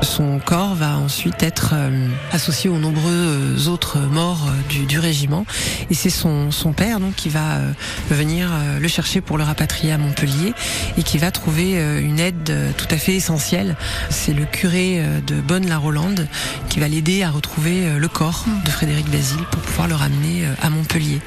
Son 0.01 0.39
corps 0.39 0.73
va 0.73 0.97
ensuite 0.97 1.43
être 1.43 1.73
euh, 1.73 2.07
associé 2.31 2.71
aux 2.71 2.79
nombreux 2.79 3.67
autres 3.67 3.99
morts 3.99 4.49
du, 4.67 4.87
du 4.87 4.97
régiment. 4.97 5.45
Et 5.91 5.93
c'est 5.93 6.09
son, 6.09 6.49
son 6.49 6.73
père 6.73 6.99
donc 6.99 7.13
qui 7.13 7.29
va 7.29 7.57
euh, 7.57 7.71
venir 8.09 8.49
le 8.79 8.87
chercher 8.87 9.21
pour 9.21 9.37
le 9.37 9.43
rapatrier 9.43 9.93
à 9.93 9.99
Montpellier 9.99 10.53
et 10.97 11.03
qui 11.03 11.19
va 11.19 11.29
trouver 11.29 11.73
une 12.01 12.19
aide 12.19 12.51
tout 12.77 12.87
à 12.89 12.97
fait 12.97 13.13
essentielle. 13.13 13.75
C'est 14.09 14.33
le 14.33 14.45
curé 14.45 15.03
de 15.27 15.39
Bonne-la-Rolande 15.39 16.27
qui 16.69 16.79
va 16.79 16.87
l'aider 16.87 17.21
à 17.21 17.29
retrouver 17.29 17.99
le 17.99 18.07
corps 18.07 18.45
de 18.65 18.70
Frédéric 18.71 19.09
Basile 19.09 19.43
pour 19.51 19.61
pouvoir 19.61 19.87
le 19.87 19.95
ramener 19.95 20.45
euh, 20.45 20.53
à 20.61 20.69
Montpellier. 20.69 21.19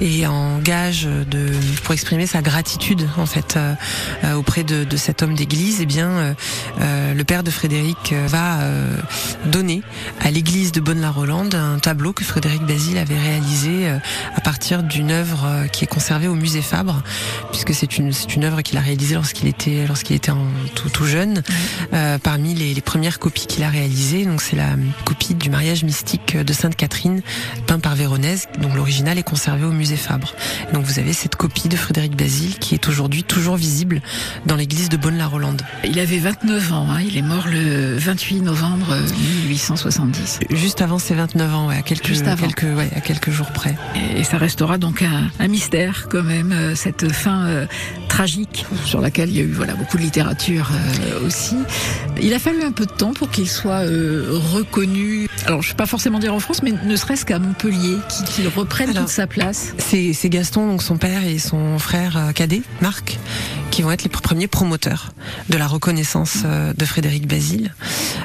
Et 0.00 0.26
en 0.26 0.58
gage 0.58 1.04
de 1.04 1.50
pour 1.84 1.94
exprimer 1.94 2.26
sa 2.26 2.42
gratitude 2.42 3.08
en 3.16 3.26
fait 3.26 3.56
euh, 3.56 3.74
euh, 4.24 4.34
auprès 4.34 4.64
de, 4.64 4.82
de 4.82 4.96
cet 4.96 5.22
homme 5.22 5.34
d'église, 5.34 5.78
eh 5.80 5.86
bien 5.86 6.34
euh, 6.80 7.14
le 7.14 7.24
père 7.24 7.44
de 7.44 7.50
Frédéric 7.50 8.12
va 8.26 8.62
euh, 8.62 8.96
donner 9.46 9.82
à 10.20 10.30
l'église 10.32 10.72
de 10.72 10.80
Bonne-la-Rolande 10.80 11.54
un 11.54 11.78
tableau 11.78 12.12
que 12.12 12.24
Frédéric 12.24 12.62
Basile 12.62 12.98
avait 12.98 13.18
réalisé 13.18 13.88
à 14.34 14.40
partir 14.40 14.82
d'une 14.82 15.12
œuvre 15.12 15.66
qui 15.72 15.84
est 15.84 15.88
conservée 15.88 16.26
au 16.26 16.34
musée 16.34 16.62
Fabre, 16.62 17.02
puisque 17.50 17.72
c'est 17.74 17.98
une 17.98 18.12
c'est 18.12 18.34
une 18.34 18.44
œuvre 18.44 18.62
qu'il 18.62 18.78
a 18.78 18.80
réalisée 18.80 19.14
lorsqu'il 19.14 19.48
était 19.48 19.86
lorsqu'il 19.86 20.16
était 20.16 20.32
en, 20.32 20.46
tout, 20.74 20.88
tout 20.88 21.06
jeune. 21.06 21.42
Parmi 22.22 22.54
les, 22.54 22.74
les 22.74 22.80
premières 22.80 23.18
copies 23.18 23.46
qu'il 23.46 23.62
a 23.62 23.68
réalisées, 23.68 24.24
donc 24.24 24.42
c'est 24.42 24.56
la 24.56 24.70
copie 25.04 25.34
du 25.34 25.50
mariage 25.50 25.84
mystique 25.84 26.36
de 26.36 26.52
Catherine 26.74 27.22
peint 27.66 27.78
par 27.78 27.94
Véronèse, 27.94 28.48
dont 28.60 28.72
l'original 28.74 29.18
est 29.18 29.22
conservé 29.22 29.64
au 29.64 29.72
musée 29.72 29.96
Fabre. 29.96 30.34
Donc 30.72 30.84
vous 30.84 30.98
avez 30.98 31.12
cette 31.12 31.36
copie 31.36 31.68
de 31.68 31.76
Frédéric 31.76 32.16
Basile 32.16 32.58
qui 32.58 32.74
est 32.74 32.88
aujourd'hui 32.88 33.24
toujours 33.24 33.56
visible 33.56 34.00
dans 34.46 34.56
l'église 34.56 34.88
de 34.88 34.96
Bonne-la-Rolande. 34.96 35.62
Il 35.84 35.98
avait 35.98 36.18
29 36.18 36.72
ans, 36.72 36.86
hein, 36.90 37.00
il 37.06 37.16
est 37.16 37.22
mort 37.22 37.46
le 37.48 37.96
28 37.96 38.40
novembre 38.42 38.92
euh, 38.92 39.02
1870. 39.48 40.40
Juste 40.50 40.80
avant 40.82 40.98
ses 40.98 41.14
29 41.14 41.54
ans, 41.54 41.68
ouais, 41.68 41.76
à 41.76 41.82
quelques, 41.82 42.06
Juste 42.06 42.26
avant. 42.26 42.46
quelques, 42.46 42.76
ouais, 42.76 42.90
à 42.96 43.00
quelques 43.00 43.30
jours 43.30 43.50
près. 43.52 43.74
Et 44.16 44.24
ça 44.24 44.38
restera 44.38 44.78
donc 44.78 45.02
un, 45.02 45.30
un 45.38 45.48
mystère 45.48 46.08
quand 46.10 46.22
même, 46.22 46.52
euh, 46.52 46.74
cette 46.74 47.12
fin 47.12 47.46
euh, 47.46 47.66
tragique 48.08 48.66
sur 48.84 49.00
laquelle 49.00 49.30
il 49.30 49.36
y 49.36 49.40
a 49.40 49.44
eu 49.44 49.52
voilà 49.52 49.74
beaucoup 49.74 49.96
de 49.96 50.02
littérature 50.02 50.70
euh, 50.72 51.26
aussi. 51.26 51.56
Il 52.20 52.32
a 52.34 52.38
fallu 52.38 52.62
un 52.62 52.72
peu 52.72 52.86
de 52.86 52.90
temps 52.92 53.12
pour 53.12 53.30
qu'il 53.30 53.48
soit 53.48 53.84
euh, 53.84 54.38
reconnu. 54.52 55.28
Alors 55.46 55.62
je 55.62 55.68
ne 55.68 55.72
vais 55.72 55.76
pas 55.76 55.86
forcément 55.86 56.18
dire 56.18 56.34
en 56.34 56.40
France, 56.40 56.51
mais 56.62 56.72
ne 56.72 56.96
serait-ce 56.96 57.24
qu'à 57.24 57.38
Montpellier, 57.38 57.96
qu'il 58.08 58.26
qu'il 58.26 58.48
reprenne 58.48 58.90
Alors, 58.90 59.04
toute 59.04 59.12
sa 59.12 59.26
place. 59.26 59.72
C'est 59.78 60.28
Gaston, 60.28 60.66
donc 60.66 60.82
son 60.82 60.96
père 60.98 61.24
et 61.24 61.38
son 61.38 61.78
frère 61.78 62.16
euh, 62.16 62.32
cadet, 62.32 62.62
Marc, 62.80 63.18
qui 63.70 63.82
vont 63.82 63.90
être 63.90 64.02
les 64.04 64.10
pr- 64.10 64.20
premiers 64.20 64.48
promoteurs 64.48 65.12
de 65.48 65.56
la 65.56 65.66
reconnaissance 65.66 66.38
euh, 66.44 66.72
de 66.74 66.84
Frédéric 66.84 67.26
Basile, 67.26 67.72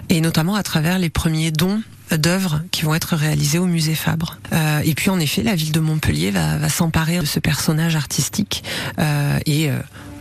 et 0.09 0.19
notamment 0.21 0.55
à 0.55 0.63
travers 0.63 0.99
les 0.99 1.09
premiers 1.09 1.51
dons 1.51 1.81
d'œuvres 2.11 2.61
qui 2.71 2.83
vont 2.83 2.95
être 2.95 3.15
réalisées 3.15 3.59
au 3.59 3.65
musée 3.65 3.95
Fabre. 3.95 4.37
Euh, 4.53 4.79
et 4.85 4.93
puis 4.93 5.09
en 5.09 5.19
effet, 5.19 5.43
la 5.43 5.55
ville 5.55 5.71
de 5.73 5.79
Montpellier 5.79 6.31
va, 6.31 6.57
va 6.57 6.69
s'emparer 6.69 7.19
de 7.19 7.25
ce 7.25 7.39
personnage 7.39 7.95
artistique 7.97 8.63
euh, 8.99 9.37
et 9.45 9.69
euh, 9.69 9.77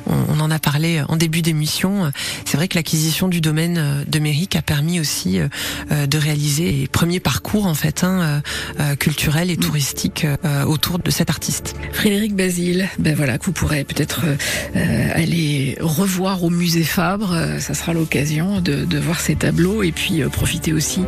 on, 0.06 0.40
en 0.40 0.50
a 0.50 0.58
parlé 0.58 1.02
en 1.08 1.16
début 1.16 1.42
d'émission. 1.42 2.12
C'est 2.44 2.56
vrai 2.56 2.68
que 2.68 2.74
l'acquisition 2.76 3.28
du 3.28 3.40
domaine 3.40 3.78
euh, 3.78 4.04
de 4.06 4.18
Méric 4.18 4.56
a 4.56 4.62
permis 4.62 5.00
aussi 5.00 5.38
euh, 5.38 5.48
euh, 5.90 6.06
de 6.06 6.18
réaliser 6.18 6.70
les 6.72 6.86
premiers 6.86 7.20
parcours 7.20 7.66
en 7.66 7.74
fait 7.74 8.04
hein, 8.04 8.20
euh, 8.20 8.40
euh, 8.80 8.96
culturels 8.96 9.50
et 9.50 9.56
touristiques 9.56 10.26
euh, 10.44 10.64
autour 10.64 10.98
de 10.98 11.10
cet 11.10 11.30
artiste. 11.30 11.74
Frédéric 11.92 12.34
Basile, 12.34 12.88
ben 12.98 13.14
voilà, 13.14 13.38
que 13.38 13.46
vous 13.46 13.52
pourrez 13.52 13.84
peut-être 13.84 14.22
euh, 14.24 14.36
euh, 14.76 15.08
aller 15.14 15.76
revoir 15.80 16.44
au 16.44 16.50
musée 16.50 16.84
Fabre. 16.84 17.32
Euh, 17.32 17.58
ça 17.58 17.74
sera 17.74 17.92
l'occasion 17.92 18.60
de, 18.60 18.84
de 18.84 18.98
voir 18.98 19.20
ces 19.20 19.36
tableaux 19.36 19.82
et 19.82 19.92
puis 19.92 20.22
euh, 20.22 20.28
profiter 20.28 20.72
aussi 20.72 21.00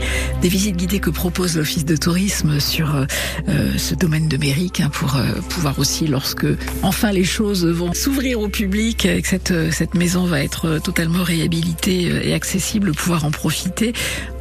des 0.43 0.49
visites 0.49 0.77
guidées 0.77 1.01
que 1.01 1.11
propose 1.11 1.57
l'Office 1.57 1.85
de 1.85 1.97
tourisme 1.97 2.61
sur 2.61 2.97
euh, 2.97 3.05
euh, 3.49 3.77
ce 3.77 3.95
domaine 3.95 4.29
de 4.29 4.37
Méric 4.37 4.81
hein, 4.81 4.91
pour 4.91 5.17
euh, 5.17 5.41
pouvoir 5.49 5.79
aussi, 5.79 6.07
lorsque 6.07 6.47
enfin 6.83 7.13
les 7.13 7.25
choses 7.25 7.67
vont 7.67 7.93
s'ouvrir 7.93 8.41
au 8.41 8.49
public 8.49 8.88
et 8.89 9.23
que 9.23 9.29
cette, 9.29 9.51
euh, 9.51 9.71
cette 9.71 9.95
maison 9.95 10.25
va 10.25 10.43
être 10.43 10.67
euh, 10.67 10.79
totalement 10.79 11.23
réhabilitée 11.23 12.11
euh, 12.11 12.23
et 12.23 12.35
accessible, 12.35 12.93
pouvoir 12.93 13.25
en 13.25 13.31
profiter. 13.31 13.93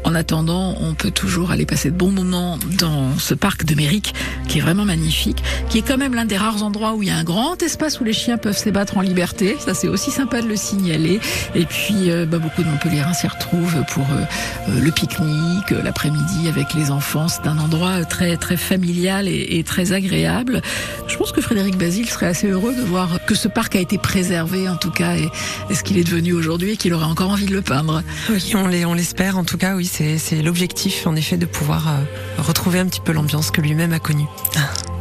En 0.04 0.16
attendant, 0.16 0.76
on 0.80 0.94
peut 0.94 1.12
toujours 1.12 1.52
aller 1.52 1.66
passer 1.66 1.92
de 1.92 1.96
bons 1.98 2.12
moments 2.12 2.58
dans 2.80 3.18
ce 3.18 3.34
parc 3.34 3.66
de 3.66 3.76
Méric, 3.76 4.14
qui 4.48 4.60
est 4.60 4.62
vraiment 4.62 4.86
magnifique, 4.86 5.44
qui 5.70 5.80
est 5.80 5.82
quand 5.82 5.98
même 5.98 6.14
l'un 6.14 6.24
des 6.24 6.38
rares 6.38 6.64
endroits 6.64 6.94
où 6.94 7.04
il 7.04 7.10
y 7.10 7.12
a 7.12 7.18
un 7.18 7.26
grand 7.26 7.62
espace 7.62 8.00
où 8.00 8.06
les 8.06 8.14
chiens 8.14 8.38
peuvent 8.38 8.58
s'ébattre 8.58 8.98
en 8.98 9.02
liberté. 9.02 9.58
Ça, 9.60 9.74
c'est 9.74 9.90
aussi 9.90 10.12
sympa 10.12 10.42
de 10.42 10.48
le 10.48 10.56
signaler. 10.56 11.20
Et 11.56 11.66
puis, 11.66 12.10
euh, 12.10 12.26
bah, 12.26 12.38
beaucoup 12.38 12.64
de 12.64 12.70
Montpelliérains 12.70 13.14
s'y 13.14 13.28
retrouvent 13.28 13.84
pour 13.90 14.06
euh, 14.12 14.24
euh, 14.70 14.80
le 14.80 14.92
pique-nique, 14.92 15.74
euh, 15.74 15.82
l'après-midi 15.84 16.48
avec 16.48 16.74
les 16.74 16.90
enfants. 16.90 17.28
C'est 17.28 17.46
un 17.46 17.58
endroit 17.58 18.06
très, 18.06 18.38
très 18.38 18.56
familial 18.56 19.28
et, 19.28 19.58
et 19.58 19.64
très 19.66 19.92
agréable. 19.92 20.62
Je 21.08 21.18
pense 21.18 21.34
que 21.34 21.42
Frédéric 21.42 21.78
Basile 21.78 22.08
serait 22.08 22.28
assez 22.28 22.48
heureux 22.48 22.76
de 22.76 22.82
voir 22.82 23.20
que 23.26 23.36
ce 23.36 23.50
parc 23.50 23.76
a 23.76 23.80
été 23.80 23.98
préservé, 23.98 24.37
en 24.42 24.76
tout 24.76 24.92
cas, 24.92 25.16
et, 25.16 25.30
et 25.70 25.76
ce 25.76 25.84
qu'il 25.84 25.98
est 25.98 26.04
devenu 26.04 26.34
aujourd'hui 26.34 26.72
et 26.72 26.78
qu'il 26.78 26.94
aurait 26.94 27.06
encore 27.06 27.30
envie 27.32 27.46
de 27.46 27.54
le 27.54 27.62
peindre. 27.62 28.04
Oui, 28.30 28.54
on 28.56 28.94
l'espère 28.94 29.38
en 29.38 29.44
tout 29.44 29.58
cas, 29.58 29.76
oui, 29.76 29.86
c'est 29.86 30.42
l'objectif 30.42 31.08
en 31.08 31.16
effet 31.16 31.38
de 31.38 31.46
pouvoir 31.46 31.88
euh, 31.88 32.42
retrouver 32.42 32.80
un 32.80 32.86
petit 32.86 33.02
peu 33.02 33.12
l'ambiance 33.12 33.52
que 33.52 33.62
lui-même 33.62 33.94
a 33.94 34.00
connue. 34.00 34.26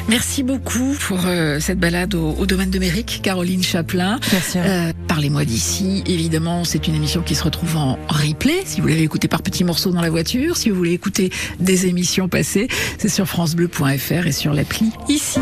Merci 0.09 0.45
beaucoup 0.45 0.95
pour 1.01 1.19
euh, 1.27 1.59
cette 1.59 1.81
balade 1.81 2.15
au, 2.15 2.31
au 2.39 2.47
domaine 2.47 2.71
de 2.71 2.79
Méric, 2.79 3.21
Caroline 3.23 3.63
Chaplin. 3.63 4.21
Merci. 4.33 4.59
Euh, 4.59 4.93
Parlez-moi 5.09 5.45
d'ici. 5.45 6.05
Évidemment, 6.07 6.65
c'est 6.65 6.87
une 6.87 6.95
émission 6.95 7.23
qui 7.23 7.35
se 7.35 7.43
retrouve 7.43 7.77
en 7.77 7.99
replay. 8.09 8.63
Si 8.65 8.81
vous 8.81 8.87
l'avez 8.87 9.03
écouté 9.03 9.27
par 9.27 9.43
petits 9.43 9.65
morceaux 9.65 9.91
dans 9.91 10.03
la 10.03 10.11
voiture, 10.11 10.57
si 10.57 10.71
vous 10.71 10.77
voulez 10.77 10.93
écouter 10.93 11.33
des 11.59 11.87
émissions 11.87 12.29
passées, 12.29 12.69
c'est 12.99 13.09
sur 13.09 13.27
francebleu.fr 13.27 14.27
et 14.27 14.33
sur 14.33 14.55
l'appli 14.55 14.93
ici. 15.09 15.41